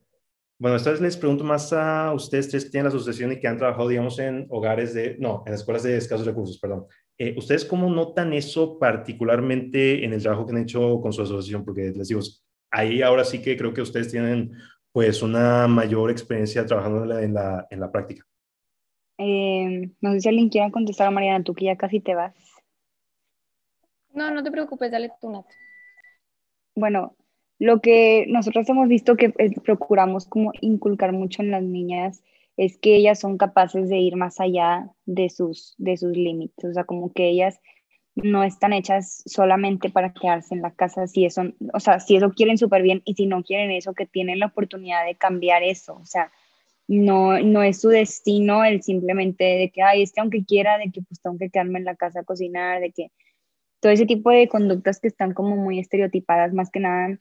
bueno, 0.58 0.76
esta 0.76 0.90
vez 0.90 1.00
les 1.00 1.16
pregunto 1.16 1.42
más 1.42 1.72
a 1.72 2.12
ustedes 2.12 2.50
tres 2.50 2.64
que 2.66 2.70
tienen 2.70 2.84
la 2.84 2.94
asociación 2.94 3.32
y 3.32 3.40
que 3.40 3.48
han 3.48 3.56
trabajado, 3.56 3.88
digamos, 3.88 4.18
en 4.18 4.46
hogares 4.50 4.92
de, 4.92 5.16
no, 5.18 5.42
en 5.46 5.54
escuelas 5.54 5.84
de 5.84 5.96
escasos 5.96 6.26
recursos, 6.26 6.58
perdón. 6.58 6.84
Eh, 7.16 7.34
¿Ustedes 7.38 7.64
cómo 7.64 7.88
notan 7.88 8.34
eso 8.34 8.78
particularmente 8.78 10.04
en 10.04 10.12
el 10.12 10.22
trabajo 10.22 10.44
que 10.44 10.52
han 10.52 10.62
hecho 10.62 11.00
con 11.00 11.14
su 11.14 11.22
asociación? 11.22 11.64
Porque 11.64 11.92
les 11.96 12.08
digo, 12.08 12.20
ahí 12.70 13.02
ahora 13.02 13.24
sí 13.24 13.42
que 13.42 13.56
creo 13.56 13.72
que 13.74 13.82
ustedes 13.82 14.10
tienen 14.10 14.52
pues 14.92 15.22
una 15.22 15.68
mayor 15.68 16.10
experiencia 16.10 16.66
trabajando 16.66 17.02
en 17.02 17.08
la, 17.08 17.22
en 17.22 17.34
la, 17.34 17.66
en 17.70 17.80
la 17.80 17.92
práctica. 17.92 18.24
Eh, 19.18 19.90
no 20.00 20.12
sé 20.12 20.20
si 20.20 20.28
alguien 20.28 20.48
quiera 20.48 20.70
contestar, 20.70 21.10
Mariana, 21.12 21.44
tú 21.44 21.54
que 21.54 21.66
ya 21.66 21.76
casi 21.76 22.00
te 22.00 22.14
vas. 22.14 22.34
No, 24.12 24.30
no 24.30 24.42
te 24.42 24.50
preocupes, 24.50 24.90
dale 24.90 25.10
tú, 25.20 25.30
Nat. 25.30 25.46
Bueno, 26.74 27.16
lo 27.58 27.80
que 27.80 28.26
nosotros 28.28 28.68
hemos 28.68 28.88
visto 28.88 29.16
que 29.16 29.30
procuramos 29.64 30.26
como 30.26 30.52
inculcar 30.60 31.12
mucho 31.12 31.42
en 31.42 31.50
las 31.50 31.62
niñas 31.62 32.22
es 32.56 32.78
que 32.78 32.96
ellas 32.96 33.20
son 33.20 33.38
capaces 33.38 33.88
de 33.88 33.98
ir 33.98 34.16
más 34.16 34.40
allá 34.40 34.90
de 35.06 35.28
sus, 35.28 35.74
de 35.78 35.96
sus 35.96 36.16
límites, 36.16 36.64
o 36.64 36.72
sea, 36.72 36.84
como 36.84 37.12
que 37.12 37.28
ellas 37.28 37.60
no 38.22 38.44
están 38.44 38.72
hechas 38.72 39.22
solamente 39.26 39.90
para 39.90 40.12
quedarse 40.12 40.54
en 40.54 40.62
la 40.62 40.72
casa, 40.72 41.06
si 41.06 41.24
eso, 41.24 41.42
o 41.72 41.80
sea, 41.80 42.00
si 42.00 42.16
eso 42.16 42.32
quieren 42.32 42.58
súper 42.58 42.82
bien 42.82 43.02
y 43.04 43.14
si 43.14 43.26
no 43.26 43.42
quieren 43.42 43.70
eso, 43.70 43.94
que 43.94 44.06
tienen 44.06 44.38
la 44.40 44.46
oportunidad 44.46 45.04
de 45.04 45.14
cambiar 45.14 45.62
eso, 45.62 45.94
o 45.94 46.06
sea, 46.06 46.32
no, 46.88 47.38
no 47.40 47.62
es 47.62 47.80
su 47.80 47.88
destino 47.88 48.64
el 48.64 48.82
simplemente 48.82 49.44
de 49.44 49.70
que, 49.70 49.82
ay, 49.82 50.02
este 50.02 50.20
aunque 50.20 50.44
quiera, 50.44 50.78
de 50.78 50.90
que 50.90 51.02
pues 51.02 51.20
tengo 51.20 51.36
que 51.38 51.50
quedarme 51.50 51.78
en 51.78 51.84
la 51.84 51.96
casa 51.96 52.20
a 52.20 52.24
cocinar, 52.24 52.80
de 52.80 52.92
que 52.92 53.10
todo 53.80 53.92
ese 53.92 54.06
tipo 54.06 54.30
de 54.30 54.48
conductas 54.48 55.00
que 55.00 55.08
están 55.08 55.34
como 55.34 55.56
muy 55.56 55.78
estereotipadas, 55.78 56.52
más 56.52 56.70
que 56.70 56.80
nada 56.80 57.18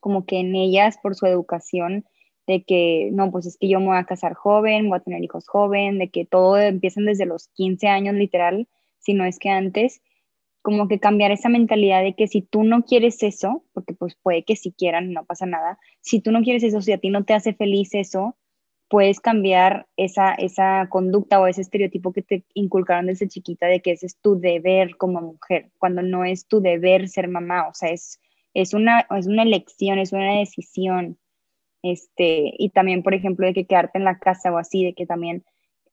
como 0.00 0.24
que 0.26 0.40
en 0.40 0.54
ellas 0.54 0.98
por 1.02 1.14
su 1.14 1.26
educación, 1.26 2.04
de 2.46 2.62
que 2.64 3.10
no, 3.12 3.30
pues 3.30 3.46
es 3.46 3.56
que 3.56 3.68
yo 3.68 3.80
me 3.80 3.86
voy 3.86 3.96
a 3.96 4.04
casar 4.04 4.34
joven, 4.34 4.88
voy 4.88 4.98
a 4.98 5.02
tener 5.02 5.22
hijos 5.22 5.46
joven, 5.48 5.98
de 5.98 6.10
que 6.10 6.24
todo 6.24 6.58
empiezan 6.58 7.06
desde 7.06 7.26
los 7.26 7.48
15 7.54 7.88
años 7.88 8.14
literal, 8.14 8.68
si 8.98 9.14
no 9.14 9.24
es 9.24 9.38
que 9.38 9.50
antes, 9.50 10.02
como 10.62 10.88
que 10.88 11.00
cambiar 11.00 11.30
esa 11.32 11.48
mentalidad 11.48 12.02
de 12.02 12.14
que 12.14 12.28
si 12.28 12.42
tú 12.42 12.64
no 12.64 12.84
quieres 12.84 13.22
eso, 13.22 13.64
porque 13.72 13.94
pues 13.94 14.16
puede 14.16 14.44
que 14.44 14.56
si 14.56 14.72
quieran, 14.72 15.12
no 15.12 15.24
pasa 15.24 15.46
nada, 15.46 15.78
si 16.00 16.20
tú 16.20 16.32
no 16.32 16.42
quieres 16.42 16.62
eso, 16.62 16.80
si 16.80 16.92
a 16.92 16.98
ti 16.98 17.10
no 17.10 17.24
te 17.24 17.34
hace 17.34 17.54
feliz 17.54 17.94
eso, 17.94 18.36
puedes 18.88 19.20
cambiar 19.20 19.86
esa, 19.96 20.34
esa 20.34 20.88
conducta 20.90 21.40
o 21.40 21.46
ese 21.46 21.62
estereotipo 21.62 22.12
que 22.12 22.22
te 22.22 22.44
inculcaron 22.54 23.06
desde 23.06 23.28
chiquita 23.28 23.68
de 23.68 23.80
que 23.80 23.92
ese 23.92 24.06
es 24.06 24.18
tu 24.20 24.38
deber 24.38 24.96
como 24.96 25.20
mujer, 25.20 25.70
cuando 25.78 26.02
no 26.02 26.24
es 26.24 26.46
tu 26.46 26.60
deber 26.60 27.08
ser 27.08 27.28
mamá, 27.28 27.68
o 27.68 27.74
sea, 27.74 27.90
es, 27.90 28.20
es, 28.52 28.74
una, 28.74 29.06
es 29.16 29.26
una 29.26 29.44
elección, 29.44 29.98
es 29.98 30.12
una 30.12 30.38
decisión. 30.38 31.18
Este, 31.82 32.52
y 32.58 32.70
también, 32.70 33.02
por 33.02 33.14
ejemplo, 33.14 33.46
de 33.46 33.54
que 33.54 33.66
quedarte 33.66 33.98
en 33.98 34.04
la 34.04 34.18
casa 34.18 34.52
o 34.52 34.58
así, 34.58 34.84
de 34.84 34.92
que 34.92 35.06
también 35.06 35.44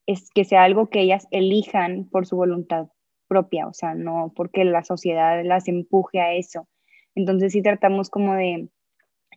es 0.06 0.30
que 0.32 0.44
sea 0.44 0.64
algo 0.64 0.90
que 0.90 1.02
ellas 1.02 1.28
elijan 1.32 2.10
por 2.10 2.26
su 2.26 2.36
voluntad 2.36 2.88
propia, 3.28 3.68
o 3.68 3.74
sea, 3.74 3.94
no 3.94 4.34
porque 4.36 4.66
la 4.66 4.84
sociedad 4.84 5.44
las 5.44 5.68
empuje 5.68 6.20
a 6.20 6.34
eso. 6.34 6.68
Entonces 7.16 7.52
sí 7.54 7.62
tratamos 7.62 8.10
como 8.10 8.36
de, 8.36 8.70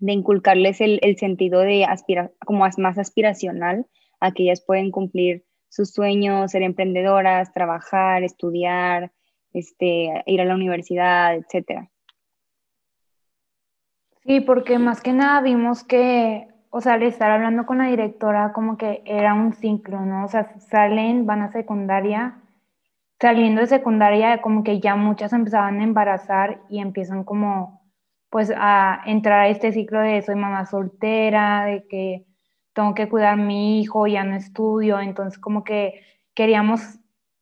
de 0.01 0.12
inculcarles 0.12 0.80
el, 0.80 0.99
el, 1.03 1.16
sentido 1.16 1.61
de 1.61 1.84
aspirar, 1.84 2.32
como 2.45 2.66
más 2.78 2.99
aspiracional, 2.99 3.86
a 4.20 4.32
que 4.32 4.45
ellas 4.45 4.62
pueden 4.66 4.91
cumplir 4.91 5.45
sus 5.68 5.93
sueños, 5.93 6.51
ser 6.51 6.62
emprendedoras, 6.62 7.53
trabajar, 7.53 8.22
estudiar, 8.22 9.12
este, 9.53 10.22
ir 10.26 10.41
a 10.41 10.45
la 10.45 10.55
universidad, 10.55 11.34
etcétera. 11.34 11.91
Sí, 14.24 14.41
porque 14.41 14.78
más 14.78 15.01
que 15.01 15.12
nada 15.12 15.41
vimos 15.41 15.82
que, 15.84 16.49
o 16.68 16.80
sea, 16.80 16.95
al 16.95 17.03
estar 17.03 17.30
hablando 17.30 17.66
con 17.66 17.78
la 17.78 17.88
directora, 17.88 18.53
como 18.53 18.76
que 18.76 19.03
era 19.07 19.34
un 19.34 19.55
ciclo, 19.55 20.01
¿no? 20.01 20.24
O 20.24 20.28
sea, 20.28 20.59
salen, 20.61 21.24
van 21.26 21.43
a 21.43 21.53
secundaria, 21.53 22.39
saliendo 23.21 23.61
de 23.61 23.66
secundaria, 23.66 24.41
como 24.41 24.64
que 24.64 24.81
ya 24.81 24.97
muchas 24.97 25.33
empezaban 25.33 25.81
a 25.81 25.85
embarazar 25.85 26.62
y 26.68 26.81
empiezan 26.81 27.25
como 27.25 27.81
pues 28.31 28.53
a 28.57 29.03
entrar 29.07 29.41
a 29.41 29.49
este 29.49 29.73
ciclo 29.73 30.01
de 30.01 30.23
soy 30.23 30.37
mamá 30.37 30.64
soltera, 30.66 31.64
de 31.64 31.87
que 31.89 32.27
tengo 32.73 32.95
que 32.95 33.09
cuidar 33.09 33.35
a 33.35 33.37
mi 33.37 33.81
hijo, 33.81 34.07
ya 34.07 34.25
no 34.25 34.37
estudio, 34.37 35.01
entonces 35.01 35.39
como 35.39 35.64
que 35.64 36.03
queríamos 36.35 36.81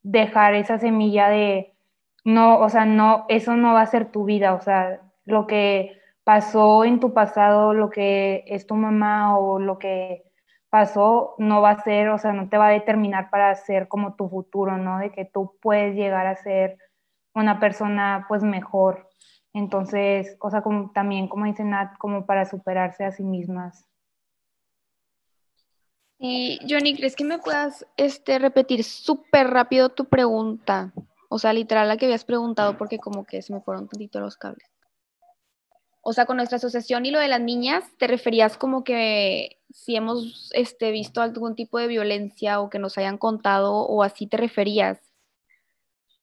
dejar 0.02 0.54
esa 0.54 0.78
semilla 0.78 1.28
de 1.28 1.74
no, 2.24 2.58
o 2.60 2.68
sea, 2.68 2.84
no, 2.84 3.26
eso 3.28 3.56
no 3.56 3.74
va 3.74 3.82
a 3.82 3.86
ser 3.86 4.10
tu 4.10 4.24
vida, 4.24 4.54
o 4.54 4.60
sea, 4.60 5.00
lo 5.24 5.46
que 5.46 5.98
pasó 6.24 6.84
en 6.84 7.00
tu 7.00 7.14
pasado, 7.14 7.74
lo 7.74 7.90
que 7.90 8.44
es 8.46 8.66
tu 8.66 8.74
mamá 8.74 9.38
o 9.38 9.58
lo 9.58 9.78
que 9.78 10.24
pasó 10.70 11.34
no 11.38 11.60
va 11.62 11.70
a 11.70 11.82
ser, 11.82 12.08
o 12.10 12.18
sea, 12.18 12.32
no 12.32 12.48
te 12.48 12.58
va 12.58 12.68
a 12.68 12.72
determinar 12.72 13.30
para 13.30 13.54
ser 13.54 13.88
como 13.88 14.14
tu 14.14 14.28
futuro, 14.28 14.76
¿no? 14.76 14.98
De 14.98 15.10
que 15.10 15.24
tú 15.24 15.56
puedes 15.60 15.94
llegar 15.94 16.26
a 16.26 16.36
ser 16.36 16.78
una 17.34 17.60
persona 17.60 18.26
pues 18.28 18.42
mejor 18.42 19.08
entonces, 19.58 20.36
o 20.40 20.50
sea, 20.50 20.62
como, 20.62 20.92
también, 20.92 21.28
como 21.28 21.46
dice 21.46 21.64
Nat, 21.64 21.96
como 21.98 22.26
para 22.26 22.44
superarse 22.44 23.04
a 23.04 23.12
sí 23.12 23.24
mismas. 23.24 23.86
Y 26.18 26.58
Johnny, 26.68 26.96
¿crees 26.96 27.16
que 27.16 27.24
me 27.24 27.38
puedas 27.38 27.86
este, 27.96 28.38
repetir 28.38 28.84
súper 28.84 29.48
rápido 29.48 29.88
tu 29.88 30.06
pregunta? 30.06 30.92
O 31.28 31.38
sea, 31.38 31.52
literal 31.52 31.88
la 31.88 31.96
que 31.96 32.06
habías 32.06 32.24
preguntado 32.24 32.76
porque 32.76 32.98
como 32.98 33.24
que 33.24 33.42
se 33.42 33.52
me 33.52 33.60
fueron 33.60 33.88
tantito 33.88 34.20
los 34.20 34.36
cables. 34.36 34.68
O 36.08 36.14
sea, 36.14 36.24
con 36.24 36.38
nuestra 36.38 36.56
asociación 36.56 37.04
y 37.04 37.10
lo 37.10 37.18
de 37.18 37.28
las 37.28 37.42
niñas, 37.42 37.84
¿te 37.98 38.06
referías 38.06 38.56
como 38.56 38.82
que 38.82 39.58
si 39.68 39.94
hemos 39.94 40.50
este, 40.54 40.90
visto 40.90 41.20
algún 41.20 41.54
tipo 41.54 41.78
de 41.78 41.86
violencia 41.86 42.60
o 42.60 42.70
que 42.70 42.78
nos 42.78 42.96
hayan 42.96 43.18
contado 43.18 43.74
o 43.74 44.02
así 44.02 44.26
te 44.26 44.38
referías? 44.38 44.98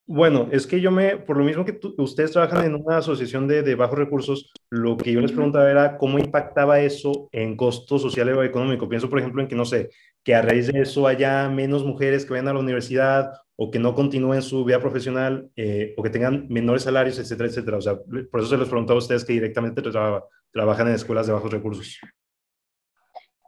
Bueno, 0.07 0.49
es 0.51 0.65
que 0.65 0.81
yo 0.81 0.89
me, 0.89 1.17
por 1.17 1.38
lo 1.38 1.43
mismo 1.43 1.65
que 1.65 1.79
ustedes 1.99 2.31
trabajan 2.31 2.65
en 2.65 2.73
una 2.73 2.97
asociación 2.97 3.47
de, 3.47 3.61
de, 3.61 3.75
bajos 3.75 3.99
recursos, 3.99 4.51
lo 4.71 4.97
que 4.97 5.11
yo 5.11 5.21
les 5.21 5.31
preguntaba 5.31 5.69
era 5.69 5.99
cómo 5.99 6.17
impactaba 6.17 6.79
eso 6.79 7.29
en 7.31 7.55
costo 7.55 7.99
social 7.99 8.29
o 8.29 8.43
económico. 8.43 8.89
Pienso, 8.89 9.07
por 9.07 9.19
ejemplo, 9.19 9.43
en 9.43 9.47
que, 9.47 9.55
no 9.55 9.65
sé, 9.65 9.91
que 10.23 10.33
a 10.33 10.41
raíz 10.41 10.65
de 10.65 10.81
eso 10.81 11.05
haya 11.05 11.47
menos 11.49 11.86
mujeres 11.86 12.25
que 12.25 12.31
vayan 12.31 12.47
a 12.47 12.53
la 12.53 12.59
universidad 12.59 13.33
o 13.58 13.72
que 13.72 13.80
no 13.80 13.95
continúen 13.95 14.41
su 14.41 14.66
vida 14.66 14.80
profesional 14.80 15.49
eh, 15.56 15.93
o 15.97 16.03
que 16.03 16.10
tengan 16.10 16.47
menores 16.49 16.84
salarios, 16.84 17.18
etcétera, 17.20 17.49
etcétera. 17.49 17.78
O 17.78 17.82
sea, 17.82 17.95
por 17.95 18.39
eso 18.39 18.49
se 18.49 18.58
les 18.58 18.68
preguntaba 18.68 18.97
a 18.97 18.99
ustedes 18.99 19.24
que 19.24 19.34
directamente 19.34 19.82
trabajan 20.51 20.88
en 20.88 20.95
escuelas 20.95 21.28
de 21.28 21.34
bajos 21.34 21.51
recursos. 21.51 21.99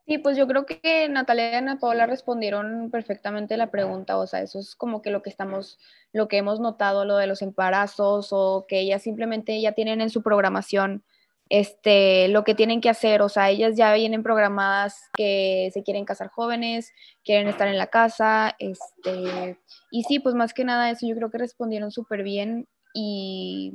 Sí, 0.05 0.19
pues 0.19 0.37
yo 0.37 0.47
creo 0.47 0.65
que 0.65 1.09
Natalia 1.09 1.51
y 1.51 1.55
Ana 1.55 1.79
Paula 1.79 2.05
respondieron 2.05 2.89
perfectamente 2.91 3.57
la 3.57 3.71
pregunta, 3.71 4.17
o 4.17 4.25
sea, 4.25 4.41
eso 4.41 4.57
es 4.57 4.73
como 4.73 5.01
que 5.01 5.11
lo 5.11 5.21
que 5.21 5.29
estamos, 5.29 5.79
lo 6.13 6.29
que 6.29 6.37
hemos 6.37 6.61
notado, 6.61 7.03
lo 7.03 7.17
de 7.17 7.27
los 7.27 7.41
embarazos 7.41 8.29
o 8.31 8.65
que 8.69 8.79
ellas 8.79 9.01
simplemente 9.01 9.59
ya 9.59 9.73
tienen 9.73 9.99
en 9.99 10.09
su 10.09 10.23
programación 10.23 11.03
este, 11.49 12.27
lo 12.27 12.43
que 12.43 12.55
tienen 12.55 12.81
que 12.81 12.89
hacer, 12.89 13.21
o 13.21 13.29
sea, 13.29 13.49
ellas 13.49 13.75
ya 13.75 13.93
vienen 13.93 14.23
programadas 14.23 15.09
que 15.13 15.69
se 15.73 15.83
quieren 15.83 16.05
casar 16.05 16.29
jóvenes, 16.29 16.91
quieren 17.23 17.47
estar 17.47 17.67
en 17.67 17.77
la 17.77 17.87
casa, 17.87 18.55
este, 18.59 19.57
y 19.91 20.03
sí, 20.03 20.19
pues 20.19 20.35
más 20.35 20.53
que 20.53 20.63
nada 20.63 20.89
eso 20.89 21.07
yo 21.07 21.15
creo 21.15 21.31
que 21.31 21.37
respondieron 21.37 21.91
súper 21.91 22.23
bien 22.23 22.67
y 22.93 23.73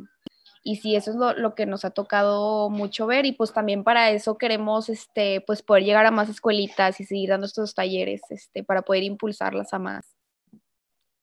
y 0.65 0.77
sí, 0.77 0.95
eso 0.95 1.11
es 1.11 1.17
lo, 1.17 1.55
que 1.55 1.67
nos 1.67 1.85
ha 1.85 1.91
tocado 1.91 2.71
mucho 2.71 3.07
ver 3.07 3.27
y 3.27 3.33
pues 3.33 3.53
también 3.53 3.83
para 3.83 4.11
eso 4.11 4.39
queremos 4.39 4.89
este, 4.89 5.41
pues 5.41 5.61
poder 5.61 5.83
llegar 5.83 6.07
a 6.07 6.13
más 6.13 6.29
escuelitas 6.29 7.01
y 7.01 7.05
seguir 7.05 7.31
dando 7.31 7.47
estos 7.47 7.75
talleres 7.75 8.21
este, 8.31 8.63
para 8.63 8.83
poder 8.83 9.03
impulsarlas 9.03 9.75
a 9.75 9.81
más. 9.81 10.15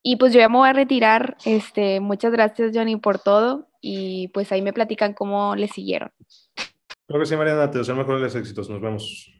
Y 0.03 0.17
pues 0.17 0.33
yo 0.33 0.39
ya 0.39 0.49
me 0.49 0.57
voy 0.57 0.69
a 0.69 0.73
retirar. 0.73 1.37
Este, 1.45 2.01
muchas 2.01 2.33
gracias 2.33 2.71
Johnny 2.73 2.97
por 2.97 3.19
todo 3.19 3.68
y 3.81 4.29
pues 4.29 4.51
ahí 4.51 4.61
me 4.61 4.73
platican 4.73 5.13
cómo 5.13 5.55
le 5.55 5.67
siguieron. 5.67 6.11
Creo 7.07 7.19
que 7.19 7.25
sí, 7.25 7.35
Mariana, 7.35 7.71
te 7.71 7.79
deseo 7.79 7.95
mejores 7.95 8.35
éxitos. 8.35 8.69
Nos 8.69 8.81
vemos. 8.81 9.33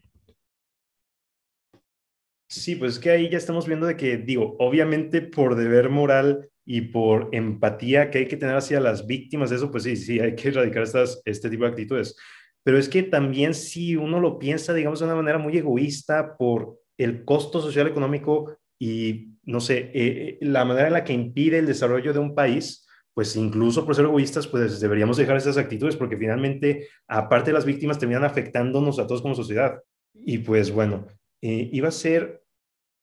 Sí, 2.48 2.76
pues 2.76 2.94
es 2.94 3.00
que 3.00 3.12
ahí 3.12 3.30
ya 3.30 3.38
estamos 3.38 3.68
viendo 3.68 3.86
de 3.86 3.96
que, 3.96 4.18
digo, 4.18 4.56
obviamente 4.58 5.22
por 5.22 5.56
deber 5.56 5.90
moral 5.90 6.50
y 6.66 6.82
por 6.82 7.30
empatía 7.32 8.10
que 8.10 8.20
hay 8.20 8.28
que 8.28 8.38
tener 8.38 8.56
hacia 8.56 8.80
las 8.80 9.06
víctimas, 9.06 9.52
eso 9.52 9.70
pues 9.70 9.84
sí, 9.84 9.96
sí, 9.96 10.20
hay 10.20 10.36
que 10.36 10.50
erradicar 10.50 10.82
estas, 10.82 11.22
este 11.26 11.50
tipo 11.50 11.64
de 11.64 11.70
actitudes. 11.70 12.16
Pero 12.64 12.80
es 12.80 12.90
que 12.90 13.04
también 13.04 13.54
si 13.54 13.96
uno 13.96 14.20
lo 14.20 14.40
piensa, 14.40 14.74
digamos, 14.74 15.00
de 15.00 15.06
una 15.06 15.16
manera 15.16 15.38
muy 15.38 15.58
egoísta 15.58 16.38
por 16.38 16.80
el 16.98 17.24
costo 17.24 17.62
social 17.62 17.88
económico 17.88 18.58
y, 18.80 19.36
no 19.44 19.60
sé, 19.62 19.92
eh, 19.94 20.38
la 20.42 20.66
manera 20.66 20.88
en 20.88 20.94
la 20.94 21.04
que 21.04 21.14
impide 21.14 21.60
el 21.60 21.68
desarrollo 21.68 22.14
de 22.14 22.20
un 22.20 22.34
país, 22.34 22.88
pues 23.20 23.36
incluso 23.36 23.86
por 23.86 23.96
ser 23.96 24.06
egoístas, 24.06 24.48
pues 24.48 24.80
deberíamos 24.80 25.18
dejar 25.18 25.36
esas 25.36 25.58
actitudes 25.58 25.98
porque 25.98 26.16
finalmente, 26.16 26.88
aparte 27.06 27.50
de 27.50 27.54
las 27.54 27.66
víctimas, 27.66 28.00
terminan 28.00 28.24
afectándonos 28.24 28.98
a 28.98 29.08
todos 29.08 29.22
como 29.22 29.36
sociedad. 29.36 29.82
Y 30.14 30.38
pues 30.38 30.72
bueno, 30.72 31.06
eh, 31.42 31.70
iba 31.74 31.90
a 31.90 31.92
ser 31.92 32.42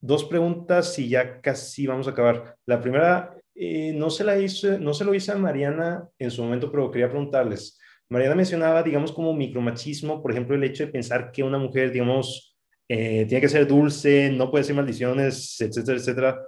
dos 0.01 0.25
preguntas 0.25 0.99
y 0.99 1.11
ya 1.11 1.43
casi 1.43 1.87
vamos 1.87 2.07
a 2.09 2.12
acabar. 2.12 2.57
La 2.64 2.81
primera 2.81 3.37
eh, 3.55 3.93
no, 3.95 4.09
se 4.09 4.25
la 4.25 4.39
hizo, 4.39 4.79
no 4.79 4.95
se 4.95 5.05
lo 5.05 5.12
hice 5.12 5.33
a 5.33 5.37
Mariana 5.37 6.09
en 6.19 6.31
su 6.31 6.43
momento, 6.43 6.73
pero 6.73 6.91
quería 6.91 7.11
preguntarles. 7.11 7.79
Mariana 8.09 8.37
mencionaba, 8.37 8.83
digamos, 8.83 9.12
como 9.12 9.35
micromachismo, 9.35 10.23
por 10.23 10.31
ejemplo, 10.31 10.57
el 10.57 10.64
hecho 10.64 10.87
de 10.87 10.93
pensar 10.93 11.31
que 11.31 11.43
una 11.43 11.59
mujer, 11.59 11.93
digamos, 11.93 12.57
eh, 12.89 13.27
tiene 13.29 13.43
que 13.43 13.51
ser 13.51 13.67
dulce, 13.67 14.31
no 14.31 14.51
puede 14.51 14.62
decir 14.62 14.77
maldiciones, 14.77 15.61
etcétera, 15.61 15.99
etcétera. 15.99 16.41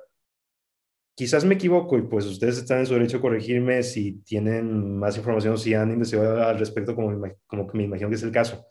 Quizás 1.19 1.45
me 1.45 1.57
equivoco 1.57 1.99
y 1.99 2.03
pues 2.03 2.27
ustedes 2.27 2.59
están 2.59 2.79
en 2.79 2.87
su 2.87 2.95
derecho 2.95 3.17
a 3.17 3.21
corregirme 3.21 3.83
si 3.83 4.21
tienen 4.21 4.97
más 4.97 5.17
información 5.17 5.55
o 5.55 5.57
si 5.57 5.75
han 5.75 5.91
investigado 5.91 6.45
al 6.45 6.57
respecto, 6.61 6.95
como, 6.95 7.21
como 7.49 7.67
que 7.67 7.77
me 7.77 7.83
imagino 7.83 8.09
que 8.09 8.15
es 8.15 8.23
el 8.23 8.31
caso. 8.31 8.65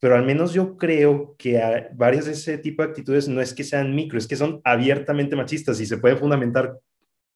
Pero 0.00 0.16
al 0.16 0.26
menos 0.26 0.52
yo 0.52 0.76
creo 0.76 1.36
que 1.38 1.62
varias 1.94 2.24
de 2.24 2.32
ese 2.32 2.58
tipo 2.58 2.82
de 2.82 2.88
actitudes 2.88 3.28
no 3.28 3.40
es 3.40 3.54
que 3.54 3.62
sean 3.62 3.94
micro, 3.94 4.18
es 4.18 4.26
que 4.26 4.34
son 4.34 4.60
abiertamente 4.64 5.36
machistas 5.36 5.80
y 5.80 5.86
se 5.86 5.98
puede 5.98 6.16
fundamentar 6.16 6.76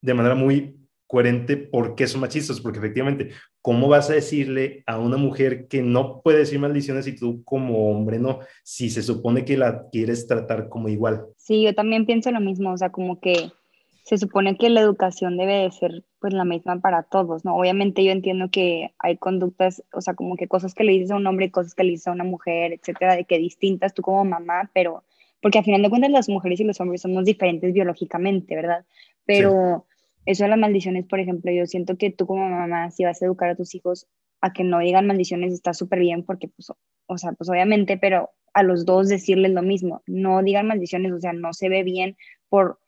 de 0.01 0.14
manera 0.14 0.35
muy 0.35 0.75
coherente 1.07 1.57
por 1.57 1.95
qué 1.95 2.09
son 2.09 2.21
machistas, 2.21 2.61
porque 2.61 2.81
efectivamente, 2.81 3.31
¿cómo 3.62 3.87
vas 3.87 4.11
a 4.11 4.14
decirle 4.14 4.83
a 4.87 4.99
una 4.99 5.16
mujer 5.16 5.69
que 5.69 5.81
no 5.81 6.23
puede 6.23 6.39
decir 6.39 6.59
maldiciones 6.59 7.07
y 7.07 7.14
tú 7.14 7.45
como 7.45 7.89
hombre 7.93 8.19
no, 8.19 8.41
si 8.64 8.91
se 8.91 9.05
supone 9.05 9.45
que 9.45 9.57
la 9.57 9.89
quieres 9.93 10.27
tratar 10.27 10.69
como 10.69 10.89
igual? 10.89 11.25
Sí, 11.37 11.62
yo 11.62 11.73
también 11.73 12.05
pienso 12.05 12.33
lo 12.33 12.41
mismo, 12.41 12.73
o 12.73 12.77
sea, 12.77 12.91
como 12.91 13.21
que 13.21 13.53
se 14.09 14.17
supone 14.17 14.57
que 14.57 14.71
la 14.71 14.81
educación 14.81 15.37
debe 15.37 15.65
de 15.65 15.71
ser 15.71 16.03
pues 16.19 16.33
la 16.33 16.47
misma 16.47 16.81
para 16.81 17.03
todos, 17.03 17.45
¿no? 17.45 17.55
Obviamente 17.55 18.03
yo 18.03 18.11
entiendo 18.11 18.49
que 18.51 18.95
hay 18.99 19.19
conductas, 19.19 19.85
o 19.93 20.01
sea, 20.01 20.15
como 20.15 20.37
que 20.37 20.49
cosas 20.49 20.73
que 20.73 20.83
le 20.83 20.93
dices 20.93 21.11
a 21.11 21.17
un 21.17 21.27
hombre 21.27 21.45
y 21.45 21.51
cosas 21.51 21.75
que 21.75 21.85
le 21.85 21.91
dices 21.91 22.07
a 22.07 22.13
una 22.13 22.25
mujer, 22.25 22.73
etcétera, 22.73 23.17
de 23.17 23.27
que 23.27 23.37
distintas 23.37 23.93
tú 23.93 24.01
como 24.01 24.25
mamá, 24.25 24.71
pero 24.73 25.05
porque 25.43 25.59
al 25.59 25.65
final 25.67 25.83
de 25.83 25.91
cuentas 25.91 26.11
las 26.11 26.31
mujeres 26.31 26.59
y 26.59 26.65
los 26.65 26.81
hombres 26.81 27.03
somos 27.03 27.27
diferentes 27.27 27.75
biológicamente, 27.75 28.57
¿verdad? 28.57 28.87
Pero 29.27 29.85
eso 30.25 30.45
de 30.45 30.49
las 30.49 30.59
maldiciones, 30.59 31.05
por 31.05 31.21
ejemplo, 31.21 31.53
yo 31.53 31.67
siento 31.67 31.99
que 31.99 32.11
tú 32.11 32.27
como 32.27 32.49
mamá, 32.49 32.91
si 32.91 33.05
vas 33.05 33.21
a 33.21 33.27
educar 33.27 33.51
a 33.51 33.57
tus 33.57 33.75
hijos 33.75 34.07
a 34.41 34.55
que 34.55 34.65
no 34.65 34.79
digan 34.79 35.07
maldiciones, 35.07 35.53
está 35.53 35.75
súper 35.75 35.99
bien 35.99 36.23
porque, 36.25 36.49
pues, 36.49 36.73
o 37.05 37.19
sea, 37.19 37.33
pues 37.33 37.51
obviamente, 37.51 37.99
pero 37.99 38.31
a 38.55 38.63
los 38.63 38.87
dos 38.87 39.07
decirles 39.09 39.53
lo 39.53 39.61
mismo, 39.61 40.01
no 40.07 40.43
digan 40.43 40.67
maldiciones, 40.67 41.13
o 41.13 41.21
sea, 41.21 41.35
no 41.35 41.53
se 41.53 41.69
ve 41.69 41.83
bien 41.83 42.17
por, 42.49 42.79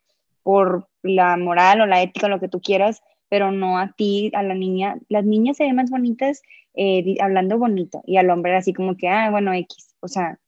por 0.43 0.89
la 1.03 1.37
moral 1.37 1.81
o 1.81 1.87
la 1.87 2.03
ética, 2.03 2.29
lo 2.29 2.41
que 2.41 2.49
tú 2.49 2.61
quieras, 2.61 3.03
pero 3.29 3.53
no 3.53 3.79
a 3.79 3.93
ti, 3.93 4.31
a 4.35 4.43
la 4.43 4.55
niña. 4.55 4.97
Las 5.09 5.25
niñas 5.25 5.57
se 5.57 5.65
ven 5.65 5.77
más 5.77 5.91
bonitas 5.91 6.43
eh, 6.75 7.17
hablando 7.21 7.59
bonito 7.59 8.03
y 8.07 8.17
al 8.17 8.31
hombre 8.31 8.57
así 8.57 8.73
como 8.73 8.97
que, 8.97 9.09
ah, 9.09 9.31
bueno, 9.31 9.53
X, 9.55 9.95
o 10.01 10.09
sea, 10.09 10.39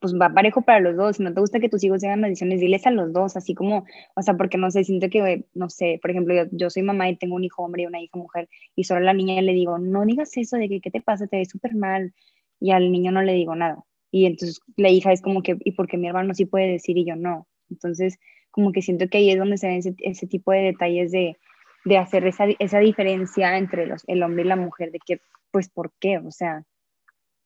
pues 0.00 0.14
va 0.14 0.32
parejo 0.32 0.62
para 0.62 0.80
los 0.80 0.96
dos. 0.96 1.16
Si 1.16 1.22
no 1.22 1.32
te 1.32 1.40
gusta 1.40 1.60
que 1.60 1.68
tus 1.68 1.84
hijos 1.84 2.02
hagan 2.04 2.20
maldiciones, 2.20 2.60
diles 2.60 2.86
a 2.86 2.90
los 2.90 3.12
dos, 3.12 3.36
así 3.36 3.54
como, 3.54 3.84
o 4.16 4.22
sea, 4.22 4.34
porque 4.36 4.58
no 4.58 4.70
sé, 4.70 4.82
siento 4.84 5.08
que, 5.10 5.44
no 5.54 5.68
sé, 5.70 5.98
por 6.00 6.10
ejemplo, 6.10 6.34
yo, 6.52 6.70
soy 6.70 6.82
mamá 6.82 7.08
y 7.10 7.16
tengo 7.16 7.36
un 7.36 7.44
hijo 7.44 7.62
hombre 7.62 7.82
y 7.82 7.86
una 7.86 8.00
hija 8.00 8.18
mujer, 8.18 8.48
y 8.74 8.84
solo 8.84 9.00
a 9.00 9.04
la 9.04 9.12
niña 9.12 9.40
le 9.42 9.52
digo, 9.52 9.78
no 9.78 10.04
digas 10.06 10.36
eso 10.36 10.56
de 10.56 10.68
que, 10.68 10.80
¿qué 10.80 10.90
te 10.90 11.02
pasa? 11.02 11.26
Te 11.26 11.36
ves 11.36 11.50
súper 11.50 11.74
mal. 11.74 12.14
Y 12.60 12.72
al 12.72 12.92
niño 12.92 13.12
no 13.12 13.22
le 13.22 13.34
digo 13.34 13.54
nada. 13.54 13.84
Y 14.10 14.26
entonces 14.26 14.60
la 14.76 14.90
hija 14.90 15.12
es 15.12 15.22
como 15.22 15.42
que, 15.42 15.56
¿y 15.64 15.72
por 15.72 15.86
qué 15.86 15.96
mi 15.96 16.08
hermano 16.08 16.34
sí 16.34 16.46
puede 16.46 16.66
decir 16.66 16.98
y 16.98 17.04
yo 17.04 17.16
no? 17.16 17.46
Entonces, 17.70 18.18
como 18.50 18.72
que 18.72 18.82
siento 18.82 19.08
que 19.08 19.18
ahí 19.18 19.30
es 19.30 19.38
donde 19.38 19.58
se 19.58 19.68
ven 19.68 19.78
ese, 19.78 19.94
ese 19.98 20.26
tipo 20.26 20.52
de 20.52 20.60
detalles 20.62 21.12
de, 21.12 21.36
de 21.84 21.98
hacer 21.98 22.26
esa, 22.26 22.46
esa 22.58 22.78
diferencia 22.78 23.56
entre 23.58 23.86
los, 23.86 24.02
el 24.06 24.22
hombre 24.22 24.44
y 24.44 24.48
la 24.48 24.56
mujer, 24.56 24.90
de 24.92 24.98
que, 24.98 25.20
pues, 25.50 25.68
¿por 25.68 25.92
qué? 25.98 26.18
O 26.18 26.30
sea, 26.30 26.64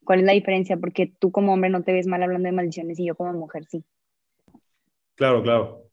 ¿Cuál 0.04 0.20
es 0.20 0.26
la 0.26 0.32
diferencia? 0.32 0.76
Porque 0.76 1.12
tú 1.18 1.32
como 1.32 1.52
hombre 1.52 1.70
no 1.70 1.82
te 1.82 1.92
ves 1.92 2.06
mal 2.06 2.22
hablando 2.22 2.46
de 2.46 2.52
maldiciones 2.52 2.98
y 2.98 3.06
yo 3.06 3.16
como 3.16 3.32
mujer 3.32 3.64
sí. 3.64 3.84
Claro, 5.14 5.42
claro. 5.42 5.90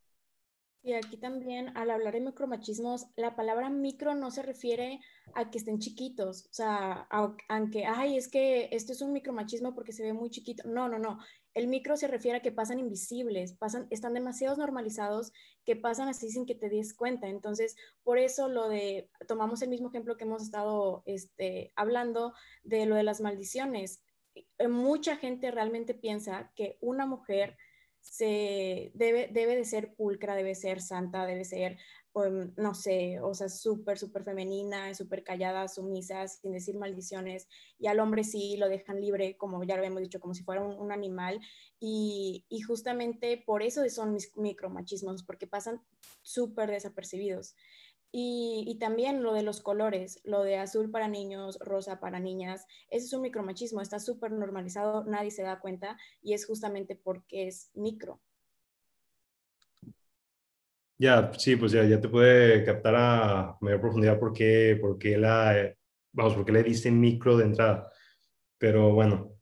Y 0.84 0.94
aquí 0.94 1.18
también, 1.18 1.78
al 1.78 1.92
hablar 1.92 2.14
de 2.14 2.22
micromachismos, 2.22 3.06
la 3.16 3.36
palabra 3.36 3.70
micro 3.70 4.16
no 4.16 4.32
se 4.32 4.42
refiere 4.42 5.00
a 5.36 5.52
que 5.52 5.60
estén 5.60 5.78
chiquitos, 5.78 6.48
o 6.48 6.54
sea, 6.54 7.08
aunque, 7.50 7.86
ay, 7.86 8.18
es 8.18 8.28
que 8.28 8.68
esto 8.72 8.92
es 8.92 9.04
un 9.04 9.14
micromachismo 9.14 9.76
porque 9.76 9.94
se 9.94 10.02
ve 10.02 10.14
muy 10.14 10.32
chiquito. 10.32 10.68
No, 10.68 10.90
no, 10.90 10.98
no. 10.98 11.20
El 11.54 11.68
micro 11.68 11.98
se 11.98 12.08
refiere 12.08 12.38
a 12.38 12.42
que 12.42 12.52
pasan 12.52 12.80
invisibles, 12.80 13.54
pasan, 13.54 13.88
están 13.90 14.14
demasiado 14.14 14.56
normalizados 14.56 15.34
que 15.66 15.76
pasan 15.76 16.08
así 16.08 16.30
sin 16.30 16.46
que 16.46 16.56
te 16.56 16.70
des 16.70 16.94
cuenta. 16.94 17.28
Entonces, 17.28 17.76
por 18.04 18.18
eso 18.18 18.48
lo 18.48 18.70
de, 18.70 19.10
tomamos 19.28 19.62
el 19.62 19.70
mismo 19.70 19.90
ejemplo 19.90 20.18
que 20.18 20.24
hemos 20.24 20.44
estado 20.44 21.04
este, 21.06 21.74
hablando 21.76 22.34
de 22.64 22.86
lo 22.86 22.96
de 22.96 23.04
las 23.04 23.22
maldiciones. 23.22 24.02
Eh, 24.36 24.68
mucha 24.68 25.18
gente 25.18 25.52
realmente 25.52 25.94
piensa 25.94 26.52
que 26.56 26.78
una 26.82 27.06
mujer 27.06 27.58
se 28.02 28.92
debe, 28.96 29.30
debe 29.32 29.56
de 29.56 29.66
ser 29.66 29.94
pulcra, 29.94 30.36
debe 30.36 30.56
ser 30.56 30.82
santa, 30.82 31.26
debe 31.26 31.46
ser, 31.46 31.78
no 32.14 32.74
sé, 32.74 33.20
o 33.22 33.34
sea, 33.34 33.50
súper, 33.50 33.98
súper 33.98 34.24
femenina, 34.24 34.94
súper 34.94 35.24
callada, 35.24 35.68
sumisa, 35.68 36.28
sin 36.28 36.52
decir 36.52 36.78
maldiciones, 36.78 37.48
y 37.80 37.88
al 37.88 38.00
hombre 38.00 38.24
sí 38.24 38.58
lo 38.58 38.68
dejan 38.68 39.00
libre, 39.00 39.38
como 39.38 39.64
ya 39.64 39.76
lo 39.76 39.80
habíamos 39.80 40.02
dicho, 40.02 40.20
como 40.20 40.34
si 40.34 40.44
fuera 40.44 40.62
un, 40.64 40.92
animal, 40.92 41.40
y, 41.80 42.46
y, 42.50 42.62
justamente 42.62 43.42
por 43.46 43.64
eso 43.64 43.88
son 43.90 44.14
mis 44.14 44.36
micromachismos, 44.36 45.24
porque 45.24 45.48
pasan 45.48 45.82
súper 46.22 46.70
desapercibidos. 46.70 47.56
Y, 48.14 48.78
también 48.80 49.24
lo 49.24 49.34
de 49.34 49.44
los 49.44 49.62
colores, 49.62 50.20
lo 50.26 50.44
de 50.44 50.58
azul 50.58 50.92
para 50.92 51.08
niños, 51.08 51.58
rosa 51.62 52.02
para 52.02 52.20
niñas, 52.20 52.66
ese 52.90 53.06
es 53.06 53.14
un 53.14 53.22
micromachismo, 53.22 53.82
está 53.82 54.00
súper 54.00 54.34
normalizado, 54.34 55.06
nadie 55.06 55.32
se 55.32 55.44
da 55.44 55.62
cuenta 55.62 55.98
y 56.22 56.34
es 56.34 56.46
justamente 56.46 56.96
porque 56.96 57.48
es 57.48 57.72
micro. 57.74 58.20
Ya, 61.02 61.32
sí, 61.36 61.56
pues 61.56 61.72
ya, 61.72 61.84
ya 61.84 62.00
te 62.00 62.10
puede 62.10 62.64
captar 62.64 62.94
a 62.96 63.58
mayor 63.60 63.82
profundidad 63.82 64.20
por 64.20 64.34
qué, 64.34 64.78
por 64.80 65.00
qué 65.00 65.18
la, 65.18 65.74
vamos, 66.12 66.36
por 66.36 66.46
qué 66.46 66.52
le 66.52 66.62
dicen 66.62 67.00
micro 67.00 67.38
de 67.38 67.46
entrada. 67.46 67.92
Pero 68.60 68.94
bueno, 68.94 69.34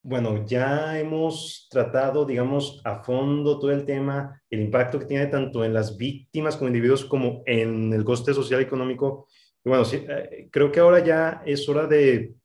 bueno, 0.00 0.46
ya 0.46 0.96
hemos 0.96 1.66
tratado, 1.72 2.24
digamos, 2.24 2.80
a 2.84 3.02
fondo 3.02 3.58
todo 3.58 3.72
el 3.72 3.84
tema, 3.84 4.40
el 4.48 4.60
impacto 4.60 5.00
que 5.00 5.06
tiene 5.06 5.26
tanto 5.26 5.64
en 5.64 5.74
las 5.74 5.96
víctimas 5.96 6.56
como 6.56 6.68
individuos 6.68 7.04
como 7.04 7.42
en 7.46 7.92
el 7.92 8.04
coste 8.04 8.32
social 8.32 8.60
y 8.60 8.64
económico. 8.64 9.26
Y 9.64 9.70
bueno, 9.70 9.84
sí, 9.84 10.04
eh, 10.08 10.48
creo 10.52 10.70
que 10.70 10.78
ahora 10.78 11.04
ya 11.04 11.42
es 11.44 11.68
hora 11.68 11.88
de, 11.88 12.36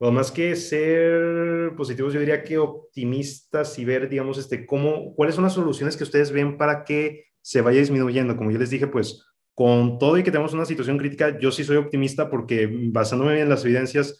bueno, 0.00 0.14
más 0.14 0.32
que 0.32 0.56
ser 0.56 1.74
positivos, 1.76 2.14
yo 2.14 2.20
diría 2.20 2.42
que 2.42 2.56
optimistas 2.56 3.78
y 3.78 3.84
ver, 3.84 4.08
digamos, 4.08 4.38
este, 4.38 4.64
cómo, 4.64 5.14
cuáles 5.14 5.34
son 5.34 5.44
las 5.44 5.52
soluciones 5.52 5.94
que 5.94 6.04
ustedes 6.04 6.32
ven 6.32 6.56
para 6.56 6.84
que 6.84 7.33
se 7.44 7.60
vaya 7.60 7.80
disminuyendo. 7.80 8.36
Como 8.36 8.50
yo 8.50 8.58
les 8.58 8.70
dije, 8.70 8.86
pues 8.86 9.22
con 9.54 9.98
todo 9.98 10.16
y 10.18 10.22
que 10.22 10.30
tenemos 10.30 10.54
una 10.54 10.64
situación 10.64 10.96
crítica, 10.98 11.38
yo 11.38 11.52
sí 11.52 11.62
soy 11.62 11.76
optimista 11.76 12.30
porque 12.30 12.68
basándome 12.90 13.38
en 13.40 13.50
las 13.50 13.64
evidencias, 13.64 14.18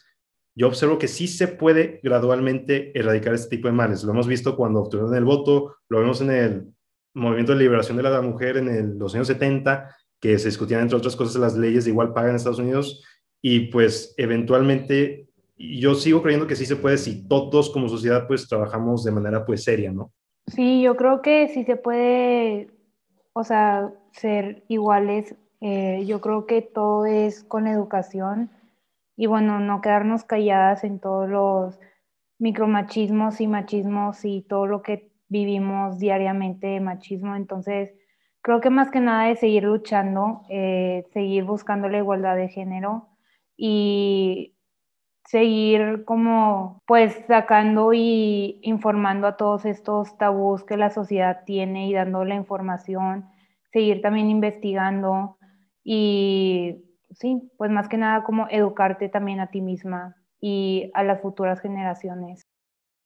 yo 0.55 0.69
observo 0.69 0.99
que 0.99 1.09
sí 1.09 1.27
se 1.27 1.49
puede 1.49 2.01
gradualmente 2.03 2.97
erradicar 2.97 3.35
este 3.35 3.57
tipo 3.57 3.67
de 3.67 3.75
males. 3.75 4.05
Lo 4.05 4.13
hemos 4.13 4.29
visto 4.29 4.57
cuando 4.57 4.81
obtuvieron 4.81 5.15
el 5.17 5.25
voto, 5.25 5.77
lo 5.89 6.01
vemos 6.01 6.21
en 6.21 6.31
el 6.31 6.75
movimiento 7.15 7.53
de 7.53 7.59
liberación 7.59 7.97
de 7.97 8.03
la 8.05 8.21
mujer 8.21 8.59
en 8.59 8.99
los 8.99 9.15
años 9.15 9.27
70, 9.27 9.89
que 10.21 10.39
se 10.39 10.49
discutían, 10.49 10.83
entre 10.83 10.99
otras 10.99 11.17
cosas, 11.17 11.41
las 11.41 11.57
leyes 11.57 11.85
de 11.85 11.91
igual 11.91 12.13
paga 12.13 12.31
en 12.31 12.37
Estados 12.37 12.59
Unidos, 12.59 13.03
y 13.43 13.69
pues 13.69 14.15
eventualmente 14.17 15.29
yo 15.57 15.95
sigo 15.95 16.23
creyendo 16.23 16.47
que 16.47 16.57
sí 16.57 16.67
se 16.67 16.77
puede 16.77 16.99
si 16.99 17.27
todos 17.27 17.71
como 17.71 17.89
sociedad 17.89 18.27
pues 18.27 18.49
trabajamos 18.49 19.03
de 19.05 19.13
manera 19.13 19.45
pues 19.47 19.65
seria, 19.65 19.93
¿no? 19.93 20.13
Sí, 20.47 20.83
yo 20.83 20.95
creo 20.97 21.23
que 21.23 21.49
sí 21.49 21.65
se 21.65 21.77
puede, 21.77 22.69
o 23.35 23.45
sea, 23.45 23.93
ser 24.13 24.65
iguales. 24.69 25.37
Eh, 25.61 26.05
yo 26.07 26.21
creo 26.21 26.47
que 26.47 26.63
todo 26.63 27.07
es 27.07 27.45
con 27.45 27.67
educación 27.67 28.51
y 29.17 29.27
bueno, 29.27 29.61
no 29.61 29.81
quedarnos 29.81 30.25
calladas 30.25 30.85
en 30.85 31.01
todos 31.01 31.29
los 31.29 31.79
micromachismos 32.39 33.41
y 33.41 33.47
machismos 33.49 34.25
y 34.25 34.43
todo 34.43 34.67
lo 34.67 34.83
que 34.83 35.13
vivimos 35.29 35.99
diariamente 35.99 36.69
de 36.69 36.81
machismo. 36.81 37.37
Entonces, 37.37 37.95
creo 38.43 38.61
que 38.61 38.71
más 38.71 38.91
que 38.91 39.01
nada 39.01 39.31
es 39.31 39.41
seguir 39.41 39.65
luchando, 39.65 40.43
eh, 40.49 41.07
seguir 41.13 41.45
buscando 41.45 41.89
la 41.89 41.99
igualdad 41.99 42.37
de 42.37 42.49
género 42.49 43.09
y 43.57 44.54
seguir 45.27 46.05
como 46.05 46.83
pues 46.87 47.25
sacando 47.27 47.93
y 47.93 48.59
informando 48.63 49.27
a 49.27 49.37
todos 49.37 49.65
estos 49.65 50.17
tabús 50.19 50.65
que 50.65 50.77
la 50.77 50.91
sociedad 50.91 51.45
tiene 51.45 51.89
y 51.89 51.95
dando 51.95 52.25
la 52.25 52.35
información, 52.35 53.27
seguir 53.73 54.03
también 54.03 54.31
investigando 54.31 55.39
y 55.83 56.85
sí, 57.11 57.51
pues 57.57 57.71
más 57.71 57.89
que 57.89 57.97
nada 57.97 58.23
como 58.25 58.47
educarte 58.51 59.09
también 59.09 59.41
a 59.41 59.51
ti 59.51 59.61
misma 59.61 60.17
y 60.41 60.91
a 60.95 61.03
las 61.03 61.21
futuras 61.21 61.61
generaciones. 61.61 62.43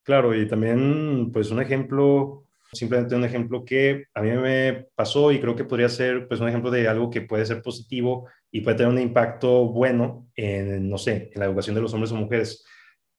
Claro, 0.02 0.34
y 0.34 0.48
también 0.48 1.30
pues 1.32 1.50
un 1.50 1.60
ejemplo, 1.60 2.44
simplemente 2.72 3.14
un 3.14 3.24
ejemplo 3.24 3.64
que 3.64 4.04
a 4.14 4.22
mí 4.22 4.30
me 4.30 4.86
pasó 4.94 5.30
y 5.32 5.40
creo 5.40 5.54
que 5.54 5.64
podría 5.64 5.88
ser 5.88 6.26
pues 6.26 6.40
un 6.40 6.48
ejemplo 6.48 6.70
de 6.70 6.88
algo 6.88 7.10
que 7.10 7.20
puede 7.20 7.46
ser 7.46 7.62
positivo 7.62 8.26
y 8.50 8.60
puede 8.60 8.76
tener 8.78 8.92
un 8.92 9.00
impacto 9.00 9.66
bueno 9.66 10.28
en, 10.34 10.88
no 10.88 10.98
sé, 10.98 11.30
en 11.32 11.40
la 11.40 11.46
educación 11.46 11.74
de 11.74 11.82
los 11.82 11.92
hombres 11.92 12.12
o 12.12 12.16
mujeres. 12.16 12.64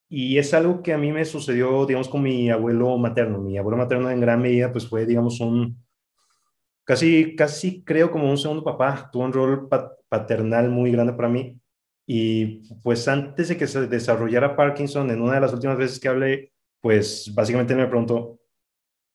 Y 0.08 0.38
es 0.38 0.54
algo 0.54 0.82
que 0.82 0.94
a 0.94 0.98
mí 0.98 1.12
me 1.12 1.24
sucedió, 1.26 1.86
digamos, 1.86 2.10
con 2.10 2.24
mi 2.24 2.50
abuelo 2.50 2.98
materno. 2.98 3.40
Mi 3.40 3.58
abuelo 3.58 3.78
materno 3.78 4.10
en 4.10 4.20
gran 4.20 4.42
medida 4.42 4.72
pues 4.72 4.88
fue, 4.88 5.06
digamos, 5.06 5.40
un, 5.40 5.86
casi, 6.84 7.36
casi 7.36 7.84
creo 7.84 8.10
como 8.10 8.30
un 8.30 8.38
segundo 8.38 8.64
papá, 8.64 9.10
tuvo 9.12 9.26
un 9.26 9.34
rol 9.34 9.70
paternal 10.10 10.70
muy 10.70 10.92
grande 10.92 11.14
para 11.14 11.30
mí. 11.30 11.60
Y 12.08 12.68
pues 12.82 13.08
antes 13.08 13.50
de 13.50 13.58
que 13.58 13.68
se 13.68 13.86
desarrollara 13.86 14.56
Parkinson, 14.56 15.12
en 15.12 15.22
una 15.22 15.36
de 15.36 15.42
las 15.42 15.54
últimas 15.54 15.78
veces 15.78 16.00
que 16.00 16.08
hablé, 16.08 16.54
pues 16.82 17.32
básicamente 17.36 17.76
me 17.76 17.86
preguntó, 17.86 18.40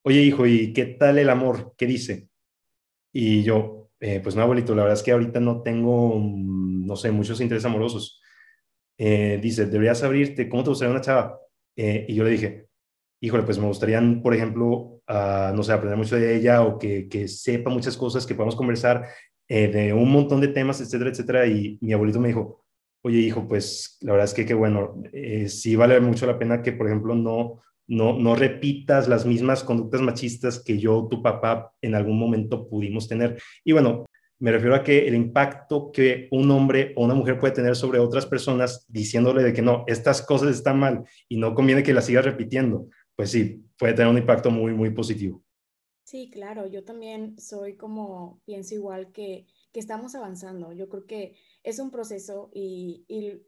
oye 0.05 0.21
hijo, 0.23 0.47
¿y 0.47 0.73
qué 0.73 0.85
tal 0.87 1.19
el 1.19 1.29
amor? 1.29 1.75
¿Qué 1.77 1.87
dice? 1.87 2.29
Y 3.13 3.43
yo, 3.43 3.84
eh, 4.07 4.21
pues 4.21 4.37
no, 4.37 4.43
abuelito, 4.43 4.75
la 4.75 4.83
verdad 4.83 4.99
es 4.99 5.03
que 5.03 5.13
ahorita 5.13 5.41
no 5.41 5.63
tengo, 5.63 6.19
mm, 6.19 6.87
no 6.87 6.95
sé, 6.95 7.11
muchos 7.11 7.41
intereses 7.41 7.65
amorosos. 7.65 8.21
Eh, 8.99 9.39
dice, 9.41 9.65
deberías 9.65 10.03
abrirte, 10.03 10.47
¿cómo 10.47 10.63
te 10.63 10.69
gustaría 10.69 10.93
una 10.93 11.01
chava? 11.01 11.39
Eh, 11.75 12.05
y 12.07 12.15
yo 12.15 12.23
le 12.23 12.31
dije, 12.31 12.69
híjole, 13.23 13.45
pues 13.45 13.59
me 13.59 13.67
gustaría, 13.67 14.03
por 14.23 14.35
ejemplo, 14.35 15.01
uh, 15.09 15.55
no 15.55 15.63
sé, 15.63 15.73
aprender 15.73 15.97
mucho 15.97 16.17
de 16.17 16.37
ella 16.37 16.63
o 16.63 16.79
que, 16.79 17.09
que 17.09 17.29
sepa 17.29 17.71
muchas 17.71 17.97
cosas, 17.97 18.27
que 18.27 18.35
podamos 18.35 18.57
conversar 18.57 19.07
eh, 19.49 19.69
de 19.69 19.95
un 19.95 20.13
montón 20.13 20.43
de 20.43 20.49
temas, 20.49 20.83
etcétera, 20.83 21.09
etcétera. 21.11 21.47
Y 21.47 21.79
mi 21.81 21.95
abuelito 21.95 22.21
me 22.21 22.29
dijo, 22.29 22.63
oye, 23.03 23.21
hijo, 23.21 23.49
pues 23.49 23.97
la 24.03 24.13
verdad 24.13 24.27
es 24.27 24.35
que 24.35 24.45
qué 24.45 24.53
bueno, 24.53 25.03
eh, 25.15 25.49
sí 25.49 25.77
vale 25.77 25.99
mucho 26.01 26.27
la 26.27 26.39
pena 26.39 26.61
que, 26.61 26.73
por 26.73 26.89
ejemplo, 26.89 27.15
no, 27.15 27.63
no, 27.87 28.19
no 28.19 28.35
repitas 28.35 29.09
las 29.09 29.27
mismas 29.27 29.63
conductas 29.63 30.01
machistas 30.01 30.63
que 30.63 30.79
yo, 30.79 31.07
tu 31.11 31.23
papá, 31.23 31.73
en 31.83 31.95
algún 31.95 32.19
momento 32.19 32.69
pudimos 32.69 33.09
tener. 33.09 33.41
Y 33.65 33.73
bueno, 33.73 34.07
me 34.39 34.53
refiero 34.53 34.75
a 34.75 34.83
que 34.83 35.07
el 35.07 35.15
impacto 35.15 35.93
que 35.93 36.29
un 36.31 36.51
hombre 36.51 36.93
o 36.97 37.05
una 37.05 37.15
mujer 37.15 37.39
puede 37.39 37.55
tener 37.55 37.77
sobre 37.77 37.99
otras 37.99 38.27
personas 38.27 38.85
diciéndole 38.89 39.43
de 39.43 39.53
que 39.53 39.63
no, 39.63 39.85
estas 39.87 40.23
cosas 40.23 40.51
están 40.51 40.79
mal 40.79 41.05
y 41.29 41.37
no 41.37 41.55
conviene 41.55 41.83
que 41.83 41.95
las 41.95 42.07
sigas 42.07 42.25
repitiendo 42.25 42.89
pues 43.17 43.31
sí, 43.31 43.65
puede 43.79 43.95
tener 43.95 44.11
un 44.11 44.19
impacto 44.19 44.51
muy, 44.51 44.73
muy 44.73 44.91
positivo. 44.91 45.43
Sí, 46.05 46.31
claro, 46.31 46.67
yo 46.67 46.85
también 46.85 47.39
soy 47.39 47.77
como, 47.77 48.41
pienso 48.45 48.75
igual 48.75 49.11
que, 49.13 49.47
que 49.73 49.81
estamos 49.81 50.15
avanzando. 50.15 50.73
Yo 50.73 50.89
creo 50.89 51.07
que 51.07 51.37
es 51.65 51.81
un 51.81 51.91
proceso 51.91 52.51
y, 52.55 53.05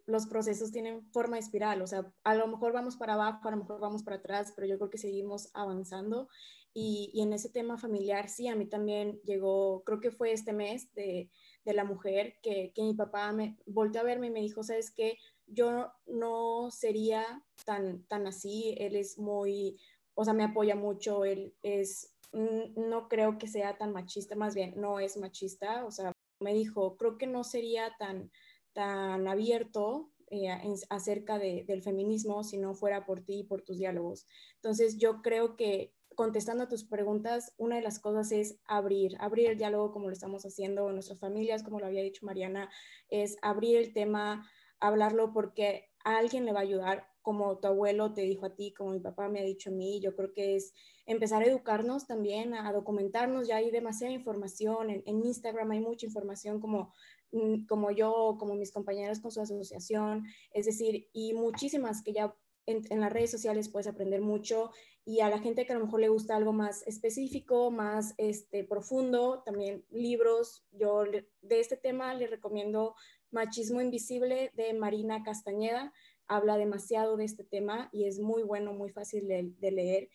los 0.06 0.26
procesos 0.26 0.72
tienen 0.72 1.04
forma 1.12 1.38
espiral, 1.38 1.82
o 1.82 1.86
sea, 1.86 2.12
a 2.24 2.34
lo 2.34 2.48
mejor 2.48 2.72
vamos 2.72 2.96
para 2.96 3.14
abajo, 3.14 3.46
a 3.46 3.52
lo 3.52 3.58
mejor 3.58 3.78
vamos 3.80 4.02
para 4.02 4.16
atrás, 4.16 4.52
pero 4.56 4.66
yo 4.66 4.78
creo 4.78 4.90
que 4.90 4.98
seguimos 4.98 5.50
avanzando. 5.54 6.28
Y, 6.74 7.12
en 7.22 7.32
ese 7.32 7.48
tema 7.48 7.78
familiar, 7.78 8.28
sí, 8.28 8.48
a 8.48 8.56
mí 8.56 8.66
también 8.66 9.20
llegó, 9.24 9.82
creo 9.84 10.00
que 10.00 10.10
fue 10.10 10.32
este 10.32 10.52
mes 10.52 10.92
de, 10.94 11.30
de 11.64 11.72
la 11.72 11.84
mujer, 11.84 12.34
que, 12.42 12.72
que 12.74 12.82
mi 12.82 12.94
papá 12.94 13.32
me 13.32 13.56
volteó 13.66 14.00
a 14.02 14.04
verme 14.04 14.26
y 14.26 14.30
me 14.30 14.40
dijo, 14.40 14.62
¿sabes 14.62 14.90
qué? 14.90 15.18
yo 15.46 15.92
no 16.06 16.70
sería 16.70 17.44
tan, 17.64 18.02
tan 18.04 18.26
así, 18.26 18.74
él 18.78 18.96
es 18.96 19.18
muy, 19.18 19.78
o 20.14 20.24
sea, 20.24 20.34
me 20.34 20.44
apoya 20.44 20.74
mucho, 20.74 21.24
él 21.24 21.54
es, 21.62 22.14
no 22.32 23.08
creo 23.08 23.38
que 23.38 23.48
sea 23.48 23.78
tan 23.78 23.92
machista, 23.92 24.34
más 24.34 24.54
bien, 24.54 24.74
no 24.76 24.98
es 25.00 25.16
machista, 25.16 25.84
o 25.84 25.90
sea, 25.90 26.12
me 26.40 26.54
dijo, 26.54 26.96
creo 26.96 27.18
que 27.18 27.26
no 27.26 27.44
sería 27.44 27.94
tan, 27.98 28.30
tan 28.72 29.26
abierto 29.28 30.10
eh, 30.30 30.48
acerca 30.90 31.38
del 31.38 31.82
feminismo 31.82 32.42
si 32.42 32.58
no 32.58 32.74
fuera 32.74 33.06
por 33.06 33.20
ti 33.20 33.40
y 33.40 33.44
por 33.44 33.62
tus 33.62 33.78
diálogos. 33.78 34.26
Entonces, 34.56 34.98
yo 34.98 35.22
creo 35.22 35.56
que 35.56 35.94
contestando 36.16 36.64
a 36.64 36.68
tus 36.68 36.84
preguntas, 36.84 37.52
una 37.58 37.76
de 37.76 37.82
las 37.82 38.00
cosas 38.00 38.32
es 38.32 38.58
abrir, 38.64 39.16
abrir 39.20 39.50
el 39.50 39.58
diálogo 39.58 39.92
como 39.92 40.06
lo 40.06 40.12
estamos 40.12 40.44
haciendo 40.44 40.88
en 40.88 40.94
nuestras 40.94 41.20
familias, 41.20 41.62
como 41.62 41.78
lo 41.78 41.86
había 41.86 42.02
dicho 42.02 42.24
Mariana, 42.24 42.70
es 43.08 43.36
abrir 43.42 43.76
el 43.76 43.92
tema 43.92 44.48
hablarlo 44.80 45.32
porque 45.32 45.90
a 46.04 46.18
alguien 46.18 46.44
le 46.44 46.52
va 46.52 46.60
a 46.60 46.62
ayudar, 46.62 47.06
como 47.22 47.58
tu 47.58 47.68
abuelo 47.68 48.14
te 48.14 48.22
dijo 48.22 48.46
a 48.46 48.54
ti, 48.54 48.72
como 48.72 48.92
mi 48.92 49.00
papá 49.00 49.28
me 49.28 49.40
ha 49.40 49.44
dicho 49.44 49.70
a 49.70 49.72
mí, 49.72 50.00
yo 50.00 50.14
creo 50.14 50.32
que 50.32 50.56
es 50.56 50.72
empezar 51.06 51.42
a 51.42 51.46
educarnos 51.46 52.06
también, 52.06 52.54
a 52.54 52.72
documentarnos, 52.72 53.48
ya 53.48 53.56
hay 53.56 53.70
demasiada 53.70 54.12
información, 54.12 54.90
en, 54.90 55.24
Instagram 55.24 55.70
hay 55.70 55.80
mucha 55.80 56.06
información 56.06 56.60
como, 56.60 56.92
mm, 57.32 57.66
como 57.66 57.90
yo, 57.90 58.36
como 58.38 58.54
mis 58.54 58.72
compañeros 58.72 59.20
con 59.20 59.30
su 59.30 59.40
asociación, 59.40 60.24
es 60.52 60.66
decir, 60.66 61.08
y 61.12 61.32
muchísimas 61.32 62.02
que 62.02 62.12
ya 62.12 62.34
en, 62.66 63.00
las 63.00 63.12
redes 63.12 63.30
sociales 63.30 63.68
puedes 63.68 63.86
aprender 63.86 64.20
mucho 64.20 64.70
y 65.04 65.20
a 65.20 65.28
la 65.30 65.38
gente 65.38 65.64
que 65.64 65.72
a 65.72 65.78
lo 65.78 65.84
mejor 65.84 66.00
le 66.00 66.08
gusta 66.08 66.36
algo 66.36 66.52
más 66.52 66.84
específico, 66.86 67.70
más 67.70 68.14
este, 68.18 68.64
profundo, 68.64 69.42
también 69.44 69.84
libros. 69.90 70.66
Yo 70.72 71.04
de 71.04 71.60
este 71.60 71.76
tema 71.76 72.12
le 72.14 72.26
recomiendo 72.26 72.96
Machismo 73.30 73.80
Invisible 73.80 74.50
de 74.54 74.74
Marina 74.74 75.22
Castañeda. 75.22 75.92
Habla 76.26 76.56
demasiado 76.56 77.16
de 77.16 77.24
este 77.24 77.44
tema 77.44 77.88
y 77.92 78.06
es 78.06 78.18
muy 78.18 78.42
bueno, 78.42 78.72
muy 78.72 78.90
fácil 78.90 79.28
de, 79.28 79.70
leer. 79.70 80.08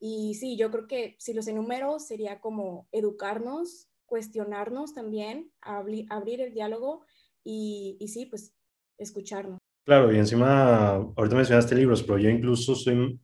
Y 0.00 0.34
sí, 0.34 0.56
yo 0.56 0.70
creo 0.70 0.86
que 0.86 1.16
si 1.18 1.34
los 1.34 1.48
enumero 1.48 1.98
sería 1.98 2.40
como 2.40 2.88
educarnos, 2.92 3.88
cuestionarnos 4.06 4.94
también, 4.94 5.50
abrir, 5.60 6.40
el 6.40 6.54
diálogo 6.54 7.04
y, 7.44 7.96
y, 8.00 8.08
sí, 8.08 8.26
pues 8.26 8.54
escucharnos. 8.96 9.58
Claro, 9.84 10.12
y 10.12 10.18
encima, 10.18 10.94
ahorita 10.94 11.36
mencionaste 11.36 11.74
libros, 11.74 12.02
pero 12.02 12.18
yo 12.18 12.28
incluso 12.28 12.74
soy, 12.74 13.18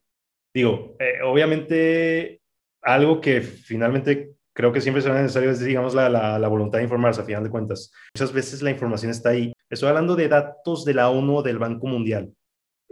digo, 0.54 0.96
eh, 0.98 1.22
obviamente 1.22 2.40
algo 2.82 3.20
que 3.20 3.40
finalmente 3.40 4.34
creo 4.54 4.72
que 4.72 4.80
siempre 4.80 5.02
será 5.02 5.20
necesario 5.20 5.50
es, 5.50 5.60
digamos, 5.60 5.94
la, 5.94 6.08
la, 6.08 6.48
voluntad 6.48 6.78
de 6.78 6.84
informarse, 6.84 7.20
a 7.20 7.24
final 7.24 7.42
de 7.42 7.50
cuentas. 7.50 7.92
Muchas 8.14 8.32
veces 8.32 8.62
la 8.62 8.70
información 8.70 9.10
está 9.10 9.30
ahí. 9.30 9.52
Estoy 9.68 9.88
hablando 9.88 10.14
de 10.14 10.28
datos 10.28 10.84
de 10.84 10.94
la 10.94 11.10
ONU 11.10 11.38
o 11.38 11.42
del 11.42 11.58
Banco 11.58 11.86
Mundial. 11.86 12.32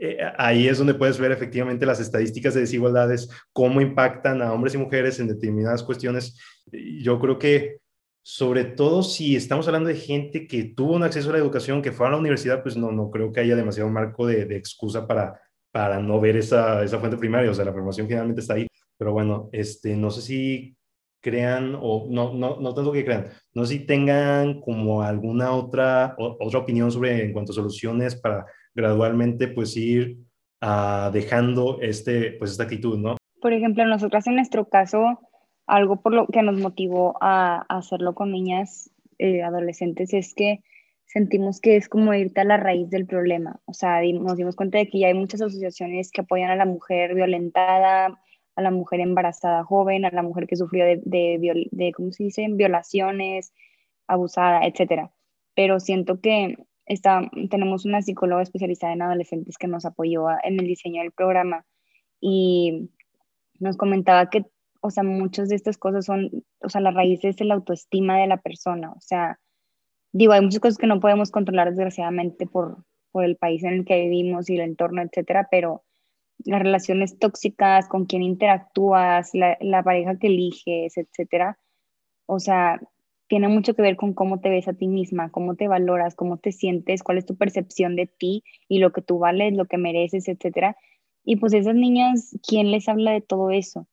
Eh, 0.04 0.18
ahí 0.36 0.66
es 0.66 0.78
donde 0.78 0.94
puedes 0.94 1.16
ver 1.16 1.30
efectivamente 1.30 1.86
las 1.86 2.00
estadísticas 2.00 2.54
de 2.54 2.62
desigualdades, 2.62 3.30
cómo 3.52 3.80
impactan 3.80 4.42
a 4.42 4.52
hombres 4.52 4.74
y 4.74 4.78
mujeres 4.78 5.20
en 5.20 5.28
determinadas 5.28 5.84
cuestiones. 5.84 6.36
Yo 6.72 7.20
creo 7.20 7.38
que, 7.38 7.78
sobre 8.20 8.64
todo 8.64 9.04
si 9.04 9.36
estamos 9.36 9.68
hablando 9.68 9.88
de 9.88 9.94
gente 9.94 10.48
que 10.48 10.64
tuvo 10.64 10.94
un 10.94 11.04
acceso 11.04 11.30
a 11.30 11.34
la 11.34 11.38
educación, 11.38 11.82
que 11.82 11.92
fue 11.92 12.08
a 12.08 12.10
la 12.10 12.16
universidad, 12.16 12.64
pues 12.64 12.76
no, 12.76 12.90
no 12.90 13.12
creo 13.12 13.30
que 13.30 13.40
haya 13.40 13.54
demasiado 13.54 13.88
marco 13.90 14.26
de, 14.26 14.42
excusa 14.56 15.06
para, 15.06 15.40
para 15.70 16.00
no 16.00 16.20
ver 16.20 16.36
esa, 16.36 16.82
esa 16.82 16.98
fuente 16.98 17.16
primaria. 17.16 17.52
O 17.52 17.54
sea, 17.54 17.64
la 17.64 17.72
formación 17.72 18.08
finalmente 18.08 18.40
está 18.40 18.54
ahí. 18.54 18.66
Pero 18.98 19.12
bueno, 19.12 19.50
este, 19.52 19.96
no 19.96 20.10
sé 20.10 20.22
si 20.22 20.76
crean, 21.20 21.76
o 21.80 22.08
no, 22.10 22.34
no, 22.34 22.58
no 22.60 22.74
tanto 22.74 22.90
que 22.90 23.04
crean, 23.04 23.28
no 23.54 23.64
sé 23.64 23.74
si 23.74 23.86
tengan 23.86 24.60
como 24.60 25.02
alguna 25.02 25.52
otra, 25.52 26.16
otra 26.18 26.58
opinión 26.58 26.90
sobre 26.90 27.24
en 27.24 27.32
cuanto 27.32 27.52
a 27.52 27.54
soluciones 27.54 28.16
para 28.16 28.44
gradualmente 28.74 29.48
pues 29.48 29.76
ir 29.76 30.18
uh, 30.62 31.10
dejando 31.12 31.78
este, 31.80 32.32
pues 32.32 32.52
esta 32.52 32.64
actitud, 32.64 32.98
¿no? 32.98 33.16
Por 33.40 33.52
ejemplo, 33.52 33.84
nosotras 33.84 34.26
en 34.26 34.36
nuestro 34.36 34.68
caso, 34.68 35.18
algo 35.66 36.00
por 36.00 36.14
lo 36.14 36.26
que 36.26 36.42
nos 36.42 36.58
motivó 36.58 37.16
a, 37.20 37.64
hacerlo 37.68 38.14
con 38.14 38.30
niñas 38.30 38.90
eh, 39.18 39.42
adolescentes 39.42 40.14
es 40.14 40.34
que 40.34 40.62
sentimos 41.06 41.60
que 41.60 41.76
es 41.76 41.88
como 41.88 42.14
irte 42.14 42.40
a 42.40 42.44
la 42.44 42.56
raíz 42.56 42.88
del 42.88 43.06
problema. 43.06 43.60
O 43.66 43.74
sea, 43.74 44.00
nos 44.02 44.36
dimos 44.36 44.56
cuenta 44.56 44.78
de 44.78 44.88
que 44.88 45.00
ya 45.00 45.08
hay 45.08 45.14
muchas 45.14 45.42
asociaciones 45.42 46.10
que 46.10 46.22
apoyan 46.22 46.50
a 46.50 46.56
la 46.56 46.64
mujer 46.64 47.14
violentada, 47.14 48.18
a 48.54 48.62
la 48.62 48.70
mujer 48.70 49.00
embarazada 49.00 49.64
joven, 49.64 50.04
a 50.04 50.10
la 50.10 50.22
mujer 50.22 50.46
que 50.46 50.56
sufrió 50.56 50.84
de, 50.84 51.00
de, 51.04 51.68
de 51.70 51.92
¿cómo 51.92 52.12
se 52.12 52.24
dice?, 52.24 52.46
violaciones, 52.50 53.52
abusada, 54.06 54.64
etcétera. 54.66 55.12
Pero 55.54 55.80
siento 55.80 56.20
que 56.20 56.56
está, 56.92 57.30
tenemos 57.50 57.84
una 57.84 58.02
psicóloga 58.02 58.42
especializada 58.42 58.92
en 58.92 59.02
adolescentes 59.02 59.58
que 59.58 59.68
nos 59.68 59.84
apoyó 59.84 60.26
en 60.42 60.60
el 60.60 60.66
diseño 60.66 61.02
del 61.02 61.12
programa 61.12 61.64
y 62.20 62.90
nos 63.58 63.76
comentaba 63.76 64.30
que, 64.30 64.46
o 64.80 64.90
sea, 64.90 65.02
muchas 65.02 65.48
de 65.48 65.56
estas 65.56 65.78
cosas 65.78 66.04
son, 66.04 66.44
o 66.60 66.68
sea, 66.68 66.80
la 66.80 66.90
raíz 66.90 67.24
es 67.24 67.40
la 67.40 67.54
autoestima 67.54 68.18
de 68.18 68.26
la 68.26 68.38
persona, 68.38 68.92
o 68.92 69.00
sea, 69.00 69.38
digo, 70.12 70.32
hay 70.32 70.42
muchas 70.42 70.60
cosas 70.60 70.78
que 70.78 70.86
no 70.86 71.00
podemos 71.00 71.30
controlar 71.30 71.68
desgraciadamente 71.68 72.46
por, 72.46 72.84
por 73.10 73.24
el 73.24 73.36
país 73.36 73.64
en 73.64 73.72
el 73.74 73.84
que 73.84 74.00
vivimos 74.00 74.50
y 74.50 74.56
el 74.56 74.62
entorno, 74.62 75.02
etcétera, 75.02 75.48
pero 75.50 75.84
las 76.44 76.62
relaciones 76.62 77.18
tóxicas, 77.18 77.88
con 77.88 78.06
quién 78.06 78.22
interactúas, 78.22 79.30
la, 79.34 79.56
la, 79.60 79.82
pareja 79.82 80.18
que 80.18 80.26
eliges, 80.26 80.96
etcétera. 80.96 81.58
O 82.26 82.40
sea, 82.40 82.80
tiene 83.32 83.48
mucho 83.48 83.72
que 83.72 83.80
ver 83.80 83.96
con 83.96 84.12
cómo 84.12 84.40
te 84.40 84.50
ves 84.50 84.68
a 84.68 84.74
ti 84.74 84.88
misma, 84.88 85.30
cómo 85.30 85.54
te 85.54 85.66
valoras, 85.66 86.14
cómo 86.14 86.36
te 86.36 86.52
sientes, 86.52 87.02
cuál 87.02 87.16
es 87.16 87.24
tu 87.24 87.34
percepción 87.34 87.96
de 87.96 88.06
ti 88.06 88.44
y 88.68 88.78
lo 88.78 88.92
que 88.92 89.00
tú 89.00 89.18
vales, 89.18 89.54
lo 89.54 89.64
que 89.64 89.78
mereces, 89.78 90.28
etcétera. 90.28 90.76
Y 91.24 91.36
pues 91.36 91.54
esas 91.54 91.74
niñas, 91.74 92.36
¿quién 92.46 92.70
les 92.70 92.90
habla 92.90 93.10
de 93.10 93.22
todo 93.22 93.50
eso? 93.50 93.88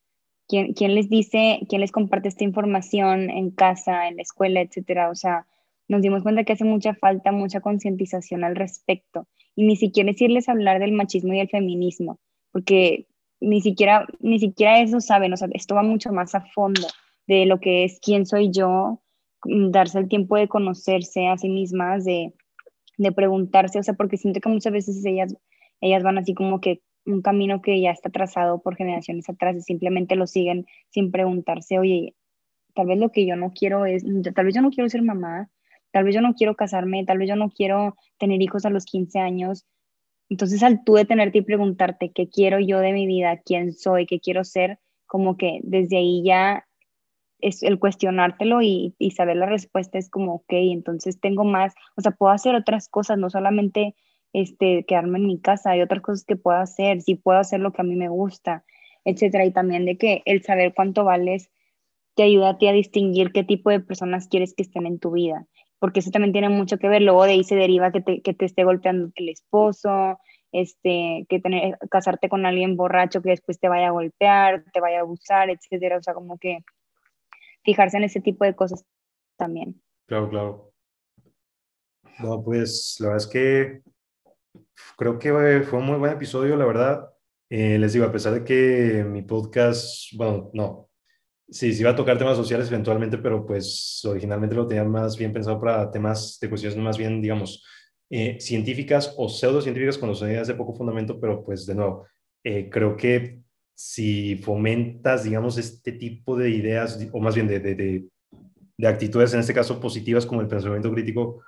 ¿Quién, 0.50 0.74
quién 0.74 0.94
les 0.94 1.08
dice, 1.08 1.62
quién 1.70 1.80
les 1.80 1.94
comparte 1.94 2.28
esta 2.28 2.44
información 2.44 3.30
en 3.30 3.52
casa, 3.52 4.10
en 4.10 4.18
la 4.18 4.24
escuela, 4.24 4.60
etcétera? 4.60 5.10
O 5.10 5.16
sea, 5.16 5.48
nos 5.88 6.02
dimos 6.02 6.22
cuenta 6.22 6.44
que 6.44 6.52
hace 6.52 6.66
mucha 6.66 6.94
falta, 6.94 7.32
mucha 7.32 7.62
concientización 7.62 8.44
al 8.44 8.58
respecto. 8.58 9.26
Y 9.56 9.66
ni 9.66 9.78
siquiera 9.78 10.12
es 10.12 10.22
irles 10.22 10.50
a 10.50 10.52
hablar 10.52 10.82
del 10.82 10.92
machismo 10.92 11.34
y 11.34 11.40
el 11.40 11.48
feminismo, 11.48 12.20
porque 12.52 13.08
ni 13.40 13.62
siquiera, 13.62 14.06
ni 14.20 14.38
siquiera 14.38 14.82
eso 14.82 15.00
saben, 15.00 15.32
o 15.32 15.38
sea, 15.38 15.48
esto 15.54 15.76
va 15.76 15.84
mucho 15.84 16.12
más 16.12 16.36
a 16.36 16.42
fondo 16.42 16.88
de 17.26 17.46
lo 17.46 17.62
que 17.62 17.86
es 17.86 18.02
quién 18.02 18.26
soy 18.26 18.52
yo, 18.52 19.02
darse 19.46 20.00
el 20.00 20.08
tiempo 20.08 20.36
de 20.38 20.48
conocerse 20.48 21.28
a 21.28 21.38
sí 21.38 21.50
mismas, 21.50 22.06
de, 22.06 22.34
de 22.98 23.12
preguntarse, 23.12 23.80
o 23.80 23.84
sea, 23.84 23.94
porque 23.94 24.18
siento 24.18 24.40
que 24.40 24.50
muchas 24.50 24.74
veces 24.74 25.04
ellas, 25.06 25.36
ellas 25.82 26.04
van 26.04 26.18
así 26.18 26.34
como 26.34 26.60
que 26.60 26.82
un 27.06 27.22
camino 27.22 27.62
que 27.62 27.80
ya 27.82 27.92
está 27.92 28.10
trazado 28.10 28.62
por 28.62 28.76
generaciones 28.76 29.30
atrás 29.30 29.56
y 29.56 29.62
simplemente 29.62 30.16
lo 30.16 30.28
siguen 30.28 30.66
sin 30.90 31.12
preguntarse, 31.12 31.80
oye, 31.80 32.16
tal 32.76 32.88
vez 32.88 33.00
lo 33.00 33.12
que 33.12 33.26
yo 33.26 33.36
no 33.36 33.52
quiero 33.54 33.86
es, 33.86 34.04
tal 34.36 34.46
vez 34.46 34.56
yo 34.56 34.62
no 34.62 34.70
quiero 34.70 34.90
ser 34.90 35.02
mamá, 35.02 35.50
tal 35.92 36.04
vez 36.04 36.14
yo 36.14 36.22
no 36.22 36.34
quiero 36.34 36.56
casarme, 36.56 37.06
tal 37.06 37.18
vez 37.18 37.30
yo 37.30 37.36
no 37.36 37.50
quiero 37.50 37.96
tener 38.18 38.42
hijos 38.42 38.66
a 38.66 38.70
los 38.70 38.86
15 38.86 39.20
años. 39.20 39.66
Entonces 40.30 40.62
al 40.62 40.84
tú 40.84 40.94
detenerte 40.94 41.40
y 41.40 41.42
preguntarte 41.42 42.12
qué 42.14 42.30
quiero 42.30 42.60
yo 42.60 42.80
de 42.80 42.94
mi 42.94 43.08
vida, 43.08 43.42
quién 43.44 43.74
soy, 43.74 44.06
qué 44.06 44.20
quiero 44.20 44.44
ser, 44.44 44.80
como 45.08 45.38
que 45.38 45.60
desde 45.64 45.98
ahí 45.98 46.24
ya 46.24 46.68
es 47.40 47.64
el 47.64 47.80
cuestionártelo 47.80 48.62
y, 48.62 48.96
y 48.98 49.12
saber 49.12 49.38
la 49.38 49.46
respuesta 49.46 49.98
es 49.98 50.10
como, 50.10 50.36
ok, 50.36 50.52
entonces 50.52 51.20
tengo 51.20 51.44
más, 51.44 51.74
o 51.96 52.02
sea, 52.02 52.12
puedo 52.12 52.32
hacer 52.32 52.56
otras 52.56 52.90
cosas, 52.90 53.18
no 53.18 53.30
solamente 53.30 53.96
este, 54.34 54.86
quedarme 54.86 55.20
en 55.20 55.28
mi 55.28 55.40
casa, 55.40 55.72
hay 55.72 55.82
otras 55.82 56.02
cosas 56.02 56.26
que 56.26 56.36
puedo 56.36 56.58
hacer, 56.58 57.02
si 57.02 57.16
puedo 57.16 57.40
hacer 57.40 57.60
lo 57.60 57.72
que 57.72 57.82
a 57.82 57.86
mí 57.86 57.96
me 57.96 58.10
gusta, 58.10 58.64
etcétera, 59.06 59.46
y 59.46 59.52
también 59.52 59.86
de 59.86 59.98
que 59.98 60.22
el 60.26 60.44
saber 60.44 60.74
cuánto 60.74 61.04
vales 61.04 61.50
te 62.16 62.24
ayuda 62.24 62.50
a 62.50 62.58
ti 62.58 62.68
a 62.68 62.74
distinguir 62.74 63.32
qué 63.32 63.44
tipo 63.44 63.70
de 63.70 63.80
personas 63.80 64.28
quieres 64.28 64.54
que 64.54 64.64
estén 64.64 64.86
en 64.86 65.00
tu 65.00 65.12
vida, 65.12 65.48
porque 65.80 66.02
eso 66.02 66.12
también 66.12 66.34
tiene 66.34 66.50
mucho 66.50 66.78
que 66.78 66.90
ver, 66.90 67.02
luego 67.02 67.24
de 67.26 67.32
ahí 67.32 67.44
se 67.44 67.56
deriva 67.56 67.92
que 67.92 68.02
te, 68.02 68.22
que 68.22 68.34
te 68.34 68.46
esté 68.46 68.64
golpeando 68.64 69.12
el 69.16 69.30
esposo, 69.30 70.20
este, 70.52 71.26
que 71.30 71.40
tener, 71.40 71.78
casarte 71.90 72.28
con 72.28 72.46
alguien 72.46 72.76
borracho 72.76 73.22
que 73.22 73.30
después 73.30 73.60
te 73.60 73.70
vaya 73.70 73.88
a 73.88 73.92
golpear, 73.92 74.64
te 74.74 74.80
vaya 74.80 74.98
a 74.98 75.02
abusar, 75.02 75.50
etcétera, 75.50 75.98
o 75.98 76.04
sea, 76.04 76.14
como 76.14 76.38
que 76.38 76.60
fijarse 77.64 77.98
en 77.98 78.04
ese 78.04 78.22
tipo 78.22 78.46
de 78.46 78.56
cosas 78.56 78.86
también. 79.38 79.82
Claro, 80.08 80.30
claro. 80.30 80.74
No, 82.20 82.44
pues 82.44 82.98
la 83.00 83.10
verdad 83.10 83.26
es 83.26 83.32
que 83.32 83.82
creo 84.98 85.18
que 85.18 85.62
fue 85.64 85.80
un 85.80 85.86
muy 85.86 85.98
buen 85.98 86.14
episodio, 86.14 86.56
la 86.56 86.66
verdad. 86.66 87.10
Eh, 87.50 87.80
les 87.80 87.94
digo, 87.94 88.06
a 88.06 88.12
pesar 88.12 88.34
de 88.34 88.44
que 88.44 89.04
mi 89.04 89.22
podcast, 89.24 90.14
bueno, 90.16 90.52
no, 90.54 90.90
sí, 91.50 91.74
sí 91.74 91.82
iba 91.82 91.92
a 91.92 91.96
tocar 91.96 92.18
temas 92.18 92.38
sociales 92.38 92.68
eventualmente, 92.68 93.18
pero 93.18 93.46
pues 93.46 94.02
originalmente 94.06 94.56
lo 94.56 94.68
tenía 94.68 94.84
más 94.84 95.18
bien 95.18 95.34
pensado 95.34 95.60
para 95.60 95.90
temas 95.90 96.38
de 96.40 96.50
cuestiones 96.50 96.78
más 96.78 96.98
bien, 96.98 97.22
digamos, 97.22 97.64
eh, 98.10 98.38
científicas 98.40 99.14
o 99.18 99.30
pseudocientíficas 99.30 99.98
con 99.98 100.10
los 100.10 100.22
ideas 100.22 100.48
de 100.48 100.56
poco 100.56 100.76
fundamento, 100.76 101.20
pero 101.20 101.44
pues 101.44 101.66
de 101.66 101.76
nuevo, 101.76 102.08
eh, 102.44 102.70
creo 102.70 102.96
que 102.96 103.42
si 103.82 104.36
fomentas, 104.36 105.24
digamos, 105.24 105.58
este 105.58 105.94
tipo 105.94 106.36
de 106.36 106.50
ideas, 106.50 107.00
o 107.14 107.20
más 107.22 107.34
bien 107.34 107.48
de, 107.48 107.62
de, 107.62 108.10
de, 108.78 108.88
actitudes, 108.88 109.34
en 109.34 109.40
este 109.40 109.54
caso 109.54 109.80
positivas 109.80 110.26
como 110.26 110.42
el 110.42 110.50
pensamiento 110.50 110.92
crítico, 110.92 111.42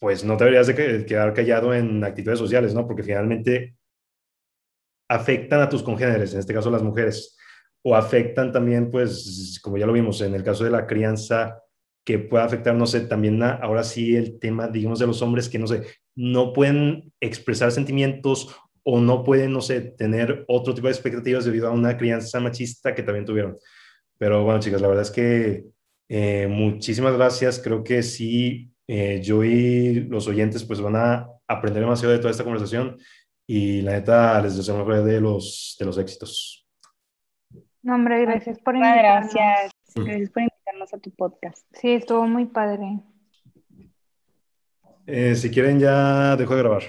pues 0.00 0.24
no 0.24 0.38
te 0.38 0.44
deberías 0.44 0.68
de 0.68 1.04
quedar 1.04 1.34
callado 1.34 1.74
en 1.74 2.02
actitudes 2.02 2.38
sociales, 2.38 2.72
¿no? 2.72 2.86
Porque 2.86 3.02
finalmente 3.02 3.76
afectan 5.06 5.60
a 5.60 5.68
tus 5.68 5.82
congéneres, 5.82 6.32
en 6.32 6.40
este 6.40 6.54
caso 6.54 6.70
las 6.70 6.82
mujeres, 6.82 7.36
o 7.84 7.94
afectan 7.94 8.52
también, 8.52 8.90
pues, 8.90 9.60
como 9.62 9.76
ya 9.76 9.84
lo 9.84 9.92
vimos, 9.92 10.22
en 10.22 10.34
el 10.34 10.42
caso 10.42 10.64
de 10.64 10.70
la 10.70 10.86
crianza, 10.86 11.62
que 12.06 12.18
puede 12.18 12.42
afectar, 12.42 12.74
no 12.74 12.86
sé, 12.86 13.02
también 13.02 13.42
ahora 13.42 13.84
sí 13.84 14.16
el 14.16 14.38
tema, 14.38 14.68
digamos, 14.68 14.98
de 14.98 15.08
los 15.08 15.20
hombres 15.20 15.50
que, 15.50 15.58
no 15.58 15.66
sé, 15.66 15.82
no 16.14 16.54
pueden 16.54 17.12
expresar 17.20 17.70
sentimientos 17.70 18.56
o 18.88 19.00
no 19.00 19.24
pueden, 19.24 19.52
no 19.52 19.60
sé, 19.60 19.80
tener 19.80 20.44
otro 20.46 20.72
tipo 20.72 20.86
de 20.86 20.92
expectativas 20.92 21.44
debido 21.44 21.66
a 21.66 21.72
una 21.72 21.96
crianza 21.96 22.38
machista 22.38 22.94
que 22.94 23.02
también 23.02 23.24
tuvieron. 23.24 23.58
Pero 24.16 24.44
bueno, 24.44 24.60
chicas, 24.60 24.80
la 24.80 24.86
verdad 24.86 25.02
es 25.02 25.10
que 25.10 25.64
eh, 26.08 26.46
muchísimas 26.48 27.16
gracias. 27.16 27.58
Creo 27.58 27.82
que 27.82 28.04
sí, 28.04 28.70
eh, 28.86 29.20
yo 29.20 29.42
y 29.42 30.04
los 30.04 30.28
oyentes 30.28 30.62
pues 30.62 30.80
van 30.80 30.94
a 30.94 31.28
aprender 31.48 31.82
demasiado 31.82 32.12
de 32.12 32.20
toda 32.20 32.30
esta 32.30 32.44
conversación 32.44 32.96
y 33.44 33.82
la 33.82 33.92
neta 33.92 34.40
les 34.40 34.56
deseo 34.56 34.78
mejor 34.78 35.02
de 35.02 35.20
los, 35.20 35.76
de 35.80 35.84
los 35.84 35.98
éxitos. 35.98 36.64
No, 37.82 37.96
hombre, 37.96 38.20
gracias 38.20 38.60
por 38.60 38.76
invitarnos. 38.76 39.34
Gracias. 39.34 39.72
Gracias 39.96 40.30
por 40.30 40.42
invitarnos 40.42 40.94
a 40.94 40.98
tu 40.98 41.10
podcast. 41.10 41.66
Sí, 41.72 41.90
estuvo 41.90 42.24
muy 42.28 42.44
padre. 42.44 43.00
Eh, 45.08 45.34
si 45.34 45.50
quieren 45.50 45.80
ya 45.80 46.36
dejo 46.36 46.54
de 46.54 46.62
grabar. 46.62 46.82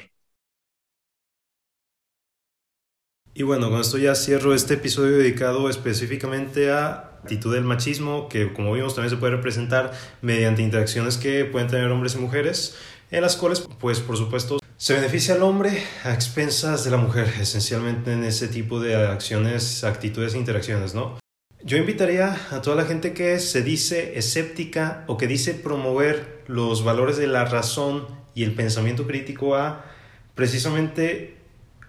Y 3.39 3.43
bueno, 3.43 3.69
con 3.69 3.79
esto 3.79 3.99
ya 3.99 4.15
cierro 4.15 4.55
este 4.55 4.73
episodio 4.73 5.15
dedicado 5.15 5.69
específicamente 5.69 6.71
a 6.71 7.11
actitud 7.21 7.53
del 7.53 7.65
machismo, 7.65 8.29
que 8.29 8.51
como 8.51 8.73
vimos 8.73 8.95
también 8.95 9.11
se 9.11 9.17
puede 9.17 9.35
representar 9.35 9.91
mediante 10.23 10.63
interacciones 10.63 11.17
que 11.17 11.45
pueden 11.45 11.67
tener 11.67 11.91
hombres 11.91 12.15
y 12.15 12.17
mujeres, 12.17 12.75
en 13.11 13.21
las 13.21 13.35
cuales, 13.35 13.63
pues 13.79 13.99
por 13.99 14.17
supuesto, 14.17 14.57
se 14.77 14.95
beneficia 14.95 15.35
al 15.35 15.43
hombre 15.43 15.83
a 16.03 16.15
expensas 16.15 16.83
de 16.83 16.89
la 16.89 16.97
mujer, 16.97 17.31
esencialmente 17.39 18.11
en 18.11 18.23
ese 18.23 18.47
tipo 18.47 18.79
de 18.79 18.95
acciones, 18.95 19.83
actitudes 19.83 20.33
e 20.33 20.39
interacciones, 20.39 20.95
¿no? 20.95 21.19
Yo 21.61 21.77
invitaría 21.77 22.35
a 22.49 22.63
toda 22.63 22.75
la 22.75 22.85
gente 22.85 23.13
que 23.13 23.37
se 23.37 23.61
dice 23.61 24.17
escéptica 24.17 25.03
o 25.05 25.17
que 25.17 25.27
dice 25.27 25.53
promover 25.53 26.41
los 26.47 26.83
valores 26.83 27.17
de 27.17 27.27
la 27.27 27.45
razón 27.45 28.07
y 28.33 28.45
el 28.45 28.55
pensamiento 28.55 29.05
crítico 29.05 29.55
a 29.55 29.85
precisamente 30.33 31.36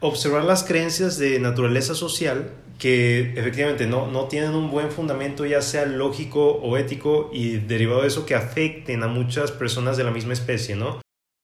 observar 0.00 0.44
las 0.44 0.64
creencias 0.64 1.18
de 1.18 1.38
naturaleza 1.40 1.94
social 1.94 2.50
que 2.78 3.32
efectivamente 3.36 3.86
no, 3.86 4.06
no 4.06 4.28
tienen 4.28 4.54
un 4.54 4.70
buen 4.70 4.90
fundamento, 4.90 5.44
ya 5.44 5.62
sea 5.62 5.84
lógico 5.84 6.52
o 6.52 6.76
ético, 6.76 7.30
y 7.32 7.56
derivado 7.56 8.02
de 8.02 8.08
eso 8.08 8.24
que 8.24 8.36
afecten 8.36 9.02
a 9.02 9.08
muchas 9.08 9.50
personas 9.50 9.96
de 9.96 10.04
la 10.04 10.12
misma 10.12 10.32
especie, 10.32 10.76
¿no? 10.76 11.00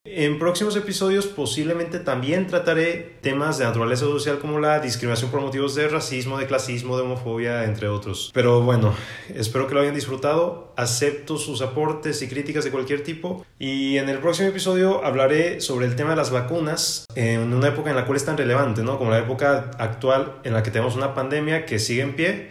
En 0.07 0.38
próximos 0.38 0.76
episodios 0.76 1.26
posiblemente 1.26 1.98
también 1.98 2.46
trataré 2.46 3.16
temas 3.22 3.57
de 3.57 3.64
naturaleza 3.64 4.05
social 4.05 4.38
como 4.38 4.61
la 4.61 4.78
discriminación 4.78 5.30
por 5.30 5.40
motivos 5.40 5.74
de 5.74 5.88
racismo, 5.88 6.36
de 6.36 6.46
clasismo, 6.46 6.98
de 6.98 7.05
homofobia, 7.05 7.64
entre 7.64 7.88
otros. 7.88 8.30
Pero 8.34 8.61
bueno, 8.61 8.94
espero 9.34 9.66
que 9.66 9.72
lo 9.72 9.80
hayan 9.80 9.94
disfrutado. 9.94 10.74
Acepto 10.76 11.38
sus 11.38 11.62
aportes 11.62 12.20
y 12.20 12.28
críticas 12.28 12.64
de 12.64 12.70
cualquier 12.70 13.02
tipo. 13.02 13.46
Y 13.59 13.96
en 13.96 14.11
el 14.11 14.18
próximo 14.18 14.50
episodio 14.50 15.02
hablaré 15.02 15.62
sobre 15.62 15.86
el 15.86 15.96
tema 15.96 16.11
de 16.11 16.16
las 16.16 16.30
vacunas 16.30 17.07
en 17.14 17.55
una 17.55 17.68
época 17.68 17.88
en 17.88 17.96
la 17.96 18.05
cual 18.05 18.18
es 18.18 18.26
tan 18.26 18.36
relevante, 18.36 18.82
¿no? 18.82 18.98
Como 18.98 19.11
la 19.11 19.20
época 19.20 19.70
actual 19.78 20.34
en 20.44 20.52
la 20.52 20.62
que 20.62 20.70
tenemos 20.70 20.96
una 20.96 21.14
pandemia 21.14 21.64
que 21.64 21.78
sigue 21.78 22.02
en 22.02 22.14
pie 22.14 22.50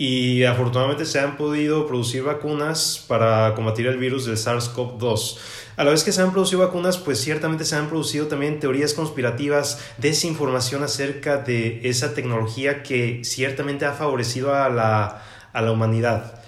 y 0.00 0.44
afortunadamente 0.44 1.04
se 1.04 1.18
han 1.18 1.36
podido 1.36 1.86
producir 1.86 2.22
vacunas 2.22 3.04
para 3.06 3.54
combatir 3.54 3.86
el 3.86 3.98
virus 3.98 4.26
del 4.26 4.36
SARS-CoV-2. 4.36 5.38
A 5.78 5.84
la 5.84 5.92
vez 5.92 6.02
que 6.02 6.10
se 6.10 6.20
han 6.20 6.32
producido 6.32 6.62
vacunas, 6.62 6.98
pues 6.98 7.20
ciertamente 7.20 7.64
se 7.64 7.76
han 7.76 7.88
producido 7.88 8.26
también 8.26 8.58
teorías 8.58 8.94
conspirativas, 8.94 9.78
desinformación 9.98 10.82
acerca 10.82 11.36
de 11.36 11.88
esa 11.88 12.14
tecnología 12.14 12.82
que 12.82 13.20
ciertamente 13.22 13.84
ha 13.84 13.92
favorecido 13.92 14.52
a 14.52 14.68
la, 14.70 15.22
a 15.52 15.62
la 15.62 15.70
humanidad. 15.70 16.42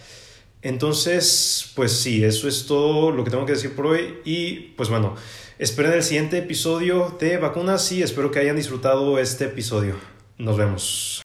Entonces, 0.62 1.70
pues 1.76 1.92
sí, 1.92 2.24
eso 2.24 2.48
es 2.48 2.66
todo 2.66 3.12
lo 3.12 3.22
que 3.22 3.30
tengo 3.30 3.46
que 3.46 3.52
decir 3.52 3.76
por 3.76 3.86
hoy 3.86 4.18
y 4.24 4.72
pues 4.76 4.88
bueno, 4.88 5.14
esperen 5.60 5.92
el 5.92 6.02
siguiente 6.02 6.38
episodio 6.38 7.16
de 7.20 7.36
vacunas 7.36 7.92
y 7.92 8.02
espero 8.02 8.32
que 8.32 8.40
hayan 8.40 8.56
disfrutado 8.56 9.16
este 9.16 9.44
episodio. 9.44 9.94
Nos 10.38 10.56
vemos. 10.56 11.22